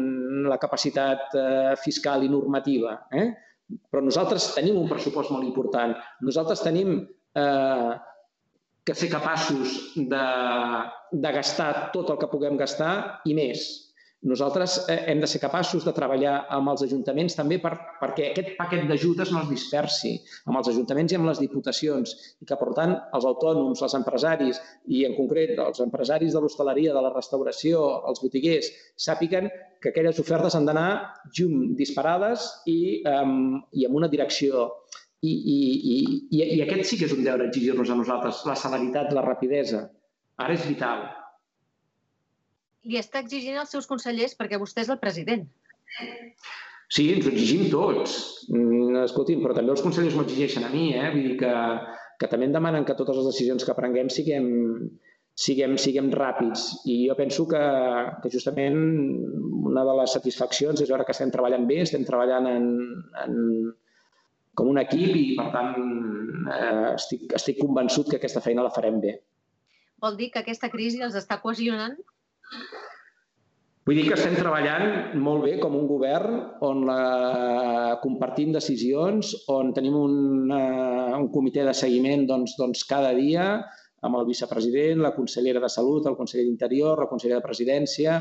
la 0.49 0.59
capacitat 0.63 1.35
eh, 1.35 1.73
fiscal 1.83 2.23
i 2.25 2.31
normativa. 2.31 2.95
Eh? 3.11 3.27
Però 3.91 4.03
nosaltres 4.03 4.53
tenim 4.55 4.79
un 4.79 4.89
pressupost 4.91 5.33
molt 5.35 5.47
important. 5.47 5.95
Nosaltres 6.27 6.63
tenim 6.63 6.95
eh, 7.01 7.93
que 8.85 8.97
ser 8.97 9.11
capaços 9.13 9.77
de, 9.97 10.25
de 11.13 11.33
gastar 11.37 11.91
tot 11.95 12.11
el 12.11 12.19
que 12.21 12.31
puguem 12.31 12.59
gastar 12.61 13.21
i 13.27 13.37
més. 13.37 13.67
Nosaltres 14.23 14.75
eh, 14.93 14.99
hem 15.09 15.21
de 15.23 15.29
ser 15.31 15.39
capaços 15.41 15.85
de 15.87 15.93
treballar 15.97 16.35
amb 16.53 16.69
els 16.75 16.83
ajuntaments 16.85 17.37
també 17.39 17.57
per, 17.63 17.71
perquè 18.03 18.27
aquest 18.29 18.51
paquet 18.59 18.83
d'ajudes 18.89 19.31
no 19.33 19.41
es 19.41 19.49
dispersi 19.49 20.11
amb 20.45 20.59
els 20.61 20.69
ajuntaments 20.75 21.15
i 21.15 21.17
amb 21.17 21.29
les 21.31 21.39
diputacions 21.41 22.13
i 22.13 22.49
que, 22.51 22.59
per 22.61 22.75
tant, 22.77 22.93
els 23.17 23.27
autònoms, 23.31 23.81
els 23.81 23.95
empresaris 23.97 24.61
i, 24.85 25.07
en 25.09 25.17
concret, 25.17 25.55
els 25.65 25.81
empresaris 25.81 26.37
de 26.37 26.43
l'hostaleria, 26.45 26.93
de 26.93 27.05
la 27.07 27.13
restauració, 27.15 27.81
els 28.11 28.21
botiguers, 28.21 28.69
sàpiguen 29.09 29.49
que 29.81 29.95
aquelles 29.95 30.21
ofertes 30.21 30.59
han 30.59 30.69
d'anar 30.69 30.91
llum 31.39 31.71
disparades 31.79 32.45
i, 32.69 33.01
um, 33.09 33.57
i 33.73 33.89
amb 33.89 34.03
una 34.03 34.11
direcció. 34.13 34.67
I, 35.25 35.33
i, 35.33 35.57
i, 35.97 36.45
I 36.59 36.61
aquest 36.67 36.93
sí 36.93 37.01
que 37.01 37.09
és 37.09 37.17
un 37.17 37.25
deure 37.25 37.49
exigir-nos 37.49 37.89
a 37.89 37.97
nosaltres, 37.97 38.45
la 38.49 38.57
celeritat, 38.57 39.17
la 39.17 39.25
rapidesa. 39.25 39.87
Ara 40.41 40.57
és 40.57 40.69
vital 40.69 41.09
li 42.89 42.99
està 43.01 43.21
exigint 43.21 43.59
als 43.61 43.75
seus 43.75 43.89
consellers 43.91 44.37
perquè 44.39 44.59
vostè 44.61 44.85
és 44.85 44.91
el 44.93 45.01
president. 45.03 45.47
Sí, 46.91 47.07
ens 47.15 47.27
ho 47.27 47.31
exigim 47.31 47.69
tots. 47.71 48.17
Mm, 48.51 49.05
escolti'm, 49.05 49.43
però 49.45 49.55
també 49.55 49.75
els 49.75 49.85
consellers 49.85 50.17
m'ho 50.17 50.27
exigeixen 50.27 50.67
a 50.67 50.73
mi, 50.73 50.91
eh? 50.97 51.11
Vull 51.13 51.29
dir 51.29 51.37
que, 51.43 51.53
que 52.19 52.31
també 52.31 52.49
em 52.49 52.57
demanen 52.57 52.87
que 52.87 52.97
totes 52.99 53.21
les 53.21 53.29
decisions 53.31 53.67
que 53.67 53.77
prenguem 53.79 54.11
siguem, 54.11 54.49
siguem, 55.39 55.77
siguem 55.79 56.11
ràpids. 56.17 56.67
I 56.91 56.97
jo 57.07 57.17
penso 57.19 57.47
que, 57.51 57.63
que 58.25 58.33
justament 58.33 58.81
una 59.71 59.85
de 59.87 59.97
les 60.01 60.17
satisfaccions 60.19 60.83
és 60.83 60.91
veure 60.91 61.07
que 61.07 61.15
estem 61.15 61.31
treballant 61.31 61.69
bé, 61.71 61.83
estem 61.85 62.07
treballant 62.09 62.49
en, 62.51 62.71
en, 63.23 63.37
com 64.59 64.73
un 64.73 64.81
equip 64.83 65.15
i, 65.15 65.27
per 65.39 65.51
tant, 65.55 65.75
eh, 66.57 66.95
estic, 66.97 67.29
estic 67.39 67.61
convençut 67.63 68.11
que 68.11 68.19
aquesta 68.19 68.43
feina 68.43 68.67
la 68.67 68.75
farem 68.75 68.99
bé. 69.05 69.21
Vol 70.03 70.17
dir 70.17 70.33
que 70.35 70.43
aquesta 70.43 70.73
crisi 70.73 71.05
els 71.05 71.15
està 71.15 71.39
cohesionant 71.45 71.95
Vull 73.89 73.97
dir 73.97 74.07
que 74.11 74.17
estem 74.19 74.37
treballant 74.37 75.19
molt 75.19 75.47
bé 75.47 75.57
com 75.59 75.75
un 75.75 75.87
govern 75.89 76.35
on 76.67 76.85
la, 76.87 76.99
compartim 78.03 78.53
decisions, 78.55 79.33
on 79.51 79.73
tenim 79.75 79.97
un, 79.99 80.15
uh, 80.53 81.17
un 81.17 81.31
comitè 81.33 81.65
de 81.67 81.75
seguiment 81.75 82.27
doncs, 82.29 82.55
doncs 82.61 82.85
cada 82.87 83.15
dia 83.17 83.47
amb 84.07 84.17
el 84.21 84.27
vicepresident, 84.29 85.01
la 85.03 85.15
consellera 85.17 85.61
de 85.65 85.69
Salut, 85.73 86.07
el 86.09 86.17
conseller 86.17 86.47
d'Interior, 86.47 87.01
la 87.01 87.09
consellera 87.11 87.41
de 87.41 87.47
Presidència, 87.49 88.21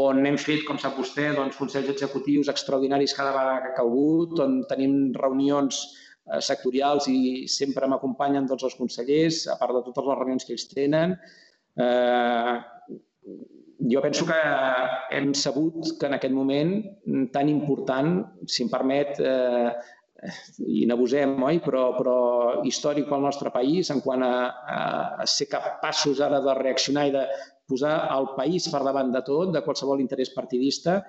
on 0.00 0.24
hem 0.26 0.38
fet, 0.40 0.64
com 0.66 0.78
sap 0.80 0.96
vostè, 0.98 1.28
doncs, 1.36 1.58
consells 1.60 1.90
executius 1.92 2.50
extraordinaris 2.50 3.14
cada 3.14 3.34
vegada 3.34 3.60
que 3.62 3.70
ha 3.70 3.76
calgut, 3.76 4.38
on 4.42 4.56
tenim 4.70 5.12
reunions 5.14 5.84
eh, 5.84 6.40
sectorials 6.42 7.06
i 7.12 7.46
sempre 7.50 7.86
m'acompanyen 7.90 8.48
doncs, 8.50 8.66
els 8.66 8.78
consellers, 8.78 9.44
a 9.54 9.58
part 9.60 9.76
de 9.78 9.84
totes 9.86 10.08
les 10.08 10.18
reunions 10.18 10.48
que 10.48 10.56
ells 10.56 10.66
tenen. 10.72 11.14
Eh, 11.78 12.56
jo 13.78 14.00
penso 14.02 14.26
que 14.26 14.38
hem 15.16 15.34
sabut 15.34 15.94
que 15.98 16.06
en 16.06 16.14
aquest 16.16 16.34
moment 16.34 16.72
tan 17.32 17.48
important, 17.48 18.22
si 18.46 18.64
em 18.64 18.70
permet, 18.70 19.18
eh, 19.18 19.72
i 20.64 20.84
n'abusem, 20.88 21.34
oi? 21.42 21.60
Però, 21.64 21.84
però 21.98 22.16
històric 22.68 23.08
pel 23.10 23.24
nostre 23.24 23.50
país 23.54 23.90
en 23.92 24.00
quant 24.04 24.24
a, 24.24 24.34
a 25.20 25.26
ser 25.28 25.48
capaços 25.52 26.22
ara 26.24 26.40
de 26.44 26.54
reaccionar 26.60 27.08
i 27.08 27.14
de 27.14 27.24
posar 27.68 27.94
el 28.14 28.30
país 28.38 28.68
per 28.72 28.82
davant 28.84 29.12
de 29.12 29.22
tot, 29.26 29.52
de 29.52 29.64
qualsevol 29.64 30.02
interès 30.02 30.32
partidista, 30.34 31.00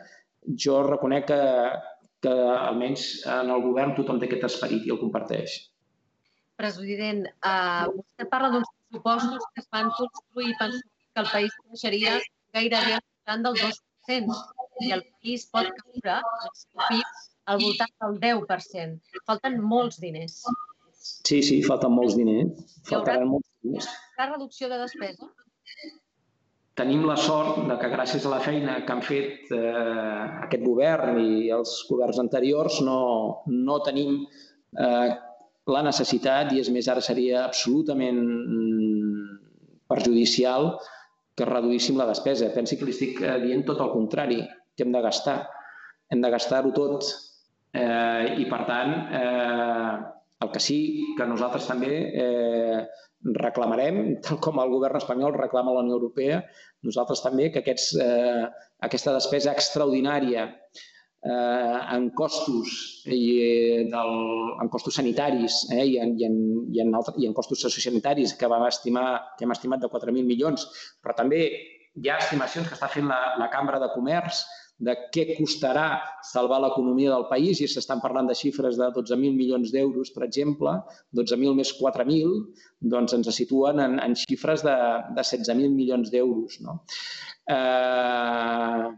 jo 0.65 0.81
reconec 0.87 1.29
que, 1.31 1.39
que 2.23 2.33
almenys 2.33 3.07
en 3.37 3.53
el 3.53 3.63
govern 3.63 3.95
tothom 3.97 4.19
té 4.19 4.29
aquest 4.29 4.49
esperit 4.49 4.85
i 4.85 4.93
el 4.93 5.01
comparteix. 5.01 5.57
President, 6.55 7.25
uh, 7.43 7.91
vostè 7.91 8.27
parla 8.31 8.53
d'uns 8.53 8.69
pressupostos 8.71 9.47
que 9.53 9.63
es 9.63 9.71
van 9.75 9.91
construir 9.97 10.53
pensant 10.59 10.91
que 11.15 11.23
el 11.23 11.31
país 11.31 11.55
creixeria 11.63 12.15
gairebé 12.55 12.97
al 12.97 13.03
voltant 13.03 13.45
del 13.47 13.57
2% 13.61 14.37
i 14.85 14.93
el 14.95 15.03
país 15.07 15.47
pot 15.53 15.71
caure 15.81 16.19
al 17.45 17.61
voltant 17.61 17.93
del 18.03 18.19
10%. 18.23 19.19
Falten 19.29 19.59
molts 19.73 19.99
diners. 20.01 20.39
Sí, 21.05 21.41
sí, 21.45 21.59
falten 21.65 21.93
molts 21.93 22.15
diners. 22.17 22.63
Faltaran 22.89 23.29
molts 23.29 23.49
diners. 23.61 23.89
La 24.19 24.29
reducció 24.31 24.69
de 24.71 24.79
despesa? 24.81 25.29
Tenim 26.75 27.05
la 27.07 27.15
sort 27.15 27.61
de 27.69 27.77
que 27.79 27.91
gràcies 27.93 28.25
a 28.25 28.31
la 28.33 28.41
feina 28.43 28.81
que 28.87 28.91
han 28.91 29.03
fet 29.05 29.53
eh, 29.55 30.23
aquest 30.47 30.65
govern 30.65 31.21
i 31.21 31.51
els 31.55 31.77
governs 31.87 32.19
anteriors 32.19 32.81
no, 32.83 32.97
no 33.47 33.77
tenim 33.85 34.17
eh, 34.25 35.13
la 35.71 35.85
necessitat, 35.85 36.51
i 36.51 36.59
és 36.61 36.69
més, 36.73 36.89
ara 36.91 37.01
seria 37.05 37.45
absolutament 37.45 38.19
perjudicial 39.89 40.73
que 41.35 41.47
reduíssim 41.47 41.99
la 41.99 42.07
despesa. 42.09 42.51
Pensi 42.55 42.79
que 42.79 42.87
li 42.87 42.95
estic 42.95 43.21
eh, 43.21 43.37
dient 43.43 43.65
tot 43.67 43.81
el 43.83 43.93
contrari, 43.93 44.41
que 44.75 44.85
hem 44.85 44.93
de 44.95 45.03
gastar. 45.03 45.39
Hem 46.11 46.21
de 46.23 46.31
gastar-ho 46.33 46.71
tot. 46.75 47.07
Eh, 47.75 48.35
I, 48.39 48.45
per 48.51 48.61
tant, 48.69 48.93
eh, 49.19 49.95
el 50.45 50.51
que 50.53 50.61
sí 50.63 50.77
que 51.17 51.27
nosaltres 51.27 51.67
també 51.67 51.91
eh, 52.23 52.79
reclamarem, 53.35 53.99
tal 54.23 54.39
com 54.43 54.61
el 54.61 54.71
govern 54.71 54.99
espanyol 54.99 55.35
reclama 55.35 55.73
a 55.73 55.77
la 55.79 55.83
Unió 55.85 55.97
Europea, 55.97 56.41
nosaltres 56.85 57.23
també 57.25 57.49
que 57.51 57.63
aquests, 57.63 57.95
eh, 57.99 58.45
aquesta 58.87 59.15
despesa 59.15 59.53
extraordinària 59.55 60.47
eh, 61.25 61.79
en 61.95 62.09
costos 62.13 63.03
i 63.05 63.21
eh, 63.41 63.85
del, 63.89 64.17
en 64.61 64.69
costos 64.69 64.95
sanitaris 64.99 65.65
eh, 65.73 65.85
i, 65.85 65.95
en, 66.01 66.13
i, 66.19 66.27
en, 66.27 66.35
i, 66.71 66.81
en 66.83 66.93
altre, 66.95 67.15
i 67.21 67.25
en 67.29 67.33
costos 67.33 67.63
sociosanitaris 67.65 68.35
que 68.39 68.49
vam 68.51 68.67
estimar 68.69 69.07
que 69.37 69.47
hem 69.47 69.55
estimat 69.55 69.81
de 69.81 69.89
4.000 69.89 70.27
milions, 70.27 70.67
però 71.01 71.17
també 71.17 71.47
hi 71.95 72.11
ha 72.11 72.19
estimacions 72.21 72.69
que 72.69 72.77
està 72.77 72.91
fent 72.91 73.09
la, 73.09 73.19
la 73.41 73.49
Cambra 73.53 73.81
de 73.81 73.89
Comerç 73.95 74.43
de 74.85 74.91
què 75.15 75.23
costarà 75.37 75.85
salvar 76.27 76.59
l'economia 76.59 77.13
del 77.13 77.29
país 77.29 77.61
i 77.63 77.67
s'estan 77.71 78.01
parlant 78.03 78.27
de 78.27 78.35
xifres 78.35 78.75
de 78.75 78.89
12.000 78.97 79.37
milions 79.37 79.71
d'euros, 79.71 80.11
per 80.11 80.25
exemple, 80.27 80.73
12.000 81.15 81.55
més 81.55 81.71
4.000, 81.79 82.33
doncs 82.93 83.15
ens 83.15 83.31
situen 83.39 83.79
en, 83.79 83.95
en 84.03 84.17
xifres 84.19 84.65
de, 84.67 84.75
de 85.15 85.23
16.000 85.23 85.71
milions 85.71 86.11
d'euros. 86.11 86.59
No? 86.67 86.81
Eh, 87.55 88.91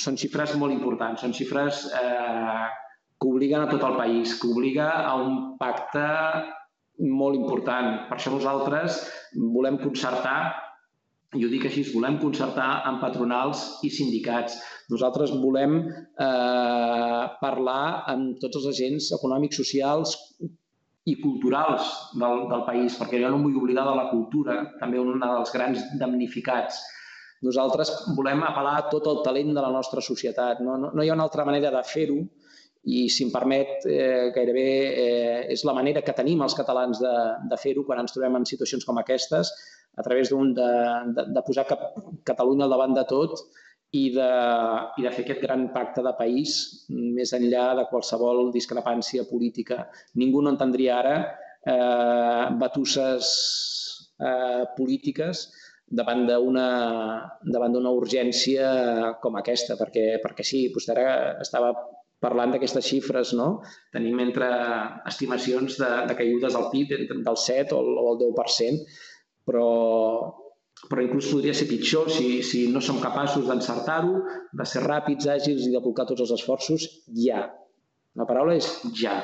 són 0.00 0.18
xifres 0.20 0.56
molt 0.58 0.74
importants, 0.74 1.22
són 1.22 1.34
xifres 1.36 1.84
eh, 1.94 2.66
que 3.20 3.30
obliguen 3.30 3.64
a 3.64 3.70
tot 3.70 3.84
el 3.86 3.96
país, 4.00 4.34
que 4.40 4.50
obliga 4.50 4.90
a 5.04 5.14
un 5.22 5.56
pacte 5.60 6.04
molt 6.98 7.38
important. 7.38 8.04
Per 8.08 8.18
això 8.18 8.32
nosaltres 8.34 9.00
volem 9.54 9.78
concertar 9.82 10.38
i 11.34 11.42
ho 11.42 11.50
dic 11.50 11.64
així, 11.66 11.82
volem 11.90 12.18
concertar 12.22 12.68
amb 12.88 13.00
patronals 13.02 13.64
i 13.86 13.90
sindicats. 13.90 14.58
Nosaltres 14.92 15.32
volem 15.42 15.80
eh, 15.82 17.22
parlar 17.40 18.04
amb 18.12 18.38
tots 18.42 18.60
els 18.60 18.68
agents 18.70 19.10
econòmics, 19.16 19.58
socials 19.58 20.14
i 21.10 21.16
culturals 21.20 21.90
del, 22.16 22.46
del 22.52 22.62
país, 22.68 22.98
perquè 23.00 23.20
jo 23.20 23.32
no 23.32 23.40
em 23.40 23.48
vull 23.48 23.58
oblidar 23.64 23.86
de 23.88 23.96
la 23.98 24.06
cultura, 24.12 24.60
també 24.80 25.00
un 25.02 25.18
dels 25.20 25.52
grans 25.54 25.82
damnificats. 26.00 26.78
Nosaltres 27.42 27.90
volem 28.16 28.42
apel·lar 28.46 28.76
a 28.78 28.88
tot 28.92 29.06
el 29.10 29.22
talent 29.26 29.52
de 29.52 29.60
la 29.60 29.72
nostra 29.72 30.00
societat. 30.04 30.62
No, 30.64 30.78
no, 30.80 30.92
no 30.94 31.02
hi 31.02 31.10
ha 31.10 31.16
una 31.16 31.26
altra 31.26 31.44
manera 31.44 31.72
de 31.74 31.82
fer-ho 31.88 32.20
i, 32.84 33.08
si 33.08 33.24
em 33.24 33.32
permet, 33.32 33.86
eh, 33.88 34.30
gairebé 34.34 34.68
eh, 35.04 35.38
és 35.54 35.64
la 35.64 35.74
manera 35.76 36.02
que 36.04 36.14
tenim 36.16 36.42
els 36.44 36.56
catalans 36.56 37.00
de, 37.00 37.14
de 37.50 37.58
fer-ho 37.60 37.84
quan 37.88 38.02
ens 38.02 38.12
trobem 38.12 38.40
en 38.40 38.48
situacions 38.48 38.84
com 38.84 39.00
aquestes, 39.00 39.52
a 39.96 40.02
través 40.02 40.30
d'un 40.30 40.52
de, 40.54 40.70
de, 41.16 41.26
de 41.34 41.44
posar 41.46 41.64
cap, 41.68 41.84
Catalunya 42.26 42.66
al 42.66 42.74
davant 42.74 42.96
de 42.96 43.04
tot 43.08 43.38
i 43.94 44.08
de, 44.14 44.30
i 44.98 45.04
de 45.06 45.12
fer 45.14 45.24
aquest 45.24 45.42
gran 45.44 45.68
pacte 45.74 46.02
de 46.02 46.12
país 46.18 46.56
més 46.90 47.32
enllà 47.36 47.68
de 47.78 47.86
qualsevol 47.90 48.50
discrepància 48.54 49.24
política. 49.30 49.84
Ningú 50.20 50.42
no 50.42 50.52
entendria 50.54 50.98
ara 50.98 51.14
eh, 51.22 52.46
batusses 52.60 53.30
eh, 54.18 54.64
polítiques 54.76 55.46
davant 55.98 56.24
d'una 56.28 56.68
davant 57.56 57.74
d'una 57.74 57.92
urgència 57.94 58.68
com 59.22 59.36
aquesta, 59.40 59.76
perquè, 59.80 60.06
perquè 60.22 60.46
sí, 60.46 60.66
vostè 60.74 60.96
estava 61.44 61.72
parlant 62.24 62.54
d'aquestes 62.54 62.86
xifres, 62.88 63.34
no? 63.36 63.48
Tenim 63.92 64.22
entre 64.24 64.48
estimacions 65.10 65.76
de, 65.80 65.90
de 66.08 66.16
caigudes 66.18 66.56
al 66.56 66.70
PIB 66.72 66.94
del 67.10 67.38
7 67.46 67.76
o 67.76 67.82
el, 67.82 67.92
o 68.00 68.06
el 68.14 68.22
10%, 68.22 68.86
però, 69.48 69.68
però 70.88 71.04
inclús 71.04 71.28
podria 71.32 71.56
ser 71.56 71.68
pitjor 71.68 72.10
si, 72.12 72.40
si 72.46 72.64
no 72.72 72.80
som 72.84 73.02
capaços 73.02 73.46
d'encertar-ho, 73.50 74.22
de 74.56 74.68
ser 74.68 74.84
ràpids, 74.86 75.28
àgils 75.36 75.68
i 75.68 75.74
de 75.74 75.84
bolcar 75.84 76.08
tots 76.10 76.24
els 76.24 76.34
esforços 76.38 76.88
ja. 77.26 77.44
La 78.14 78.28
paraula 78.30 78.56
és 78.56 78.70
ja. 78.96 79.18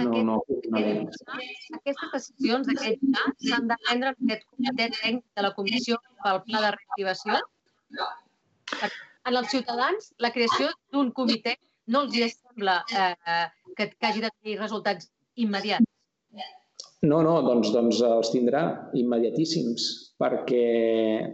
No, 0.00 0.04
no, 0.10 0.22
no. 0.24 0.36
Aquestes 1.78 2.12
decisions 2.12 2.68
d'aquest 2.68 3.02
pla 3.02 3.24
s'han 3.46 3.66
de 3.68 3.76
prendre 3.84 4.12
en 4.12 4.30
aquest 4.30 4.46
comitè 4.48 4.86
tècnic 4.94 5.24
de 5.36 5.44
la 5.46 5.52
Comissió 5.58 5.98
pel 6.24 6.40
Pla 6.46 6.62
de 6.64 6.70
Reactivació? 6.76 7.40
En 9.28 9.36
els 9.36 9.52
ciutadans, 9.52 10.12
la 10.24 10.32
creació 10.34 10.70
d'un 10.94 11.12
comitè 11.18 11.58
no 11.92 12.06
els 12.06 12.16
hi 12.16 12.28
sembla 12.32 12.80
eh, 12.88 13.46
que, 13.76 13.90
que 13.92 14.08
hagi 14.08 14.24
de 14.24 14.32
tenir 14.38 14.60
resultats 14.62 15.10
immediats? 15.36 15.88
No, 17.02 17.18
no, 17.26 17.32
doncs, 17.42 17.72
doncs 17.74 17.98
els 18.06 18.28
tindrà 18.30 18.60
immediatíssims, 18.94 19.86
perquè, 20.22 20.66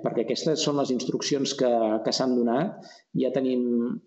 perquè 0.00 0.22
aquestes 0.24 0.62
són 0.64 0.78
les 0.80 0.92
instruccions 0.94 1.52
que, 1.60 1.68
que 2.06 2.14
s'han 2.16 2.32
donat. 2.38 2.88
Ja 3.20 3.28
tenim 3.34 3.66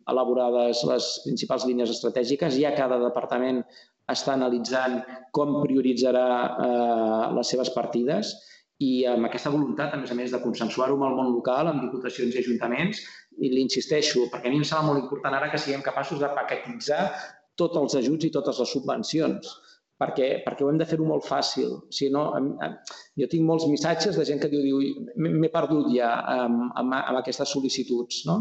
elaborades 0.09 0.81
les 0.89 1.11
principals 1.27 1.67
línies 1.69 1.93
estratègiques, 1.93 2.57
ja 2.57 2.73
cada 2.73 2.97
departament 3.03 3.61
està 4.09 4.33
analitzant 4.33 5.01
com 5.35 5.59
prioritzarà 5.61 6.27
eh, 6.65 7.25
les 7.37 7.53
seves 7.53 7.71
partides 7.75 8.33
i 8.81 9.05
amb 9.05 9.27
aquesta 9.27 9.51
voluntat, 9.53 9.93
a 9.93 9.99
més 10.01 10.11
a 10.11 10.17
més, 10.17 10.31
de 10.33 10.41
consensuar-ho 10.41 10.95
amb 10.97 11.05
el 11.11 11.17
món 11.19 11.33
local, 11.35 11.69
amb 11.69 11.83
diputacions 11.85 12.33
i 12.33 12.41
ajuntaments, 12.41 13.03
i 13.37 13.51
l'insisteixo, 13.53 14.25
perquè 14.31 14.49
a 14.49 14.53
mi 14.53 14.61
em 14.61 14.65
sembla 14.67 14.89
molt 14.89 15.03
important 15.03 15.37
ara 15.37 15.51
que 15.51 15.59
siguem 15.61 15.83
capaços 15.85 16.19
de 16.19 16.31
paquetitzar 16.33 17.03
tots 17.61 17.77
els 17.77 17.99
ajuts 18.01 18.25
i 18.25 18.33
totes 18.33 18.63
les 18.63 18.73
subvencions 18.73 19.53
perquè, 20.01 20.27
perquè 20.45 20.65
ho 20.65 20.71
hem 20.71 20.79
de 20.81 20.87
fer-ho 20.89 21.05
molt 21.05 21.27
fàcil. 21.27 21.75
Si 21.93 22.09
no, 22.13 22.23
jo 23.19 23.27
tinc 23.29 23.45
molts 23.45 23.67
missatges 23.69 24.17
de 24.17 24.25
gent 24.27 24.41
que 24.41 24.49
diu, 24.49 24.63
diu 24.65 25.29
m'he 25.29 25.51
perdut 25.53 25.91
ja 25.93 26.09
amb, 26.35 26.71
amb, 26.79 26.95
amb 26.97 27.19
aquestes 27.19 27.53
sol·licituds, 27.53 28.23
no? 28.29 28.37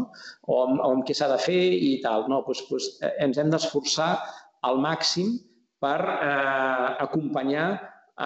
o 0.49 0.61
amb, 0.65 0.81
amb 0.87 1.05
què 1.05 1.15
s'ha 1.17 1.29
de 1.31 1.37
fer 1.43 1.61
i 1.77 1.93
tal. 2.05 2.25
No, 2.31 2.41
doncs, 2.47 2.65
doncs 2.71 2.89
ens 3.27 3.41
hem 3.41 3.53
d'esforçar 3.53 4.11
al 4.67 4.81
màxim 4.81 5.37
per 5.81 5.99
eh, 6.13 6.89
acompanyar 7.05 7.67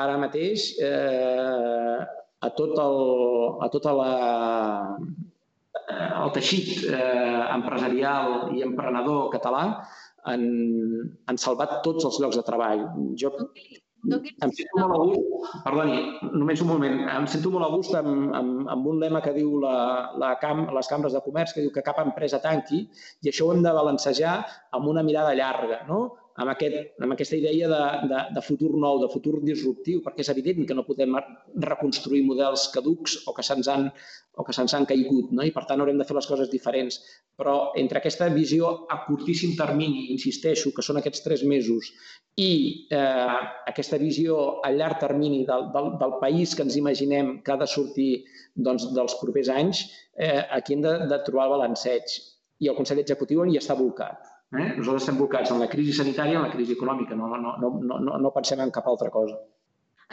ara 0.03 0.17
mateix 0.19 0.73
eh, 0.83 1.99
a 2.45 2.49
tot 2.57 2.75
el, 2.85 2.97
a 3.63 3.69
tota 3.73 3.93
la, 3.95 4.11
eh, 5.85 6.09
el 6.23 6.33
teixit 6.35 6.83
eh, 6.89 7.45
empresarial 7.55 8.51
i 8.57 8.65
emprenedor 8.65 9.31
català 9.37 9.63
han, 10.25 10.45
han 11.29 11.41
salvat 11.41 11.79
tots 11.85 12.05
els 12.09 12.19
llocs 12.21 12.39
de 12.39 12.45
treball. 12.45 12.85
Jo 13.21 13.31
em 14.05 14.51
sento 14.53 14.81
molt 14.81 14.93
a 14.93 14.97
gust, 15.01 15.45
perdoni, 15.65 15.95
només 16.37 16.61
un 16.61 16.69
moment, 16.69 16.99
em 17.09 17.25
sento 17.31 17.51
molt 17.53 17.65
a 17.65 17.69
gust 17.73 17.95
amb, 17.97 18.35
amb, 18.37 18.67
amb 18.73 18.89
un 18.91 18.99
lema 19.01 19.21
que 19.25 19.33
diu 19.33 19.55
la, 19.63 19.77
la 20.21 20.33
cam, 20.41 20.65
les 20.75 20.91
cambres 20.91 21.15
de 21.15 21.23
comerç, 21.25 21.55
que 21.55 21.63
diu 21.63 21.71
que 21.73 21.85
cap 21.85 22.01
empresa 22.03 22.41
tanqui, 22.43 22.83
i 23.23 23.31
això 23.31 23.47
ho 23.47 23.55
hem 23.55 23.63
de 23.65 23.73
balancejar 23.73 24.35
amb 24.77 24.91
una 24.91 25.05
mirada 25.07 25.33
llarga, 25.37 25.81
no? 25.89 26.03
Amb, 26.35 26.51
aquest, 26.51 26.97
amb 26.99 27.15
aquesta 27.15 27.37
idea 27.37 27.67
de, 27.71 27.81
de, 28.11 28.19
de 28.35 28.41
futur 28.43 28.73
nou, 28.75 28.99
de 28.99 29.07
futur 29.11 29.37
disruptiu, 29.43 30.01
perquè 30.03 30.23
és 30.25 30.31
evident 30.33 30.65
que 30.67 30.75
no 30.75 30.83
podem 30.87 31.15
reconstruir 31.63 32.25
models 32.27 32.67
caducs 32.73 33.21
o 33.29 33.33
que 33.35 33.45
se'ns 33.47 33.69
han, 33.71 33.87
o 34.35 34.43
que 34.43 34.55
se'ns 34.55 34.75
han 34.75 34.87
caigut, 34.89 35.31
no? 35.31 35.45
i 35.47 35.53
per 35.55 35.63
tant 35.69 35.79
haurem 35.79 36.01
de 36.01 36.07
fer 36.07 36.17
les 36.17 36.27
coses 36.27 36.51
diferents. 36.51 36.99
Però 37.39 37.55
entre 37.79 38.01
aquesta 38.01 38.27
visió 38.33 38.73
a 38.91 38.99
curtíssim 39.05 39.55
termini, 39.55 40.09
insisteixo, 40.15 40.73
que 40.75 40.83
són 40.83 40.99
aquests 40.99 41.23
tres 41.23 41.47
mesos, 41.47 41.93
i 42.35 42.51
eh, 42.91 43.39
aquesta 43.71 43.99
visió 44.01 44.59
a 44.59 44.73
llarg 44.75 44.99
termini 44.99 45.45
del, 45.47 45.69
del, 45.71 45.91
del 46.03 46.19
país 46.19 46.55
que 46.55 46.67
ens 46.67 46.75
imaginem 46.75 47.37
que 47.45 47.55
ha 47.55 47.59
de 47.63 47.71
sortir 47.71 48.11
doncs, 48.55 48.89
dels 48.95 49.15
propers 49.23 49.51
anys, 49.55 49.87
eh, 50.19 50.43
aquí 50.51 50.75
hem 50.75 50.83
de, 50.83 50.97
de 51.07 51.23
trobar 51.23 51.47
el 51.47 51.57
balanceig. 51.59 52.19
I 52.59 52.71
el 52.71 52.75
Consell 52.75 53.03
Executiu 53.03 53.43
hi 53.47 53.59
està 53.59 53.75
volcat 53.75 54.34
Eh? 54.55 54.71
Nosaltres 54.77 55.03
estem 55.03 55.19
volcats 55.19 55.51
en 55.51 55.61
la 55.61 55.69
crisi 55.71 55.93
sanitària 55.99 56.39
en 56.39 56.47
la 56.47 56.53
crisi 56.53 56.75
econòmica, 56.77 57.17
no, 57.19 57.29
no, 57.35 57.55
no, 57.61 57.99
no, 57.99 58.17
no 58.21 58.33
pensem 58.35 58.61
en 58.63 58.73
cap 58.75 58.87
altra 58.91 59.11
cosa. 59.13 59.37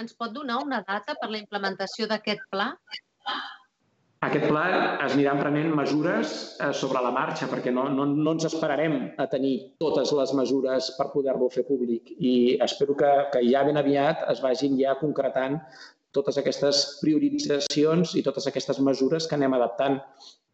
Ens 0.00 0.14
pot 0.18 0.32
donar 0.32 0.62
una 0.64 0.80
data 0.86 1.16
per 1.20 1.28
la 1.30 1.40
implementació 1.40 2.08
d'aquest 2.10 2.46
pla? 2.52 2.70
Aquest 4.22 4.44
pla 4.46 4.64
es 5.02 5.16
aniran 5.16 5.40
prenent 5.40 5.72
mesures 5.74 6.32
eh, 6.62 6.70
sobre 6.78 7.00
la 7.02 7.10
marxa, 7.14 7.48
perquè 7.50 7.72
no, 7.74 7.88
no, 7.90 8.06
no 8.06 8.34
ens 8.36 8.46
esperarem 8.46 8.94
a 9.18 9.26
tenir 9.32 9.54
totes 9.82 10.12
les 10.14 10.34
mesures 10.38 10.92
per 10.98 11.08
poder-lo 11.14 11.48
fer 11.50 11.64
públic. 11.66 12.12
I 12.18 12.34
espero 12.62 12.94
que, 12.98 13.10
que 13.34 13.42
ja 13.48 13.64
ben 13.66 13.80
aviat 13.82 14.22
es 14.30 14.44
vagin 14.44 14.78
ja 14.78 14.94
concretant 15.00 15.58
totes 16.14 16.38
aquestes 16.38 16.84
prioritzacions 17.00 18.14
i 18.20 18.22
totes 18.22 18.46
aquestes 18.46 18.78
mesures 18.84 19.26
que 19.26 19.36
anem 19.38 19.58
adaptant 19.58 19.98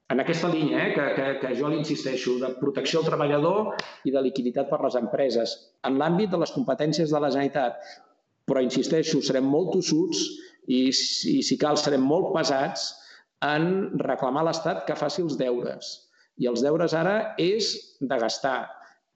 en 0.08 0.20
aquesta 0.22 0.48
línia 0.48 0.86
eh, 0.86 0.92
que, 0.94 1.06
que, 1.16 1.26
que 1.42 1.54
jo 1.58 1.68
li 1.68 1.78
insisteixo, 1.82 2.38
de 2.40 2.52
protecció 2.60 3.02
al 3.02 3.08
treballador 3.10 3.74
i 4.08 4.12
de 4.14 4.22
liquiditat 4.24 4.70
per 4.70 4.80
les 4.84 4.96
empreses, 5.00 5.54
en 5.84 5.98
l'àmbit 6.00 6.32
de 6.32 6.40
les 6.40 6.52
competències 6.54 7.12
de 7.12 7.20
la 7.20 7.30
Generalitat. 7.34 7.82
Però, 8.48 8.62
insisteixo, 8.64 9.20
serem 9.20 9.44
molt 9.44 9.74
tossuts 9.76 10.22
i, 10.64 10.88
i 10.88 11.42
si 11.44 11.58
cal, 11.60 11.76
serem 11.76 12.06
molt 12.08 12.32
pesats 12.32 12.88
en 13.44 13.68
reclamar 14.00 14.46
a 14.46 14.48
l'Estat 14.48 14.86
que 14.88 14.96
faci 14.96 15.22
els 15.26 15.36
deures. 15.40 15.92
I 16.40 16.48
els 16.48 16.64
deures 16.64 16.94
ara 16.96 17.34
és 17.42 17.74
de 18.00 18.18
gastar 18.18 18.62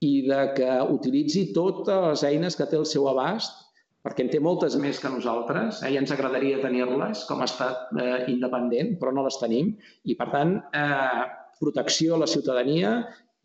i 0.04 0.26
de 0.26 0.42
que 0.56 0.70
utilitzi 0.92 1.46
totes 1.56 2.04
les 2.04 2.24
eines 2.28 2.58
que 2.58 2.66
té 2.68 2.76
al 2.76 2.88
seu 2.90 3.08
abast 3.08 3.61
perquè 4.02 4.24
en 4.24 4.32
té 4.32 4.40
moltes 4.42 4.74
més 4.82 4.98
que 4.98 5.10
nosaltres 5.12 5.82
eh, 5.82 5.92
i 5.94 5.98
ens 6.00 6.12
agradaria 6.14 6.60
tenir-les 6.62 7.22
com 7.28 7.42
a 7.42 7.46
estat 7.48 7.92
eh, 7.94 8.24
independent, 8.32 8.96
però 9.00 9.14
no 9.14 9.24
les 9.26 9.38
tenim. 9.40 9.72
I, 10.04 10.16
per 10.18 10.28
tant, 10.34 10.56
eh, 10.74 11.22
protecció 11.60 12.16
a 12.16 12.22
la 12.24 12.30
ciutadania 12.30 12.96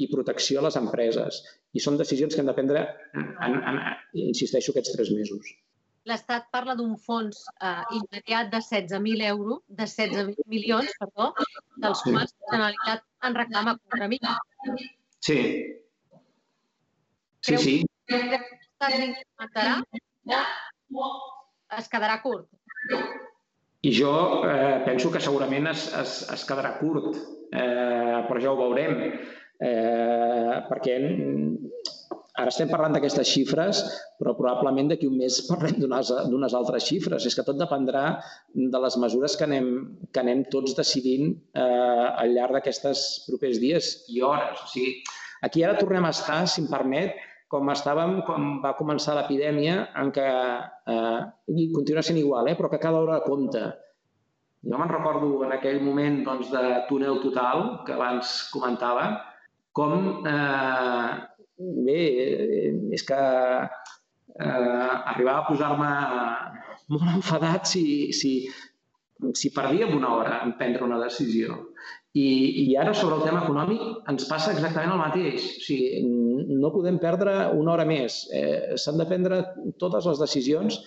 i 0.01 0.09
protecció 0.09 0.61
a 0.61 0.67
les 0.67 0.77
empreses. 0.79 1.43
I 1.77 1.83
són 1.83 1.97
decisions 2.01 2.33
que 2.33 2.41
hem 2.41 2.49
de 2.49 2.57
prendre, 2.57 2.83
en, 3.13 3.31
en, 3.45 3.57
en, 3.69 3.79
insisteixo, 4.27 4.73
aquests 4.73 4.95
tres 4.95 5.13
mesos. 5.13 5.53
L'Estat 6.07 6.45
parla 6.55 6.73
d'un 6.79 6.93
fons 7.03 7.43
eh, 7.59 7.83
immediat 7.99 8.49
de 8.53 8.61
16.000 8.63 9.25
euros, 9.27 9.61
de 9.67 9.85
16 9.85 10.45
milions, 10.53 10.93
perdó, 11.01 11.33
dels 11.83 12.03
quals 12.07 12.33
la 12.33 12.53
Generalitat 12.53 13.05
en 13.27 13.37
reclama 13.37 13.75
4.000. 13.97 14.87
Sí. 15.27 15.39
Sí, 17.47 17.57
sí. 17.61 17.75
que 18.07 18.23
l'Estat 18.23 20.05
es 21.77 21.89
quedarà 21.91 22.19
curt. 22.23 22.47
I 23.87 23.91
jo 23.93 24.11
eh, 24.47 24.81
penso 24.85 25.11
que 25.13 25.21
segurament 25.23 25.69
es, 25.71 25.87
es, 25.95 26.21
es 26.33 26.45
quedarà 26.47 26.75
curt, 26.79 27.13
eh, 27.53 28.23
però 28.27 28.41
ja 28.41 28.51
ho 28.51 28.57
veurem, 28.59 28.97
eh, 29.63 30.55
perquè 30.67 30.97
ara 32.37 32.51
estem 32.51 32.69
parlant 32.69 32.93
d'aquestes 32.93 33.29
xifres, 33.29 33.79
però 34.19 34.33
probablement 34.37 34.91
d'aquí 34.91 35.07
un 35.09 35.17
mes 35.21 35.39
parlem 35.47 35.79
d'unes 35.81 36.57
altres 36.57 36.85
xifres. 36.89 37.25
És 37.25 37.37
que 37.37 37.45
tot 37.45 37.57
dependrà 37.57 38.03
de 38.53 38.81
les 38.83 38.97
mesures 39.01 39.37
que 39.37 39.47
anem, 39.47 39.71
que 40.11 40.21
anem 40.25 40.43
tots 40.53 40.75
decidint 40.77 41.31
eh, 41.53 42.07
al 42.09 42.35
llarg 42.35 42.59
d'aquestes 42.59 43.07
propers 43.29 43.61
dies 43.63 43.93
i 44.13 44.21
hores. 44.25 44.61
O 44.65 44.69
sigui, 44.73 44.99
aquí 45.47 45.65
ara 45.65 45.79
tornem 45.79 46.05
a 46.05 46.13
estar, 46.13 46.43
si 46.49 46.61
em 46.65 46.69
permet, 46.69 47.17
com 47.51 47.71
estàvem 47.71 48.21
quan 48.27 48.57
va 48.63 48.75
començar 48.79 49.15
l'epidèmia, 49.15 49.75
en 50.01 50.11
què, 50.15 50.27
eh, 50.93 51.19
continua 51.75 52.03
sent 52.03 52.19
igual, 52.19 52.47
eh, 52.47 52.55
però 52.59 52.69
que 52.69 52.79
cada 52.83 52.99
hora 52.99 53.21
compta. 53.23 53.73
Jo 54.67 54.77
me'n 54.77 54.91
recordo 54.91 55.45
en 55.45 55.53
aquell 55.55 55.79
moment 55.81 56.23
doncs, 56.25 56.51
de 56.51 56.63
túnel 56.89 57.21
total 57.23 57.83
que 57.85 57.93
abans 57.93 58.49
comentava, 58.51 59.07
com 59.71 60.25
eh, 60.27 61.09
bé, 61.87 62.01
és 62.97 63.03
que 63.07 63.21
eh, 64.39 64.89
arribava 65.13 65.39
a 65.39 65.47
posar-me 65.47 65.91
molt 66.89 67.11
enfadat 67.17 67.69
si, 67.69 67.85
si, 68.11 68.33
si 69.33 69.53
perdíem 69.55 69.95
una 69.95 70.13
hora 70.15 70.41
en 70.43 70.57
prendre 70.59 70.83
una 70.83 70.99
decisió. 71.05 71.61
I, 72.17 72.27
I 72.63 72.75
ara, 72.81 72.93
sobre 72.97 73.17
el 73.19 73.25
tema 73.27 73.43
econòmic, 73.45 73.81
ens 74.11 74.27
passa 74.29 74.53
exactament 74.55 74.93
el 74.93 75.01
mateix. 75.01 75.49
O 75.59 75.65
sigui, 75.65 76.03
no 76.61 76.73
podem 76.73 76.99
perdre 77.03 77.35
una 77.57 77.75
hora 77.75 77.85
més. 77.89 78.23
Eh, 78.33 78.77
S'han 78.79 79.01
de 79.01 79.09
prendre 79.09 79.43
totes 79.81 80.07
les 80.09 80.23
decisions 80.23 80.81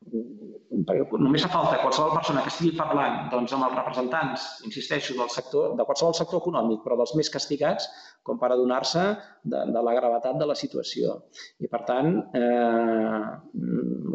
perquè 0.00 1.18
només 1.20 1.42
fa 1.44 1.50
falta 1.52 1.80
qualsevol 1.82 2.14
persona 2.14 2.42
que 2.44 2.50
estigui 2.52 2.72
parlant 2.78 3.28
doncs, 3.32 3.52
amb 3.52 3.66
els 3.66 3.76
representants, 3.76 4.46
insisteixo, 4.68 5.16
del 5.18 5.30
sector, 5.32 5.74
de 5.76 5.86
qualsevol 5.86 6.14
sector 6.16 6.40
econòmic, 6.40 6.80
però 6.84 6.96
dels 7.00 7.12
més 7.18 7.30
castigats, 7.32 7.88
com 8.26 8.38
per 8.40 8.52
adonar-se 8.54 9.02
de, 9.42 9.64
de 9.74 9.82
la 9.86 9.96
gravetat 9.98 10.38
de 10.40 10.48
la 10.48 10.56
situació. 10.56 11.18
I, 11.60 11.68
per 11.72 11.82
tant, 11.88 12.14
eh, 12.38 13.24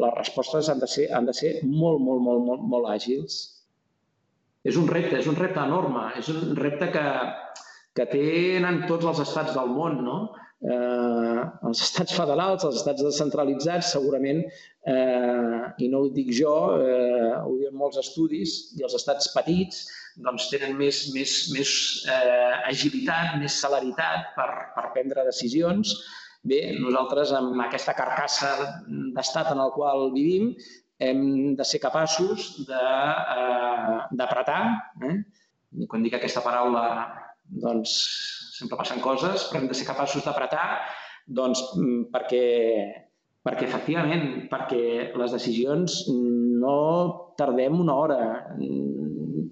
les 0.05 0.15
respostes 0.17 0.71
han 0.71 0.81
de 0.81 0.89
ser, 0.89 1.09
han 1.13 1.29
de 1.29 1.35
ser 1.37 1.57
molt, 1.65 2.01
molt, 2.01 2.23
molt, 2.23 2.45
molt, 2.49 2.65
molt 2.75 2.89
àgils. 2.95 3.43
És 4.65 4.79
un 4.81 4.87
repte, 4.89 5.19
és 5.19 5.27
un 5.29 5.37
repte 5.37 5.61
enorme, 5.61 6.07
és 6.19 6.29
un 6.33 6.55
repte 6.57 6.89
que, 6.93 7.05
que 7.97 8.07
tenen 8.11 8.83
tots 8.89 9.05
els 9.11 9.21
estats 9.27 9.53
del 9.57 9.69
món, 9.75 10.01
no? 10.07 10.19
eh, 10.63 11.43
els 11.69 11.81
estats 11.87 12.15
federals, 12.17 12.65
els 12.67 12.79
estats 12.81 13.03
descentralitzats, 13.05 13.91
segurament, 13.95 14.41
eh, 14.89 15.61
i 15.85 15.89
no 15.91 16.01
ho 16.03 16.09
dic 16.15 16.31
jo, 16.39 16.55
eh, 16.81 17.33
ho 17.41 17.53
diuen 17.59 17.77
molts 17.77 18.01
estudis, 18.01 18.55
i 18.79 18.85
els 18.87 18.97
estats 18.97 19.31
petits 19.35 19.85
doncs, 20.25 20.47
tenen 20.51 20.77
més, 20.79 21.01
més, 21.15 21.33
més 21.55 21.71
eh, 22.07 22.53
agilitat, 22.71 23.35
més 23.41 23.57
celeritat 23.65 24.31
per, 24.37 24.47
per 24.75 24.85
prendre 24.95 25.27
decisions. 25.27 25.91
Bé, 26.45 26.59
nosaltres, 26.77 27.33
amb 27.33 27.57
aquesta 27.63 27.95
carcassa 27.97 28.51
d'estat 29.15 29.49
en 29.55 29.63
el 29.63 29.71
qual 29.73 30.11
vivim, 30.13 30.51
hem 30.99 31.55
de 31.55 31.65
ser 31.67 31.79
capaços 31.83 32.65
d'apretar, 32.67 34.61
eh, 35.01 35.09
eh? 35.09 35.17
i 35.75 35.87
quan 35.91 36.03
dic 36.05 36.15
aquesta 36.15 36.43
paraula, 36.45 36.85
doncs 37.45 37.91
sempre 38.55 38.77
passen 38.79 39.01
coses, 39.03 39.49
però 39.49 39.59
hem 39.61 39.67
de 39.67 39.75
ser 39.77 39.87
capaços 39.87 40.23
d'apretar 40.25 40.67
doncs, 41.25 41.61
mm, 41.75 42.07
perquè, 42.13 42.45
perquè 43.45 43.67
efectivament, 43.67 44.47
perquè 44.51 45.11
les 45.17 45.35
decisions 45.35 46.03
no 46.09 46.79
tardem 47.37 47.79
una 47.81 47.95
hora 47.95 48.19
mm, 48.55 49.47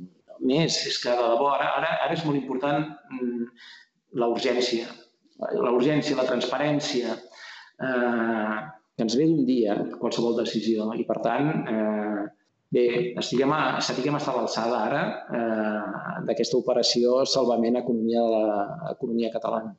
més. 0.47 0.79
És 0.87 0.99
que 1.01 1.11
de 1.11 1.29
debò, 1.33 1.51
ara, 1.55 1.73
ara, 1.79 1.95
ara 2.05 2.15
és 2.15 2.25
molt 2.27 2.39
important 2.39 2.85
mm, 2.87 3.47
la 4.21 4.29
urgència, 4.29 4.87
la 5.39 5.73
urgència, 5.73 6.17
la 6.17 6.27
transparència, 6.29 7.17
eh, 7.81 8.57
que 8.93 9.05
ens 9.05 9.17
ve 9.17 9.25
d'un 9.29 9.45
dia 9.47 9.75
qualsevol 9.99 10.37
decisió 10.37 10.89
i, 10.93 11.05
per 11.09 11.19
tant, 11.25 11.51
eh, 11.69 12.25
Bé, 12.73 13.13
estiguem 13.21 13.51
a, 13.53 13.77
estiguem 13.77 14.15
a 14.17 14.19
estar 14.19 14.33
a 14.33 14.39
l'alçada 14.39 14.77
ara 14.81 15.01
eh, 15.37 16.21
d'aquesta 16.25 16.57
operació 16.57 17.19
salvament 17.29 17.77
economia, 17.77 18.23
de 18.33 18.39
l'economia 18.87 19.29
catalana. 19.35 19.75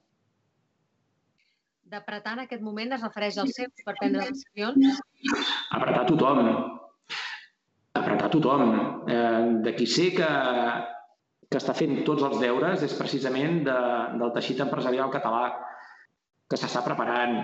D'apretar 1.90 2.36
en 2.36 2.44
aquest 2.44 2.62
moment 2.62 2.94
es 2.94 3.02
refereix 3.02 3.40
als 3.42 3.56
seus 3.58 3.82
per 3.88 3.96
prendre 3.98 4.28
decisions? 4.28 5.02
Apretar 5.74 6.04
tothom. 6.12 6.38
Apretar 7.98 8.30
tothom. 8.36 8.64
Eh, 9.10 9.42
de 9.66 9.74
qui 9.74 9.90
sé 9.90 10.12
que, 10.14 10.30
que 11.50 11.58
està 11.58 11.74
fent 11.74 11.98
tots 12.06 12.22
els 12.30 12.38
deures 12.46 12.86
és 12.86 12.98
precisament 13.00 13.64
de, 13.66 13.78
del 14.22 14.34
teixit 14.38 14.62
empresarial 14.68 15.10
català, 15.18 15.48
que 16.46 16.62
s'està 16.62 16.86
preparant, 16.86 17.40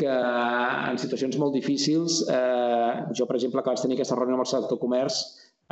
que 0.00 0.12
en 0.12 0.98
situacions 0.98 1.36
molt 1.40 1.54
difícils, 1.54 2.22
eh, 2.32 2.92
jo, 3.16 3.26
per 3.28 3.36
exemple, 3.36 3.62
que 3.62 3.72
vaig 3.72 3.82
tenir 3.82 3.98
aquesta 3.98 4.18
reunió 4.18 4.38
amb 4.38 4.46
el 4.46 4.50
sector 4.50 4.80
comerç, 4.80 5.20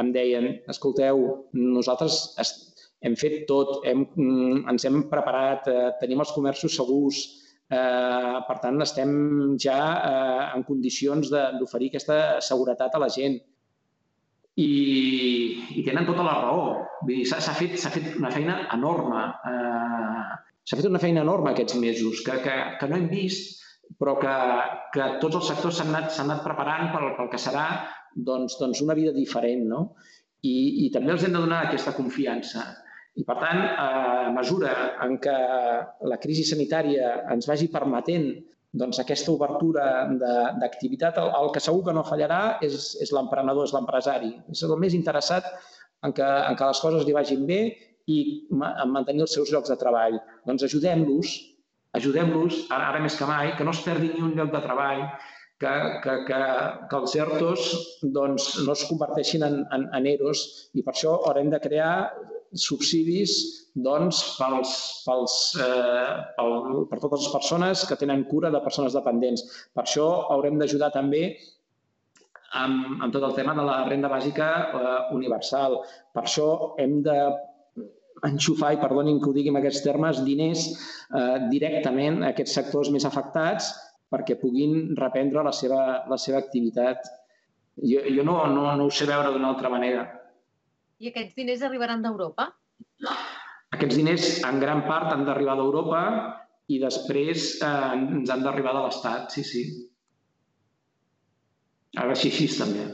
em 0.01 0.13
deien, 0.15 0.49
escolteu, 0.71 1.23
nosaltres 1.57 2.19
hem 3.07 3.17
fet 3.17 3.45
tot, 3.49 3.81
hem, 3.89 4.05
mm, 4.15 4.65
ens 4.71 4.85
hem 4.85 5.03
preparat, 5.13 5.69
eh, 5.69 5.93
tenim 6.01 6.21
els 6.21 6.33
comerços 6.37 6.77
segurs, 6.77 7.23
eh, 7.71 8.37
per 8.49 8.59
tant, 8.61 8.81
estem 8.83 9.57
ja 9.59 9.79
eh, 10.11 10.57
en 10.57 10.65
condicions 10.65 11.31
d'oferir 11.31 11.91
aquesta 11.91 12.41
seguretat 12.41 12.95
a 12.95 13.03
la 13.03 13.09
gent. 13.09 13.41
I, 14.61 14.71
i 15.79 15.83
tenen 15.87 16.05
tota 16.05 16.25
la 16.27 16.37
raó. 16.43 16.65
S'ha 17.25 17.55
fet, 17.57 17.79
fet 17.81 18.17
una 18.19 18.33
feina 18.35 18.67
enorme. 18.75 19.23
Eh, 19.49 20.41
S'ha 20.69 20.77
fet 20.77 20.87
una 20.87 21.01
feina 21.03 21.23
enorme 21.25 21.51
aquests 21.51 21.79
mesos 21.81 22.21
que, 22.27 22.37
que, 22.45 22.57
que 22.79 22.89
no 22.91 22.99
hem 22.99 23.09
vist 23.09 23.57
però 23.99 24.17
que, 24.21 24.35
que 24.95 25.09
tots 25.23 25.41
els 25.41 25.49
sectors 25.51 25.81
s'han 25.81 25.91
anat, 25.95 26.13
anat 26.23 26.45
preparant 26.45 26.93
pel, 26.95 27.11
pel 27.19 27.31
que 27.33 27.41
serà 27.41 27.67
doncs, 28.15 28.59
doncs 28.61 28.83
una 28.85 28.97
vida 28.99 29.15
diferent. 29.17 29.67
No? 29.71 29.83
I, 30.43 30.87
I 30.87 30.93
també 30.95 31.15
els 31.15 31.27
hem 31.27 31.35
de 31.37 31.43
donar 31.43 31.65
aquesta 31.67 31.97
confiança. 31.97 32.65
I, 33.19 33.25
per 33.27 33.37
tant, 33.41 33.61
a 33.83 34.31
mesura 34.35 34.73
en 35.05 35.19
què 35.23 35.35
la 36.09 36.19
crisi 36.23 36.47
sanitària 36.47 37.17
ens 37.35 37.49
vagi 37.51 37.69
permetent 37.73 38.31
doncs, 38.71 39.01
aquesta 39.03 39.33
obertura 39.35 39.85
d'activitat, 40.61 41.19
el, 41.19 41.33
el 41.41 41.51
que 41.55 41.63
segur 41.63 41.83
que 41.89 41.95
no 41.97 42.07
fallarà 42.07 42.61
és, 42.63 42.95
és 43.03 43.11
l'emprenedor, 43.17 43.67
és 43.67 43.75
l'empresari. 43.75 44.31
És 44.55 44.63
el 44.67 44.77
més 44.79 44.95
interessat 44.95 45.49
en 46.07 46.15
que, 46.17 46.27
en 46.27 46.57
que 46.57 46.69
les 46.71 46.83
coses 46.83 47.07
li 47.07 47.17
vagin 47.17 47.43
bé 47.49 47.61
i 48.11 48.21
en 48.55 48.93
mantenir 48.95 49.27
els 49.27 49.35
seus 49.35 49.51
llocs 49.53 49.73
de 49.73 49.79
treball. 49.81 50.21
Doncs 50.47 50.65
ajudem-los 50.69 51.35
ajudem-los, 51.99 52.65
ara, 52.71 52.91
ara 52.93 53.03
més 53.05 53.19
que 53.19 53.29
mai, 53.29 53.55
que 53.59 53.67
no 53.67 53.75
es 53.75 53.83
perdi 53.85 54.13
ni 54.13 54.25
un 54.25 54.35
lloc 54.39 54.53
de 54.55 54.63
treball, 54.65 55.05
que, 55.61 55.73
que, 56.05 56.17
que, 56.29 56.41
que 56.89 56.99
els 56.99 57.15
ERTOs 57.21 57.65
doncs, 58.17 58.51
no 58.65 58.73
es 58.73 58.85
converteixin 58.89 59.45
en, 59.45 59.59
en, 59.77 59.87
en 59.97 60.07
EROs 60.09 60.45
i 60.73 60.85
per 60.87 60.95
això 60.95 61.19
haurem 61.29 61.51
de 61.53 61.61
crear 61.61 61.93
subsidis 62.57 63.35
doncs, 63.77 64.23
pels, 64.39 64.73
pels, 65.05 65.35
eh, 65.63 66.15
pel, 66.39 66.57
per 66.91 66.99
totes 67.03 67.27
les 67.27 67.35
persones 67.35 67.85
que 67.87 67.99
tenen 68.01 68.25
cura 68.31 68.51
de 68.51 68.63
persones 68.65 68.97
dependents. 68.97 69.45
Per 69.77 69.85
això 69.85 70.09
haurem 70.35 70.59
d'ajudar 70.59 70.91
també 70.97 71.23
amb, 72.59 73.05
amb 73.05 73.13
tot 73.15 73.29
el 73.29 73.37
tema 73.37 73.55
de 73.55 73.67
la 73.69 73.85
renda 73.87 74.11
bàsica 74.11 74.51
eh, 74.65 74.97
universal. 75.15 75.79
Per 76.17 76.25
això 76.25 76.51
hem 76.83 76.99
de 77.07 77.19
enxufar, 78.27 78.75
i 78.75 78.81
perdonin 78.81 79.21
que 79.21 79.31
ho 79.31 79.35
digui 79.37 79.53
en 79.53 79.61
aquests 79.61 79.85
termes, 79.85 80.21
diners 80.27 80.67
eh, 80.71 81.39
directament 81.53 82.23
a 82.23 82.33
aquests 82.35 82.57
sectors 82.59 82.91
més 82.95 83.07
afectats 83.09 83.71
perquè 84.11 84.37
puguin 84.41 84.97
reprendre 84.99 85.45
la 85.47 85.53
seva, 85.55 85.83
la 86.11 86.19
seva 86.19 86.41
activitat. 86.43 87.07
Jo, 87.81 88.03
jo 88.11 88.25
no, 88.27 88.41
no, 88.51 88.67
no 88.77 88.89
ho 88.89 88.93
sé 88.93 89.07
veure 89.09 89.31
d'una 89.33 89.53
altra 89.53 89.71
manera. 89.73 90.05
I 91.01 91.13
aquests 91.13 91.37
diners 91.39 91.63
arribaran 91.65 92.03
d'Europa? 92.05 92.51
Aquests 93.77 93.97
diners, 93.97 94.27
en 94.45 94.59
gran 94.61 94.83
part, 94.89 95.13
han 95.15 95.25
d'arribar 95.29 95.57
d'Europa 95.61 96.03
i 96.71 96.81
després 96.83 97.55
eh, 97.63 97.71
ens 97.95 98.33
han 98.35 98.43
d'arribar 98.45 98.75
de 98.77 98.83
l'Estat, 98.85 99.31
sí, 99.35 99.47
sí. 99.47 99.65
Ara 101.99 102.15
sí, 102.19 102.31
així 102.31 102.51
també. 102.59 102.85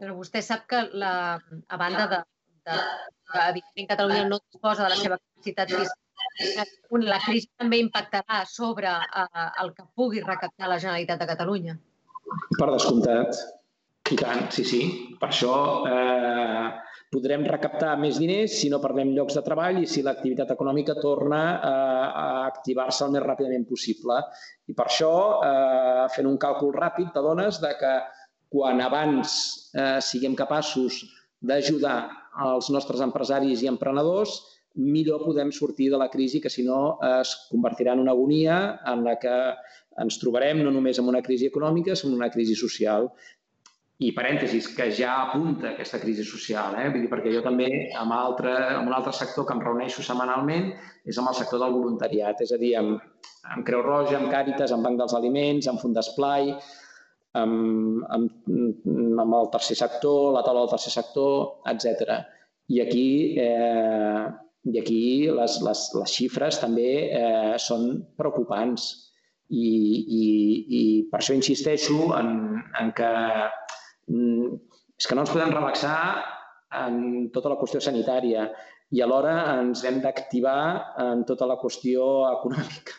Però 0.00 0.16
vostè 0.16 0.40
sap 0.44 0.66
que 0.68 0.82
la, 0.96 1.12
a 1.36 1.78
banda 1.80 2.06
de, 2.08 2.18
de, 2.66 2.78
que 3.30 3.46
evidentment 3.52 3.90
Catalunya 3.94 4.26
no 4.28 4.40
disposa 4.40 4.84
de 4.84 4.90
la 4.92 4.98
seva 4.98 5.18
capacitat 5.20 5.72
fiscal, 5.74 7.06
la 7.06 7.20
crisi 7.24 7.48
també 7.58 7.80
impactarà 7.82 8.42
sobre 8.48 8.90
eh, 8.90 9.46
el 9.62 9.72
que 9.76 9.86
pugui 9.96 10.22
recaptar 10.24 10.68
la 10.68 10.78
Generalitat 10.82 11.22
de 11.22 11.30
Catalunya. 11.30 11.78
Per 12.58 12.68
descomptat. 12.70 13.40
I 14.10 14.16
tant, 14.18 14.48
sí, 14.50 14.64
sí. 14.66 14.80
Per 15.20 15.28
això 15.28 15.54
eh, 15.86 16.70
podrem 17.14 17.44
recaptar 17.46 17.92
més 17.98 18.18
diners 18.18 18.56
si 18.58 18.70
no 18.70 18.80
perdem 18.82 19.12
llocs 19.14 19.36
de 19.38 19.42
treball 19.46 19.78
i 19.82 19.86
si 19.90 20.02
l'activitat 20.02 20.50
econòmica 20.54 20.96
torna 20.98 21.42
eh, 21.54 22.06
a 22.22 22.24
activar-se 22.48 23.04
el 23.06 23.14
més 23.14 23.26
ràpidament 23.26 23.68
possible. 23.70 24.18
I 24.66 24.74
per 24.74 24.88
això, 24.88 25.12
eh, 25.46 26.08
fent 26.16 26.30
un 26.30 26.38
càlcul 26.42 26.74
ràpid, 26.74 27.12
t'adones 27.14 27.60
de 27.62 27.74
que 27.78 27.94
quan 28.50 28.82
abans 28.82 29.36
eh, 29.78 29.98
siguem 30.02 30.34
capaços 30.38 31.04
d'ajudar 31.40 31.98
els 32.46 32.70
nostres 32.70 33.02
empresaris 33.04 33.62
i 33.64 33.70
emprenedors, 33.70 34.38
millor 34.74 35.24
podem 35.24 35.50
sortir 35.50 35.90
de 35.90 35.98
la 35.98 36.08
crisi 36.08 36.40
que 36.40 36.50
si 36.50 36.62
no 36.62 36.98
es 37.18 37.34
convertirà 37.50 37.96
en 37.96 38.04
una 38.04 38.12
agonia 38.12 38.80
en 38.86 39.02
la 39.04 39.16
que 39.18 39.34
ens 40.00 40.18
trobarem 40.22 40.62
no 40.62 40.70
només 40.70 41.00
en 41.00 41.08
una 41.10 41.22
crisi 41.22 41.50
econòmica, 41.50 41.96
sinó 41.96 42.14
en 42.14 42.22
una 42.22 42.30
crisi 42.30 42.54
social. 42.54 43.10
I 44.00 44.14
parèntesis, 44.16 44.70
que 44.72 44.86
ja 44.96 45.16
apunta 45.26 45.74
aquesta 45.74 45.98
crisi 46.00 46.24
social, 46.24 46.78
eh? 46.80 46.86
Vull 46.88 47.02
dir, 47.04 47.10
perquè 47.12 47.34
jo 47.34 47.42
també, 47.44 47.66
amb, 48.00 48.14
altre, 48.16 48.54
amb 48.78 48.88
un 48.88 48.94
altre 48.96 49.12
sector 49.12 49.44
que 49.44 49.52
em 49.52 49.60
reuneixo 49.60 50.04
setmanalment, 50.06 50.70
és 51.04 51.18
amb 51.20 51.28
el 51.28 51.36
sector 51.36 51.60
del 51.60 51.74
voluntariat, 51.74 52.40
és 52.40 52.54
a 52.56 52.58
dir, 52.62 52.70
amb, 52.80 53.02
amb 53.52 53.66
Creu 53.66 53.82
Roja, 53.84 54.16
amb 54.16 54.32
Càritas, 54.32 54.72
amb 54.72 54.88
Banc 54.88 55.02
dels 55.02 55.16
Aliments, 55.18 55.68
amb 55.68 55.84
Fundesplai, 55.84 56.54
amb, 57.38 58.04
amb, 58.10 58.50
amb 59.22 59.36
el 59.38 59.50
tercer 59.54 59.76
sector, 59.78 60.32
la 60.34 60.42
taula 60.46 60.64
del 60.64 60.72
tercer 60.74 60.92
sector, 60.94 61.60
etc. 61.70 62.16
I 62.70 62.80
aquí, 62.84 63.06
eh, 63.38 64.24
i 64.70 64.80
aquí 64.80 65.02
les, 65.34 65.60
les, 65.66 65.84
les 65.98 66.16
xifres 66.16 66.60
també 66.62 66.90
eh, 67.10 67.54
són 67.58 67.92
preocupants. 68.18 68.90
I, 69.50 69.68
i, 70.14 70.26
i 70.78 70.82
per 71.10 71.18
això 71.18 71.34
insisteixo 71.34 72.12
en, 72.14 72.28
en 72.78 72.92
que 72.94 73.08
mm, 74.06 74.58
és 75.00 75.08
que 75.08 75.16
no 75.16 75.24
ens 75.24 75.32
podem 75.34 75.50
relaxar 75.50 75.96
en 76.84 77.30
tota 77.34 77.50
la 77.50 77.56
qüestió 77.58 77.80
sanitària 77.82 78.44
i 78.94 79.02
alhora 79.02 79.32
ens 79.56 79.82
hem 79.86 79.98
d'activar 80.04 80.60
en 81.02 81.24
tota 81.26 81.48
la 81.50 81.58
qüestió 81.58 82.06
econòmica. 82.30 82.94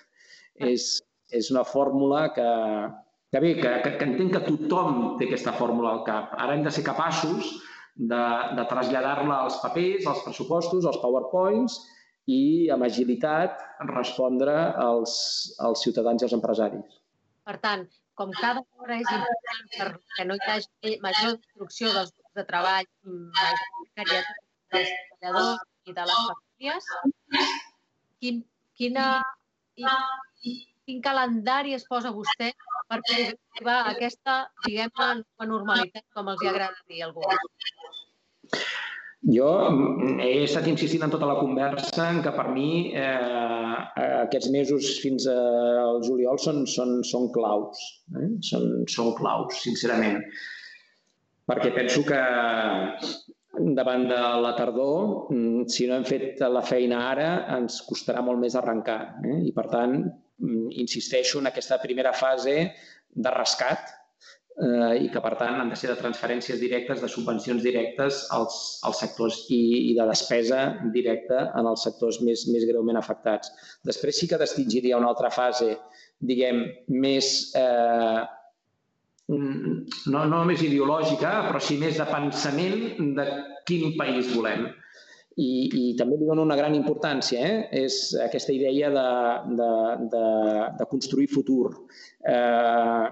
És, 0.71 0.99
és 1.31 1.47
una 1.53 1.63
fórmula 1.65 2.25
que, 2.35 2.49
que 3.31 3.39
bé, 3.39 3.55
que, 3.55 3.69
que, 3.83 3.91
que 3.97 4.07
entenc 4.09 4.33
que 4.35 4.43
tothom 4.43 4.95
té 5.19 5.27
aquesta 5.29 5.53
fórmula 5.55 5.93
al 5.95 6.03
cap. 6.07 6.33
Ara 6.43 6.57
hem 6.57 6.65
de 6.65 6.73
ser 6.75 6.83
capaços 6.83 7.53
de, 7.95 8.23
de 8.57 8.65
traslladar-la 8.67 9.37
als 9.45 9.57
papers, 9.63 10.07
als 10.07 10.23
pressupostos, 10.25 10.85
als 10.85 10.99
powerpoints 11.03 11.77
i 12.31 12.69
amb 12.75 12.83
agilitat 12.87 13.63
respondre 13.93 14.55
als, 14.83 15.13
als 15.63 15.83
ciutadans 15.85 16.21
i 16.21 16.27
als 16.27 16.35
empresaris. 16.37 16.99
Per 17.47 17.55
tant, 17.63 17.87
com 18.19 18.33
cada 18.35 18.61
hora 18.77 18.99
és 18.99 19.07
important 19.07 19.71
perquè 19.77 20.27
no 20.27 20.37
hi 20.37 20.45
hagi 20.51 20.97
major 21.05 21.37
destrucció 21.37 21.93
dels 21.95 22.11
grups 22.11 22.41
de 22.41 22.45
treball, 22.51 22.89
major 23.97 24.27
dels 24.75 24.91
treballadors 25.21 25.63
i 25.87 25.95
de 25.95 26.09
les 26.11 26.25
famílies, 26.27 26.91
quin, 28.19 28.43
quina, 28.77 29.07
quin 29.79 31.01
calendari 31.07 31.79
es 31.79 31.87
posa 31.89 32.11
vostè 32.13 32.51
per 32.91 32.99
poder 33.07 33.25
arribar 33.31 33.77
a 33.79 33.91
aquesta, 33.95 34.37
diguem-ne, 34.65 35.47
normalitat, 35.47 36.03
com 36.15 36.31
els 36.33 36.43
agrada 36.51 36.75
dir 36.91 37.01
a 37.05 37.09
alguns? 37.09 37.69
Jo 39.31 39.49
he 40.25 40.31
estat 40.43 40.65
insistint 40.67 41.05
en 41.05 41.11
tota 41.13 41.27
la 41.29 41.37
conversa 41.37 42.07
en 42.09 42.23
que 42.25 42.31
per 42.33 42.47
mi 42.55 42.89
eh, 42.97 43.75
aquests 44.03 44.49
mesos 44.53 44.95
fins 45.03 45.27
al 45.29 46.01
juliol 46.07 46.41
són, 46.41 46.63
són, 46.65 46.95
són 47.05 47.29
claus. 47.35 47.83
Eh? 48.17 48.31
Són, 48.49 48.65
són 48.89 49.13
claus, 49.19 49.61
sincerament. 49.61 50.17
Perquè 51.51 51.69
penso 51.75 52.01
que 52.07 52.17
davant 53.77 54.07
de 54.09 54.19
la 54.41 54.55
tardor, 54.57 55.29
mm, 55.29 55.69
si 55.69 55.85
no 55.87 55.99
hem 55.99 56.07
fet 56.07 56.41
la 56.41 56.65
feina 56.65 57.05
ara, 57.11 57.29
ens 57.59 57.81
costarà 57.85 58.25
molt 58.25 58.41
més 58.41 58.57
arrencar. 58.57 58.99
Eh? 59.21 59.37
I, 59.51 59.53
per 59.53 59.67
tant, 59.69 59.97
mm, 60.01 60.20
insisteixo 60.83 61.39
en 61.39 61.49
aquesta 61.49 61.79
primera 61.81 62.13
fase 62.13 62.55
de 63.11 63.33
rescat, 63.35 63.91
eh, 64.59 65.05
i 65.05 65.09
que, 65.11 65.21
per 65.23 65.33
tant, 65.39 65.59
han 65.61 65.71
de 65.71 65.77
ser 65.79 65.91
de 65.91 65.97
transferències 65.99 66.59
directes, 66.61 67.01
de 67.01 67.09
subvencions 67.11 67.63
directes 67.63 68.25
als, 68.35 68.57
als 68.87 69.01
sectors 69.03 69.39
i, 69.49 69.61
i 69.91 69.95
de 69.97 70.07
despesa 70.09 70.61
directa 70.95 71.47
en 71.59 71.69
els 71.71 71.85
sectors 71.87 72.21
més, 72.25 72.45
més 72.51 72.67
greument 72.69 72.99
afectats. 72.99 73.53
Després 73.87 74.19
sí 74.21 74.29
que 74.31 74.41
distingiria 74.41 74.99
una 75.01 75.11
altra 75.13 75.31
fase, 75.33 75.75
diguem, 76.19 76.65
més... 77.05 77.51
Eh, 77.55 78.21
no, 79.31 80.25
no 80.27 80.41
més 80.43 80.59
ideològica, 80.65 81.29
però 81.47 81.59
sí 81.63 81.77
més 81.79 81.95
de 81.95 82.07
pensament 82.09 83.13
de 83.15 83.25
quin 83.69 83.93
país 83.95 84.27
volem. 84.35 84.65
I, 85.39 85.51
i 85.79 85.83
també 85.95 86.17
li 86.19 86.27
dono 86.27 86.43
una 86.43 86.57
gran 86.59 86.75
importància, 86.75 87.39
eh? 87.39 87.85
és 87.85 88.01
aquesta 88.19 88.51
idea 88.51 88.89
de, 88.91 89.07
de, 89.59 89.71
de, 90.11 90.25
de 90.79 90.87
construir 90.91 91.29
futur. 91.31 91.71
Eh, 92.27 93.05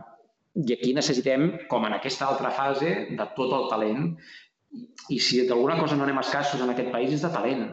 i 0.60 0.76
aquí 0.76 0.94
necessitem, 0.96 1.52
com 1.72 1.86
en 1.88 1.96
aquesta 1.96 2.28
altra 2.28 2.52
fase, 2.52 2.92
de 3.16 3.28
tot 3.38 3.54
el 3.56 3.70
talent. 3.72 4.10
I 5.10 5.20
si 5.24 5.46
d'alguna 5.48 5.80
cosa 5.80 5.96
no 5.98 6.06
anem 6.06 6.20
escassos 6.22 6.62
en 6.62 6.74
aquest 6.74 6.92
país 6.94 7.16
és 7.16 7.24
de 7.24 7.32
talent, 7.34 7.64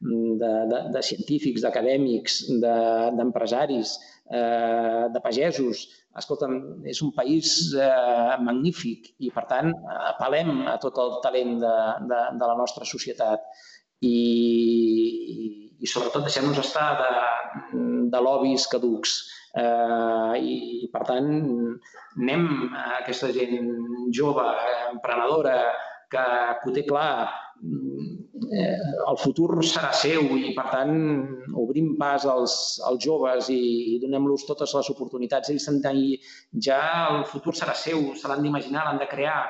de, 0.00 0.52
de, 0.70 0.78
de 0.94 1.02
científics, 1.04 1.62
d'acadèmics, 1.62 2.40
d'empresaris, 2.62 3.96
de, 4.30 4.38
eh, 4.38 5.08
de 5.12 5.20
pagesos. 5.20 5.88
Escolta'm, 6.20 6.56
és 6.90 7.02
un 7.06 7.12
país 7.14 7.52
eh, 7.78 8.36
magnífic 8.42 9.12
i, 9.18 9.30
per 9.34 9.44
tant, 9.50 9.70
apel·lem 10.14 10.64
a 10.72 10.78
tot 10.82 10.98
el 10.98 11.18
talent 11.26 11.58
de, 11.62 11.76
de, 12.10 12.22
de 12.40 12.48
la 12.50 12.56
nostra 12.58 12.88
societat. 12.88 13.44
I, 14.00 14.16
i, 15.34 15.48
i 15.80 15.90
sobretot 15.90 16.24
deixem-nos 16.24 16.62
estar 16.62 16.88
de, 17.00 17.10
de 18.12 18.24
lobbies 18.24 18.66
caducs 18.72 19.20
Eh, 19.50 20.34
i, 20.38 20.88
per 20.94 21.02
tant, 21.08 21.30
anem 22.22 22.44
a 22.70 22.84
aquesta 23.00 23.30
gent 23.34 23.56
jove, 24.14 24.46
emprenedora, 24.92 25.56
que, 26.10 26.26
ho 26.66 26.74
té 26.74 26.84
clar, 26.86 27.26
eh, 28.54 28.76
el 29.10 29.18
futur 29.18 29.58
serà 29.66 29.90
seu 29.94 30.30
i, 30.38 30.52
per 30.54 30.68
tant, 30.70 30.94
obrim 31.64 31.96
pas 31.98 32.26
als, 32.30 32.54
als 32.86 33.02
joves 33.04 33.50
i, 33.50 33.60
i 33.96 33.98
donem-los 34.04 34.46
totes 34.46 34.74
les 34.78 34.90
oportunitats. 34.94 35.50
Ells 35.50 35.66
s'han 35.66 35.82
ja 36.68 36.82
el 37.10 37.24
futur 37.32 37.54
serà 37.58 37.74
seu, 37.74 38.12
se 38.14 38.30
l'han 38.30 38.46
d'imaginar, 38.46 38.86
l'han 38.86 39.02
de 39.02 39.10
crear 39.10 39.40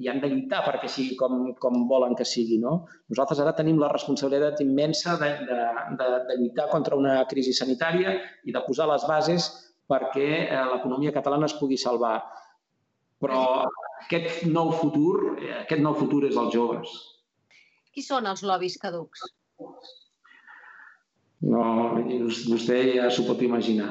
i 0.00 0.08
han 0.08 0.22
de 0.22 0.30
lluitar 0.30 0.62
perquè 0.64 0.88
sigui 0.88 1.16
com, 1.20 1.50
com 1.60 1.82
volen 1.88 2.14
que 2.16 2.24
sigui. 2.28 2.58
No? 2.62 2.86
Nosaltres 3.12 3.42
ara 3.42 3.54
tenim 3.56 3.80
la 3.80 3.90
responsabilitat 3.92 4.62
immensa 4.64 5.18
de, 5.20 5.32
de, 5.48 5.58
de, 5.98 6.08
de 6.28 6.38
lluitar 6.40 6.68
contra 6.72 6.96
una 6.96 7.18
crisi 7.30 7.52
sanitària 7.56 8.16
i 8.44 8.54
de 8.54 8.64
posar 8.66 8.88
les 8.90 9.04
bases 9.08 9.50
perquè 9.90 10.28
eh, 10.46 10.62
l'economia 10.72 11.12
catalana 11.14 11.50
es 11.50 11.56
pugui 11.58 11.78
salvar. 11.80 12.16
Però 13.22 13.42
aquest 14.02 14.46
nou 14.50 14.72
futur, 14.80 15.36
aquest 15.60 15.82
nou 15.82 15.94
futur 15.98 16.24
és 16.26 16.38
els 16.40 16.54
joves. 16.54 16.94
Qui 17.92 18.02
són 18.02 18.26
els 18.26 18.42
lobbies 18.48 18.78
caducs? 18.82 19.22
No, 21.52 21.62
vostè 21.98 22.78
ja 22.96 23.10
s'ho 23.12 23.26
pot 23.28 23.40
imaginar. 23.44 23.90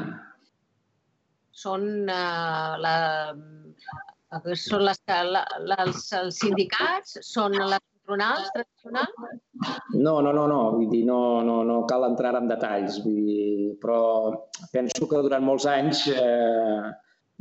Són 1.61 1.83
uh, 2.09 2.77
la, 2.81 2.95
són 4.55 4.85
les, 4.87 4.99
la, 5.07 5.43
les, 5.67 6.03
els 6.15 6.39
sindicats? 6.39 7.17
Són 7.27 7.51
les 7.57 7.81
patronals 7.81 8.51
tradicionals? 8.55 9.13
No, 9.95 10.21
no, 10.21 10.31
no, 10.31 10.47
no. 10.47 10.59
Vull 10.77 10.89
dir, 10.89 11.03
no, 11.05 11.41
no, 11.43 11.63
no 11.67 11.85
cal 11.85 12.07
entrar 12.07 12.35
en 12.39 12.47
detalls. 12.47 13.01
Vull 13.03 13.25
dir, 13.27 13.75
però 13.81 13.99
penso 14.71 15.07
que 15.07 15.21
durant 15.25 15.43
molts 15.43 15.67
anys, 15.67 16.07
eh, 16.07 16.91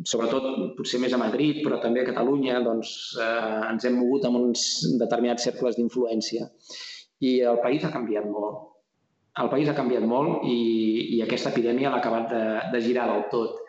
sobretot 0.03 0.77
potser 0.77 1.01
més 1.01 1.15
a 1.15 1.21
Madrid, 1.21 1.63
però 1.65 1.81
també 1.81 2.03
a 2.03 2.09
Catalunya, 2.11 2.61
doncs, 2.65 3.17
eh, 3.21 3.71
ens 3.71 3.85
hem 3.85 4.01
mogut 4.01 4.27
en 4.27 4.37
uns 4.41 4.67
determinats 4.99 5.47
cercles 5.47 5.79
d'influència. 5.79 6.51
I 7.21 7.41
el 7.45 7.61
país 7.63 7.85
ha 7.85 7.95
canviat 7.95 8.27
molt. 8.27 8.67
El 9.41 9.49
país 9.49 9.69
ha 9.71 9.77
canviat 9.77 10.03
molt 10.03 10.43
i, 10.49 11.17
i 11.17 11.23
aquesta 11.23 11.53
epidèmia 11.53 11.91
l'ha 11.93 12.01
acabat 12.03 12.31
de, 12.33 12.45
de 12.73 12.81
girar 12.83 13.07
del 13.13 13.29
tot. 13.31 13.61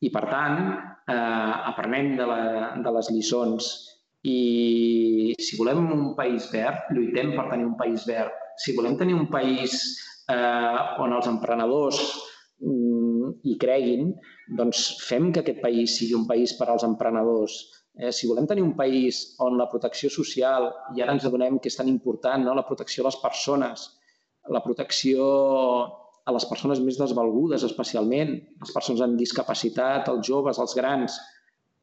I, 0.00 0.10
per 0.12 0.24
tant, 0.30 0.93
eh, 1.10 1.54
aprenem 1.70 2.14
de, 2.18 2.26
la, 2.28 2.40
de 2.84 2.94
les 2.96 3.10
lliçons 3.12 3.70
i 4.24 5.34
si 5.36 5.58
volem 5.60 5.82
un 5.92 6.04
país 6.16 6.48
verd, 6.52 6.88
lluitem 6.96 7.34
per 7.36 7.50
tenir 7.50 7.66
un 7.68 7.76
país 7.76 8.06
verd. 8.08 8.32
Si 8.56 8.72
volem 8.76 8.96
tenir 8.96 9.16
un 9.18 9.26
país 9.28 9.74
eh, 10.32 10.78
on 11.04 11.12
els 11.12 11.28
emprenedors 11.28 12.00
mm, 12.64 13.32
hi 13.44 13.56
creguin, 13.60 14.14
doncs 14.56 14.84
fem 15.04 15.30
que 15.32 15.42
aquest 15.42 15.60
país 15.64 15.98
sigui 15.98 16.16
un 16.16 16.28
país 16.30 16.54
per 16.56 16.70
als 16.70 16.86
emprenedors. 16.88 17.58
Eh, 18.00 18.12
si 18.16 18.30
volem 18.30 18.48
tenir 18.48 18.64
un 18.64 18.72
país 18.78 19.36
on 19.44 19.58
la 19.60 19.68
protecció 19.70 20.08
social, 20.10 20.70
i 20.96 21.04
ara 21.04 21.12
ens 21.16 21.28
adonem 21.28 21.60
que 21.60 21.68
és 21.72 21.76
tan 21.76 21.90
important, 21.92 22.46
no? 22.46 22.56
la 22.56 22.66
protecció 22.66 23.04
de 23.04 23.10
les 23.10 23.20
persones, 23.20 23.84
la 24.54 24.64
protecció 24.64 25.28
a 26.24 26.32
les 26.32 26.46
persones 26.48 26.80
més 26.80 26.98
desvalgudes, 27.00 27.64
especialment, 27.66 28.34
les 28.64 28.74
persones 28.74 29.02
amb 29.04 29.20
discapacitat, 29.20 30.08
els 30.12 30.26
joves, 30.28 30.60
els 30.62 30.76
grans. 30.78 31.18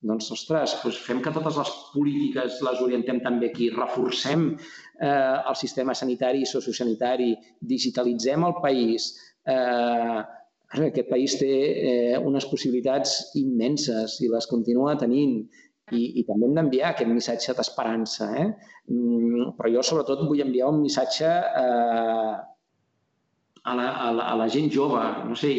Doncs, 0.01 0.31
ostres, 0.33 0.73
doncs 0.81 0.97
fem 1.05 1.19
que 1.21 1.33
totes 1.33 1.59
les 1.61 1.71
polítiques 1.91 2.57
les 2.65 2.79
orientem 2.81 3.19
també 3.21 3.51
aquí, 3.51 3.69
reforcem 3.75 4.47
eh, 4.55 5.09
el 5.11 5.57
sistema 5.59 5.93
sanitari 5.93 6.41
i 6.41 6.49
sociosanitari, 6.49 7.35
digitalitzem 7.73 8.47
el 8.47 8.55
país. 8.63 9.11
Eh, 9.45 10.21
aquest 10.71 11.09
país 11.11 11.35
té 11.37 11.51
eh, 11.53 12.17
unes 12.17 12.47
possibilitats 12.49 13.35
immenses 13.37 14.17
i 14.25 14.31
les 14.31 14.49
continua 14.49 14.97
tenint 14.97 15.35
i, 15.91 16.01
i 16.21 16.25
també 16.25 16.47
hem 16.47 16.57
d'enviar 16.57 16.95
aquest 16.95 17.11
missatge 17.11 17.55
d'esperança. 17.57 18.31
Eh? 18.41 18.47
Mm, 18.89 19.51
però 19.59 19.69
jo, 19.75 19.85
sobretot, 19.85 20.25
vull 20.25 20.41
enviar 20.41 20.71
un 20.73 20.81
missatge 20.81 21.29
eh, 21.29 22.39
a 23.63 23.75
la, 23.77 23.87
a 24.07 24.11
la, 24.11 24.27
a 24.33 24.35
la 24.39 24.47
gent 24.49 24.71
jove. 24.73 25.01
No 25.27 25.37
sé, 25.37 25.51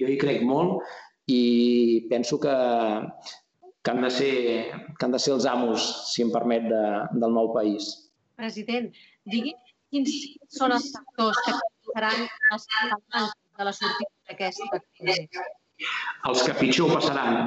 jo 0.00 0.10
hi 0.10 0.18
crec 0.20 0.44
molt 0.46 0.84
i 1.30 2.06
penso 2.10 2.38
que, 2.40 2.54
que, 3.82 3.90
han 3.90 4.02
de 4.04 4.10
ser, 4.12 4.32
que 4.98 5.06
han 5.06 5.14
de 5.16 5.20
ser 5.20 5.34
els 5.36 5.46
amos, 5.48 5.86
si 6.12 6.24
em 6.24 6.32
permet, 6.34 6.66
de, 6.70 6.84
del 7.20 7.36
nou 7.36 7.52
país. 7.56 7.90
President, 8.40 8.90
digui 9.30 9.54
quins 9.94 10.14
són 10.50 10.74
els 10.74 10.90
sectors 10.90 11.38
que 11.46 11.54
seran 11.92 12.24
els 12.54 12.66
de 13.54 13.68
la 13.68 13.74
sortida 13.76 14.10
d'aquesta 14.30 14.80
crisi? 14.98 15.44
Els 16.30 16.42
que 16.46 16.56
pitjor 16.58 16.90
passaran 16.96 17.38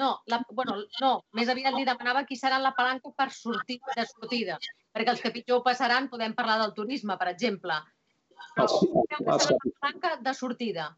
No, 0.00 0.08
la, 0.26 0.40
bueno, 0.50 0.74
no, 1.00 1.10
més 1.38 1.50
aviat 1.52 1.76
li 1.76 1.84
demanava 1.86 2.24
qui 2.28 2.34
serà 2.36 2.56
la 2.58 2.72
palanca 2.74 3.12
per 3.14 3.28
sortir 3.30 3.76
de 3.94 4.06
sortida, 4.10 4.56
perquè 4.90 5.12
els 5.12 5.22
que 5.22 5.30
pitjor 5.36 5.60
passaran 5.62 6.08
podem 6.10 6.34
parlar 6.34 6.56
del 6.64 6.72
turisme, 6.74 7.14
per 7.20 7.28
exemple. 7.30 7.76
Però 8.56 8.66
Els- 8.66 9.50
la 9.54 9.58
palanca 9.80 10.16
de 10.22 10.34
sortida. 10.34 10.90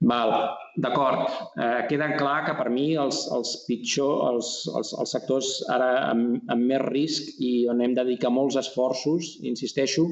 Val, 0.00 0.30
d'acord. 0.78 1.26
Eh, 1.58 1.86
queda 1.90 2.12
clar 2.16 2.44
que 2.46 2.54
per 2.54 2.68
mi 2.70 2.94
els, 2.94 3.24
els 3.34 3.64
pitjor, 3.66 4.28
els, 4.30 4.50
els, 4.78 4.92
els 4.94 5.14
sectors 5.16 5.48
ara 5.74 5.88
amb, 6.12 6.38
amb 6.54 6.68
més 6.70 6.84
risc 6.86 7.40
i 7.42 7.66
on 7.70 7.82
hem 7.82 7.96
de 7.96 8.04
dedicar 8.04 8.30
molts 8.30 8.56
esforços, 8.60 9.38
insisteixo, 9.42 10.06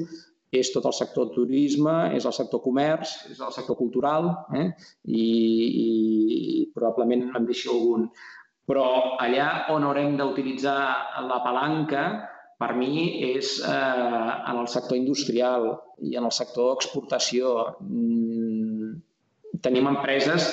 és 0.51 0.71
tot 0.73 0.85
el 0.87 0.95
sector 0.95 1.31
turisme, 1.35 1.95
és 2.15 2.25
el 2.27 2.35
sector 2.35 2.61
comerç, 2.63 3.13
és 3.31 3.39
el 3.39 3.51
sector 3.55 3.77
cultural 3.79 4.29
eh? 4.55 4.69
I, 5.03 5.23
i 5.83 6.71
probablement 6.75 7.29
em 7.35 7.47
deixi 7.47 7.71
algun. 7.71 8.09
Però 8.67 9.15
allà 9.23 9.69
on 9.71 9.87
haurem 9.87 10.17
d'utilitzar 10.19 10.79
la 11.27 11.39
palanca, 11.43 12.03
per 12.57 12.73
mi 12.77 12.93
és 13.29 13.57
eh, 13.61 14.31
en 14.51 14.57
el 14.57 14.69
sector 14.73 14.97
industrial 14.97 15.69
i 16.01 16.17
en 16.17 16.25
el 16.25 16.33
sector 16.33 16.73
exportació. 16.77 17.53
Mm, 17.81 18.97
tenim 19.61 19.89
empreses 19.89 20.51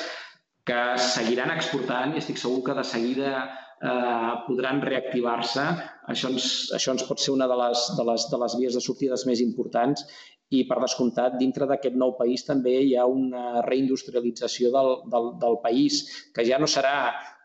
que 0.69 0.81
seguiran 1.01 1.53
exportant 1.55 2.15
i 2.15 2.21
estic 2.21 2.41
segur 2.41 2.63
que 2.67 2.77
de 2.77 2.85
seguida 2.89 3.33
eh, 3.41 4.33
podran 4.47 4.81
reactivar-se. 4.85 5.65
Això, 6.13 6.31
ens, 6.33 6.47
això 6.77 6.95
ens 6.95 7.05
pot 7.09 7.21
ser 7.21 7.35
una 7.35 7.49
de 7.51 7.59
les, 7.61 7.89
de, 7.99 8.07
les, 8.11 8.29
de 8.33 8.41
les 8.45 8.57
vies 8.61 8.77
de 8.77 8.85
sortides 8.85 9.27
més 9.29 9.43
importants 9.45 10.05
i, 10.53 10.65
per 10.69 10.81
descomptat, 10.83 11.39
dintre 11.41 11.69
d'aquest 11.69 11.97
nou 12.01 12.15
país 12.19 12.45
també 12.47 12.77
hi 12.85 12.95
ha 12.97 13.07
una 13.09 13.63
reindustrialització 13.67 14.73
del, 14.75 14.93
del, 15.13 15.33
del 15.41 15.59
país, 15.65 16.05
que 16.37 16.45
ja 16.47 16.61
no 16.61 16.69
serà 16.71 16.97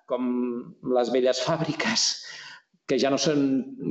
com 0.10 0.28
les 0.98 1.12
velles 1.14 1.40
fàbriques, 1.46 2.06
que 2.90 2.98
ja 3.02 3.12
no, 3.14 3.20
són, 3.22 3.46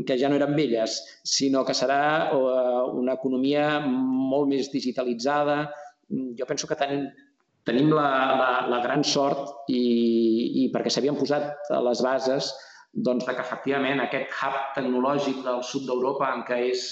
que 0.07 0.19
ja 0.19 0.31
no 0.31 0.39
eren 0.39 0.57
velles, 0.59 0.99
sinó 1.23 1.63
que 1.65 1.77
serà 1.77 2.03
eh, 2.35 2.83
una 2.99 3.15
economia 3.15 3.79
molt 3.87 4.51
més 4.51 4.73
digitalitzada. 4.75 5.61
Jo 6.39 6.49
penso 6.49 6.67
que 6.67 6.79
tenim, 6.81 7.05
tenim 7.69 7.93
la, 7.95 8.09
la, 8.41 8.51
la 8.73 8.81
gran 8.85 9.05
sort 9.07 9.71
i, 9.71 9.85
i 10.65 10.71
perquè 10.75 10.91
s'havien 10.91 11.19
posat 11.19 11.71
a 11.71 11.83
les 11.85 12.03
bases 12.05 12.51
doncs, 12.93 13.27
que 13.29 13.45
efectivament 13.45 14.01
aquest 14.03 14.33
hub 14.41 14.57
tecnològic 14.75 15.45
del 15.45 15.63
sud 15.63 15.87
d'Europa 15.87 16.33
en 16.35 16.43
què 16.49 16.63
és 16.73 16.89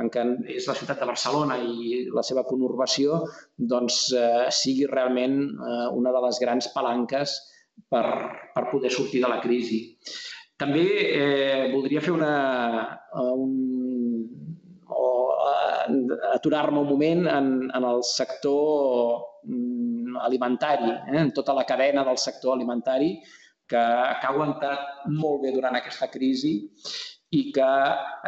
en 0.00 0.08
què 0.08 0.22
és 0.54 0.66
la 0.70 0.74
ciutat 0.78 1.02
de 1.02 1.08
Barcelona 1.08 1.58
i 1.60 2.06
la 2.16 2.22
seva 2.24 2.46
conurbació, 2.48 3.18
doncs 3.72 4.06
eh, 4.16 4.46
sigui 4.48 4.86
realment 4.88 5.34
eh, 5.52 5.88
una 5.92 6.14
de 6.14 6.22
les 6.24 6.38
grans 6.40 6.70
palanques 6.72 7.34
per, 7.92 8.06
per 8.54 8.70
poder 8.70 8.92
sortir 8.94 9.20
de 9.20 9.28
la 9.28 9.40
crisi. 9.42 9.82
També 10.62 10.86
eh, 11.10 11.68
voldria 11.72 12.00
fer 12.04 12.12
una, 12.14 12.32
un, 13.18 13.54
o 14.94 15.06
eh, 15.50 15.86
aturar-me 16.36 16.82
un 16.84 16.90
moment 16.92 17.26
en, 17.32 17.48
en 17.74 17.86
el 17.88 18.02
sector 18.06 19.24
mm, 19.42 20.20
alimentari, 20.28 20.92
eh, 21.10 21.18
en 21.24 21.32
tota 21.34 21.56
la 21.56 21.66
cadena 21.66 22.04
del 22.06 22.20
sector 22.24 22.54
alimentari, 22.54 23.16
que, 23.66 23.80
que 23.80 24.28
ha 24.28 24.30
aguantat 24.30 25.08
molt 25.10 25.42
bé 25.42 25.52
durant 25.54 25.78
aquesta 25.78 26.10
crisi 26.12 26.54
i 27.32 27.46
que 27.56 27.68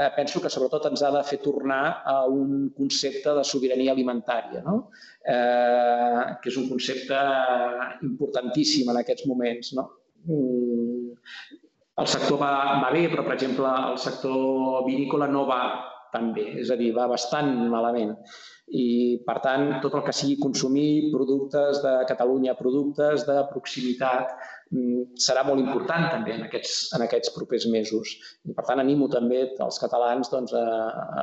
eh, 0.00 0.10
penso 0.16 0.40
que 0.40 0.50
sobretot 0.50 0.88
ens 0.88 1.02
ha 1.04 1.10
de 1.14 1.22
fer 1.28 1.38
tornar 1.44 1.82
a 2.08 2.16
un 2.26 2.70
concepte 2.76 3.34
de 3.36 3.44
sobirania 3.44 3.92
alimentària, 3.92 4.62
no? 4.64 4.78
eh, 5.22 6.22
que 6.40 6.50
és 6.50 6.56
un 6.58 6.70
concepte 6.70 7.20
importantíssim 8.08 8.88
en 8.90 9.02
aquests 9.02 9.28
moments. 9.30 9.74
No? 9.76 9.90
Mm, 10.24 11.12
el 12.02 12.08
sector 12.10 12.40
va, 12.40 12.52
va 12.82 12.90
bé, 12.94 13.06
però, 13.12 13.24
per 13.26 13.36
exemple, 13.36 13.70
el 13.90 13.98
sector 14.02 14.82
vinícola 14.88 15.28
no 15.30 15.44
va 15.50 15.60
tan 16.14 16.30
bé, 16.34 16.46
és 16.62 16.70
a 16.70 16.76
dir, 16.78 16.92
va 16.94 17.08
bastant 17.10 17.50
malament. 17.70 18.12
I, 18.70 18.84
per 19.26 19.36
tant, 19.44 19.66
tot 19.82 19.96
el 19.98 20.04
que 20.06 20.14
sigui 20.14 20.38
consumir 20.40 21.10
productes 21.12 21.80
de 21.84 21.94
Catalunya, 22.08 22.54
productes 22.58 23.26
de 23.28 23.40
proximitat, 23.50 24.30
serà 25.20 25.42
molt 25.46 25.62
important 25.62 26.06
també 26.10 26.34
en 26.38 26.46
aquests, 26.46 26.94
en 26.96 27.04
aquests 27.06 27.34
propers 27.34 27.66
mesos. 27.70 28.14
I, 28.46 28.54
per 28.54 28.64
tant, 28.68 28.82
animo 28.82 29.10
també 29.12 29.42
els 29.66 29.82
catalans 29.82 30.30
doncs, 30.32 30.54
a, 30.54 30.64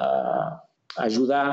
a 0.02 1.06
ajudar 1.08 1.46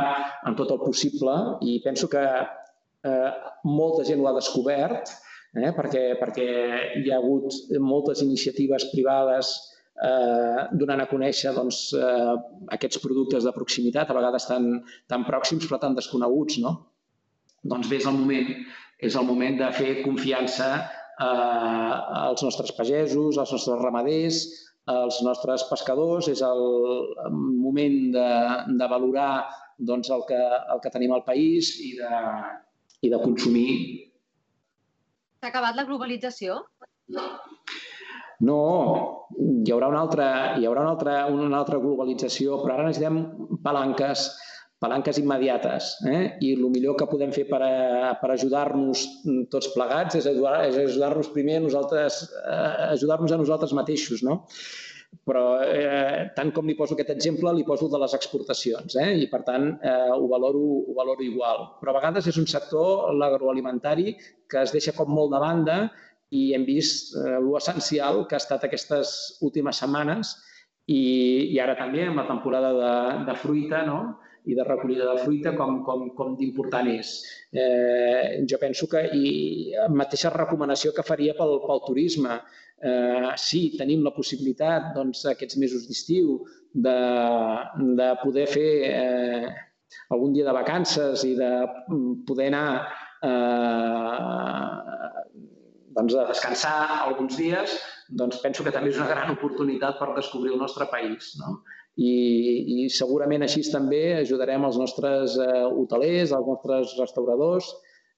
en 0.46 0.56
tot 0.58 0.72
el 0.74 0.80
possible 0.82 1.34
i 1.62 1.78
penso 1.84 2.08
que 2.10 2.24
eh, 2.26 3.30
molta 3.64 4.02
gent 4.08 4.18
ho 4.18 4.26
ha 4.26 4.34
descobert 4.34 5.12
eh, 5.56 5.72
perquè, 5.76 6.04
perquè 6.20 6.48
hi 7.00 7.10
ha 7.10 7.18
hagut 7.18 7.74
moltes 7.80 8.22
iniciatives 8.24 8.88
privades 8.92 9.54
eh, 10.02 10.66
donant 10.80 11.02
a 11.02 11.08
conèixer 11.10 11.54
doncs, 11.56 11.80
eh, 11.96 12.36
aquests 12.76 13.00
productes 13.02 13.46
de 13.46 13.54
proximitat, 13.56 14.10
a 14.10 14.18
vegades 14.18 14.46
tan, 14.50 14.70
tan 15.10 15.26
pròxims 15.28 15.66
però 15.66 15.80
tan 15.82 15.96
desconeguts. 15.98 16.60
No? 16.64 16.74
Doncs 17.64 17.90
bé, 17.90 17.98
és 18.00 18.06
el 18.06 18.16
moment, 18.18 18.54
és 18.98 19.18
el 19.18 19.26
moment 19.26 19.58
de 19.58 19.70
fer 19.74 19.92
confiança 20.04 20.70
eh, 20.78 21.92
als 22.24 22.44
nostres 22.46 22.74
pagesos, 22.76 23.38
als 23.38 23.54
nostres 23.54 23.82
ramaders, 23.82 24.42
als 24.88 25.22
nostres 25.24 25.64
pescadors. 25.70 26.30
És 26.32 26.42
el 26.44 26.62
moment 27.32 27.98
de, 28.14 28.28
de 28.78 28.90
valorar 28.90 29.32
doncs, 29.78 30.10
el, 30.10 30.24
que, 30.28 30.38
el 30.74 30.82
que 30.82 30.94
tenim 30.94 31.14
al 31.14 31.26
país 31.26 31.76
i 31.82 31.94
de, 31.98 32.22
i 33.06 33.10
de 33.12 33.20
consumir 33.22 34.07
S'ha 35.38 35.52
acabat 35.52 35.76
la 35.78 35.84
globalització? 35.86 36.58
No, 38.48 38.58
hi 39.38 39.72
haurà 39.74 39.88
una 39.92 40.00
altra, 40.02 40.26
hi 40.58 40.66
haurà 40.66 40.82
una 40.82 40.94
altra, 40.96 41.14
una 41.30 41.58
altra 41.60 41.78
globalització, 41.82 42.58
però 42.62 42.74
ara 42.74 42.86
necessitem 42.88 43.20
palanques, 43.62 44.24
palanques 44.82 45.20
immediates. 45.22 45.92
Eh? 46.10 46.20
I 46.42 46.52
el 46.56 46.66
millor 46.74 46.98
que 46.98 47.08
podem 47.10 47.34
fer 47.34 47.46
per, 47.50 47.62
a, 47.66 48.12
per 48.18 48.32
ajudar-nos 48.34 49.04
tots 49.54 49.70
plegats 49.74 50.18
és 50.18 50.26
ajudar-nos 50.30 51.30
primer 51.34 51.60
a 51.60 51.64
nosaltres, 51.68 52.20
a 52.42 52.92
ajudar-nos 52.92 53.34
a 53.34 53.40
nosaltres 53.42 53.74
mateixos. 53.78 54.26
No? 54.26 54.40
Però 55.28 55.60
eh, 55.60 56.28
tant 56.36 56.50
com 56.56 56.68
li 56.68 56.76
poso 56.76 56.94
aquest 56.96 57.10
exemple, 57.12 57.52
li 57.52 57.64
poso 57.64 57.88
de 57.92 58.00
les 58.00 58.14
exportacions 58.16 58.96
eh? 59.00 59.10
i, 59.22 59.26
per 59.28 59.42
tant, 59.44 59.70
eh, 59.84 60.10
ho, 60.14 60.26
valoro, 60.30 60.62
ho 60.88 60.96
valoro 60.96 61.24
igual. 61.24 61.64
Però 61.80 61.92
a 61.92 61.98
vegades 61.98 62.28
és 62.32 62.38
un 62.40 62.48
sector, 62.48 63.10
l'agroalimentari, 63.16 64.14
que 64.48 64.62
es 64.64 64.72
deixa 64.72 64.96
com 64.96 65.12
molt 65.12 65.34
de 65.34 65.40
banda 65.44 65.78
i 66.36 66.52
hem 66.56 66.64
vist 66.68 67.14
eh, 67.16 67.38
l'essencial 67.40 68.24
que 68.28 68.36
ha 68.36 68.42
estat 68.42 68.64
aquestes 68.68 69.40
últimes 69.44 69.80
setmanes 69.80 70.34
i, 70.88 71.02
i 71.52 71.60
ara 71.60 71.76
també 71.76 72.06
amb 72.08 72.20
la 72.20 72.26
temporada 72.28 72.72
de, 72.76 72.94
de 73.28 73.36
fruita 73.40 73.84
no? 73.88 74.00
i 74.48 74.56
de 74.56 74.64
recollida 74.64 75.08
de 75.12 75.24
fruita 75.24 75.52
com, 75.56 75.82
com, 75.84 76.06
com 76.16 76.36
d'important 76.38 76.88
és. 76.88 77.10
Eh, 77.52 78.44
jo 78.48 78.60
penso 78.60 78.88
que, 78.88 79.02
i 79.12 79.74
mateixa 79.92 80.32
recomanació 80.32 80.94
que 80.96 81.04
faria 81.04 81.34
pel, 81.36 81.58
pel 81.66 81.84
turisme, 81.84 82.38
eh, 82.82 83.30
sí, 83.36 83.62
tenim 83.78 84.04
la 84.04 84.14
possibilitat 84.16 84.92
doncs, 84.96 85.24
aquests 85.30 85.58
mesos 85.62 85.86
d'estiu 85.88 86.38
de, 86.74 86.98
de 87.98 88.08
poder 88.22 88.46
fer 88.50 88.70
eh, 88.88 89.48
algun 90.14 90.32
dia 90.36 90.46
de 90.48 90.56
vacances 90.56 91.24
i 91.24 91.34
de 91.38 91.50
poder 92.28 92.48
anar 92.52 92.68
eh, 93.24 94.68
doncs, 95.98 96.14
a 96.14 96.28
descansar 96.28 96.76
alguns 97.02 97.36
dies, 97.40 97.78
doncs 98.08 98.38
penso 98.44 98.64
que 98.64 98.72
també 98.74 98.92
és 98.92 99.00
una 99.00 99.10
gran 99.10 99.34
oportunitat 99.34 99.98
per 99.98 100.14
descobrir 100.16 100.54
el 100.54 100.62
nostre 100.62 100.86
país. 100.92 101.34
No? 101.40 101.58
I, 101.98 102.14
I 102.84 102.88
segurament 102.94 103.42
així 103.42 103.64
també 103.72 104.02
ajudarem 104.20 104.64
els 104.68 104.78
nostres 104.78 105.34
eh, 105.42 105.64
hotelers, 105.66 106.32
els 106.36 106.50
nostres 106.52 106.94
restauradors. 107.00 107.72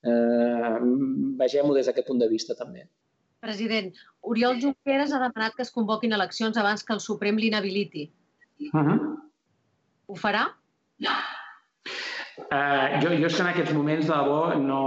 Eh, 0.04 0.74
Vegem-ho 1.40 1.76
des 1.76 1.88
d'aquest 1.88 2.10
punt 2.10 2.20
de 2.20 2.28
vista 2.28 2.56
també. 2.58 2.84
President, 3.40 3.94
Oriol 4.20 4.60
Junqueras 4.60 5.12
ha 5.12 5.20
demanat 5.22 5.56
que 5.56 5.64
es 5.64 5.72
convoquin 5.72 6.12
eleccions 6.12 6.56
abans 6.60 6.84
que 6.84 6.92
el 6.92 7.00
Suprem 7.00 7.38
l'inhabiliti. 7.40 8.10
Uh 8.72 8.80
-huh. 8.80 8.98
Ho 10.08 10.14
farà? 10.14 10.48
No. 10.98 11.10
Uh, 12.50 13.00
jo, 13.02 13.10
jo 13.20 13.26
és 13.26 13.36
que 13.36 13.42
en 13.42 13.48
aquests 13.48 13.72
moments, 13.72 14.06
de 14.06 14.12
debò, 14.12 14.54
no, 14.58 14.82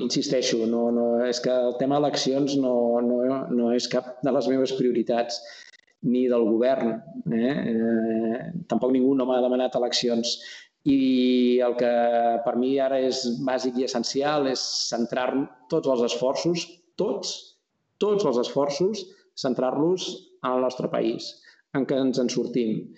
insisteixo, 0.00 0.66
no, 0.66 0.90
no, 0.90 1.24
és 1.26 1.40
que 1.40 1.50
el 1.50 1.76
tema 1.78 1.98
eleccions 1.98 2.56
no, 2.56 3.00
no, 3.00 3.46
no 3.48 3.72
és 3.72 3.88
cap 3.88 4.22
de 4.22 4.32
les 4.32 4.48
meves 4.48 4.72
prioritats 4.72 5.40
ni 6.02 6.28
del 6.28 6.44
govern. 6.48 7.02
Eh? 7.32 7.54
Eh, 7.72 8.52
tampoc 8.68 8.92
ningú 8.92 9.14
no 9.14 9.26
m'ha 9.26 9.40
demanat 9.40 9.74
eleccions. 9.74 10.38
I 10.84 11.60
el 11.60 11.76
que 11.76 11.92
per 12.44 12.56
mi 12.56 12.78
ara 12.80 12.98
és 12.98 13.26
bàsic 13.44 13.76
i 13.76 13.84
essencial 13.84 14.46
és 14.46 14.60
centrar 14.88 15.34
tots 15.68 15.88
els 15.88 16.02
esforços, 16.02 16.64
tots, 16.96 17.49
tots 18.02 18.26
els 18.28 18.40
esforços, 18.42 19.04
centrar-los 19.38 20.10
en 20.42 20.50
el 20.54 20.66
nostre 20.66 20.90
país, 20.92 21.30
en 21.76 21.86
què 21.86 21.98
ens 22.00 22.18
en 22.22 22.30
sortim 22.32 22.90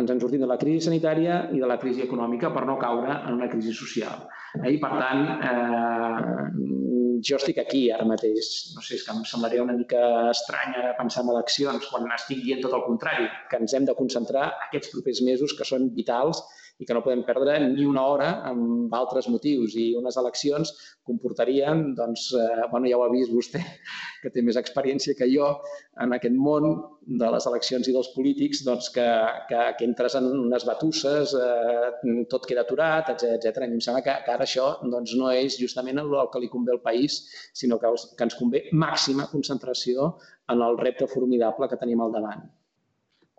ens 0.00 0.10
en 0.14 0.20
sortim 0.22 0.40
de 0.40 0.48
la 0.48 0.58
crisi 0.60 0.86
sanitària 0.86 1.40
i 1.52 1.60
de 1.60 1.68
la 1.68 1.76
crisi 1.80 2.04
econòmica 2.04 2.50
per 2.54 2.62
no 2.68 2.78
caure 2.80 3.16
en 3.18 3.34
una 3.36 3.48
crisi 3.52 3.74
social. 3.76 4.22
I, 4.56 4.78
per 4.82 4.90
tant, 4.96 5.24
eh, 5.48 6.30
jo 7.28 7.36
estic 7.36 7.60
aquí 7.62 7.82
ara 7.94 8.06
mateix. 8.08 8.48
No 8.76 8.84
sé, 8.86 8.96
és 8.96 9.04
que 9.06 9.12
em 9.14 9.22
semblaria 9.28 9.64
una 9.66 9.76
mica 9.76 10.00
estrany 10.30 10.78
ara 10.80 10.94
pensar 10.98 11.24
en 11.24 11.32
eleccions 11.34 11.90
quan 11.90 12.08
estic 12.16 12.42
dient 12.46 12.64
tot 12.64 12.76
el 12.78 12.86
contrari, 12.86 13.28
que 13.50 13.60
ens 13.60 13.76
hem 13.76 13.88
de 13.88 13.96
concentrar 13.98 14.48
aquests 14.68 14.92
propers 14.94 15.22
mesos 15.26 15.54
que 15.58 15.68
són 15.68 15.90
vitals 15.98 16.42
i 16.80 16.86
que 16.88 16.96
no 16.96 17.02
podem 17.04 17.22
perdre 17.28 17.58
ni 17.62 17.84
una 17.84 18.06
hora 18.08 18.30
amb 18.48 18.94
altres 18.96 19.28
motius. 19.28 19.76
I 19.76 19.92
unes 19.98 20.16
eleccions 20.20 20.72
comportarien, 21.06 21.90
doncs, 21.98 22.30
eh, 22.40 22.66
bueno, 22.72 22.88
ja 22.88 22.98
ho 22.98 23.04
ha 23.04 23.10
vist 23.12 23.32
vostè, 23.34 23.60
que 24.22 24.32
té 24.32 24.44
més 24.44 24.58
experiència 24.60 25.16
que 25.18 25.28
jo 25.30 25.50
en 26.00 26.16
aquest 26.16 26.36
món 26.36 26.68
de 27.20 27.30
les 27.34 27.46
eleccions 27.50 27.88
i 27.88 27.94
dels 27.96 28.10
polítics, 28.14 28.62
doncs, 28.66 28.88
que, 28.94 29.06
que, 29.50 29.64
que 29.78 29.88
entres 29.88 30.16
en 30.20 30.30
unes 30.30 30.64
batusses, 30.68 31.34
eh, 31.36 32.14
tot 32.32 32.48
queda 32.48 32.64
aturat, 32.64 33.12
etc. 33.12 33.66
I 33.66 33.68
em 33.68 33.82
sembla 33.84 34.04
que, 34.06 34.16
que 34.24 34.36
ara 34.36 34.48
això 34.48 34.70
doncs, 34.84 35.16
no 35.20 35.32
és 35.34 35.58
justament 35.60 36.00
el, 36.00 36.16
que 36.32 36.42
li 36.42 36.52
convé 36.52 36.76
al 36.76 36.84
país, 36.84 37.20
sinó 37.56 37.80
que, 37.82 37.92
els, 37.92 38.08
que 38.16 38.28
ens 38.28 38.38
convé 38.40 38.64
màxima 38.72 39.28
concentració 39.32 40.14
en 40.50 40.64
el 40.64 40.80
repte 40.80 41.10
formidable 41.10 41.68
que 41.68 41.78
tenim 41.80 42.00
al 42.00 42.16
davant 42.16 42.48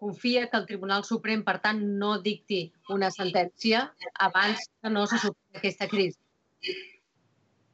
confia 0.02 0.48
que 0.50 0.58
el 0.58 0.66
Tribunal 0.66 1.06
Suprem, 1.06 1.44
per 1.46 1.60
tant, 1.64 1.82
no 2.02 2.16
dicti 2.26 2.64
una 2.94 3.12
sentència 3.14 3.86
abans 4.28 4.66
que 4.82 4.90
no 4.90 5.06
se 5.06 5.22
superi 5.22 5.62
aquesta 5.62 5.88
crisi. 5.92 6.18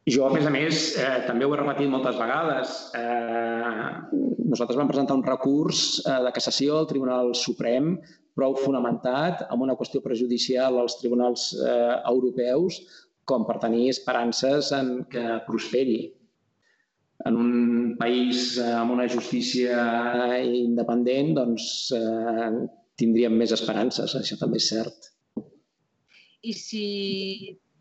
Jo, 0.07 0.27
a 0.27 0.31
més 0.31 0.45
a 0.47 0.51
més, 0.51 0.83
eh, 0.99 1.23
també 1.27 1.47
ho 1.47 1.53
he 1.55 1.59
repetit 1.59 1.89
moltes 1.91 2.19
vegades. 2.19 2.75
Eh, 2.95 3.87
nosaltres 4.47 4.79
vam 4.79 4.91
presentar 4.91 5.17
un 5.19 5.25
recurs 5.25 5.81
eh, 6.05 6.19
de 6.27 6.31
cassació 6.35 6.77
al 6.79 6.87
Tribunal 6.91 7.33
Suprem 7.35 7.97
prou 8.37 8.55
fonamentat 8.59 9.47
amb 9.49 9.65
una 9.65 9.75
qüestió 9.79 10.03
prejudicial 10.03 10.79
als 10.79 10.99
tribunals 11.01 11.49
eh, 11.57 11.97
europeus 12.11 12.79
com 13.27 13.43
per 13.47 13.57
tenir 13.59 13.89
esperances 13.91 14.71
en 14.75 15.01
que 15.11 15.25
prosperi 15.47 15.99
en 17.25 17.37
un 17.41 17.95
país 17.97 18.57
eh, 18.61 18.71
amb 18.77 18.93
una 18.93 19.07
justícia 19.09 19.77
independent, 20.45 21.33
doncs 21.37 21.69
eh, 21.97 22.51
tindríem 22.97 23.37
més 23.37 23.53
esperances, 23.55 24.13
això 24.17 24.37
també 24.39 24.61
és 24.61 24.69
cert. 24.73 25.09
I 26.47 26.53
si, 26.53 26.83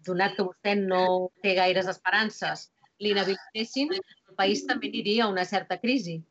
donat 0.07 0.37
que 0.37 0.47
vostè 0.47 0.77
no 0.81 1.33
té 1.45 1.55
gaires 1.59 1.91
esperances, 1.93 2.71
l'inhabilitessin, 3.03 3.93
el 3.93 4.39
país 4.39 4.65
també 4.69 4.89
aniria 4.93 5.27
a 5.27 5.31
una 5.33 5.45
certa 5.45 5.79
crisi. 5.83 6.23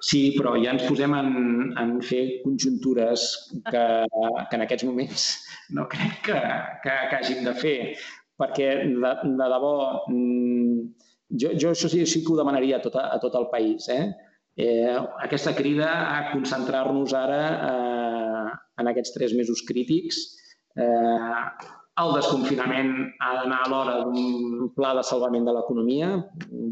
Sí, 0.00 0.20
però 0.36 0.54
ja 0.60 0.72
ens 0.74 0.86
posem 0.88 1.12
en, 1.16 1.30
en 1.80 1.92
fer 2.04 2.22
conjuntures 2.44 3.26
que, 3.68 3.84
que 4.06 4.56
en 4.56 4.64
aquests 4.64 4.86
moments 4.88 5.26
no 5.76 5.86
crec 5.92 6.22
que, 6.30 6.40
que, 6.84 6.96
que 7.10 7.20
hàgim 7.20 7.44
de 7.44 7.54
fer, 7.58 7.76
perquè 8.40 8.70
de, 8.88 9.12
de 9.24 9.48
debò 9.54 9.74
mm, 10.08 11.09
jo, 11.30 11.52
jo 11.54 11.72
això 11.72 11.90
sí, 11.90 12.02
sí 12.06 12.22
que 12.24 12.32
ho 12.32 12.38
demanaria 12.38 12.78
a 12.78 12.84
tot, 12.84 12.96
a 13.00 13.18
tot 13.22 13.36
el 13.38 13.48
país. 13.52 13.88
Eh? 13.88 14.04
Eh, 14.60 14.96
aquesta 15.24 15.54
crida 15.56 15.90
a 16.10 16.30
concentrar-nos 16.32 17.14
ara 17.16 17.42
eh, 17.70 18.56
en 18.82 18.90
aquests 18.90 19.14
tres 19.16 19.36
mesos 19.38 19.62
crítics. 19.68 20.22
Eh, 20.76 21.44
el 22.00 22.14
desconfinament 22.16 22.92
ha 23.20 23.30
d'anar 23.36 23.60
a 23.62 23.70
l'hora 23.70 23.94
d'un 24.00 24.70
pla 24.76 24.94
de 24.96 25.04
salvament 25.04 25.46
de 25.46 25.54
l'economia. 25.54 26.10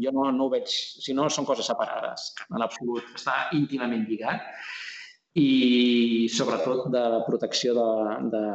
Jo 0.03 0.13
no, 0.15 0.29
no 0.35 0.47
ho 0.47 0.53
veig, 0.53 0.69
si 0.69 1.13
no, 1.13 1.27
són 1.29 1.45
coses 1.45 1.69
separades, 1.69 2.31
en 2.49 2.65
absolut. 2.65 3.05
Està 3.19 3.35
íntimament 3.57 4.07
lligat 4.09 4.47
i 5.39 6.27
sobretot 6.31 6.89
de 6.93 7.03
protecció 7.27 7.73
de, 7.77 7.89
de, 8.33 8.45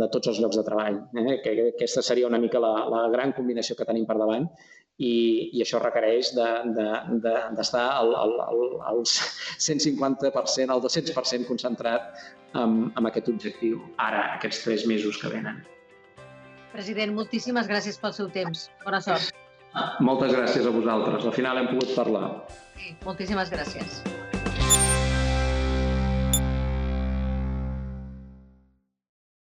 de 0.00 0.08
tots 0.12 0.32
els 0.32 0.40
llocs 0.42 0.58
de 0.58 0.64
treball. 0.66 0.98
Eh? 1.16 1.36
Que, 1.44 1.54
que 1.54 1.68
aquesta 1.74 2.04
seria 2.04 2.28
una 2.28 2.40
mica 2.42 2.60
la, 2.62 2.74
la 2.92 3.06
gran 3.12 3.32
combinació 3.36 3.76
que 3.78 3.86
tenim 3.88 4.04
per 4.08 4.18
davant 4.20 4.48
i, 4.96 5.12
i 5.52 5.62
això 5.64 5.80
requereix 5.82 6.32
d'estar 6.36 6.64
de, 6.76 6.88
de, 7.24 7.32
de, 7.60 7.84
al, 7.84 8.14
al, 8.16 8.66
al 8.90 9.02
150%, 9.06 10.68
al 10.72 10.84
200% 10.84 11.48
concentrat 11.48 12.12
en, 12.56 12.76
en 12.96 13.10
aquest 13.10 13.32
objectiu, 13.32 13.80
ara, 14.00 14.26
aquests 14.36 14.62
tres 14.64 14.86
mesos 14.88 15.20
que 15.22 15.32
venen. 15.32 15.62
President, 16.72 17.14
moltíssimes 17.16 17.68
gràcies 17.70 17.96
pel 18.00 18.12
seu 18.16 18.28
temps. 18.32 18.68
Bona 18.84 19.00
sort. 19.04 19.32
Moltes 20.04 20.32
gràcies 20.32 20.68
a 20.68 20.72
vosaltres. 20.72 21.24
Al 21.24 21.34
final 21.36 21.60
hem 21.60 21.72
pogut 21.72 21.92
parlar. 21.96 22.28
Sí, 22.76 22.96
moltíssimes 23.04 23.52
gràcies. 23.52 24.00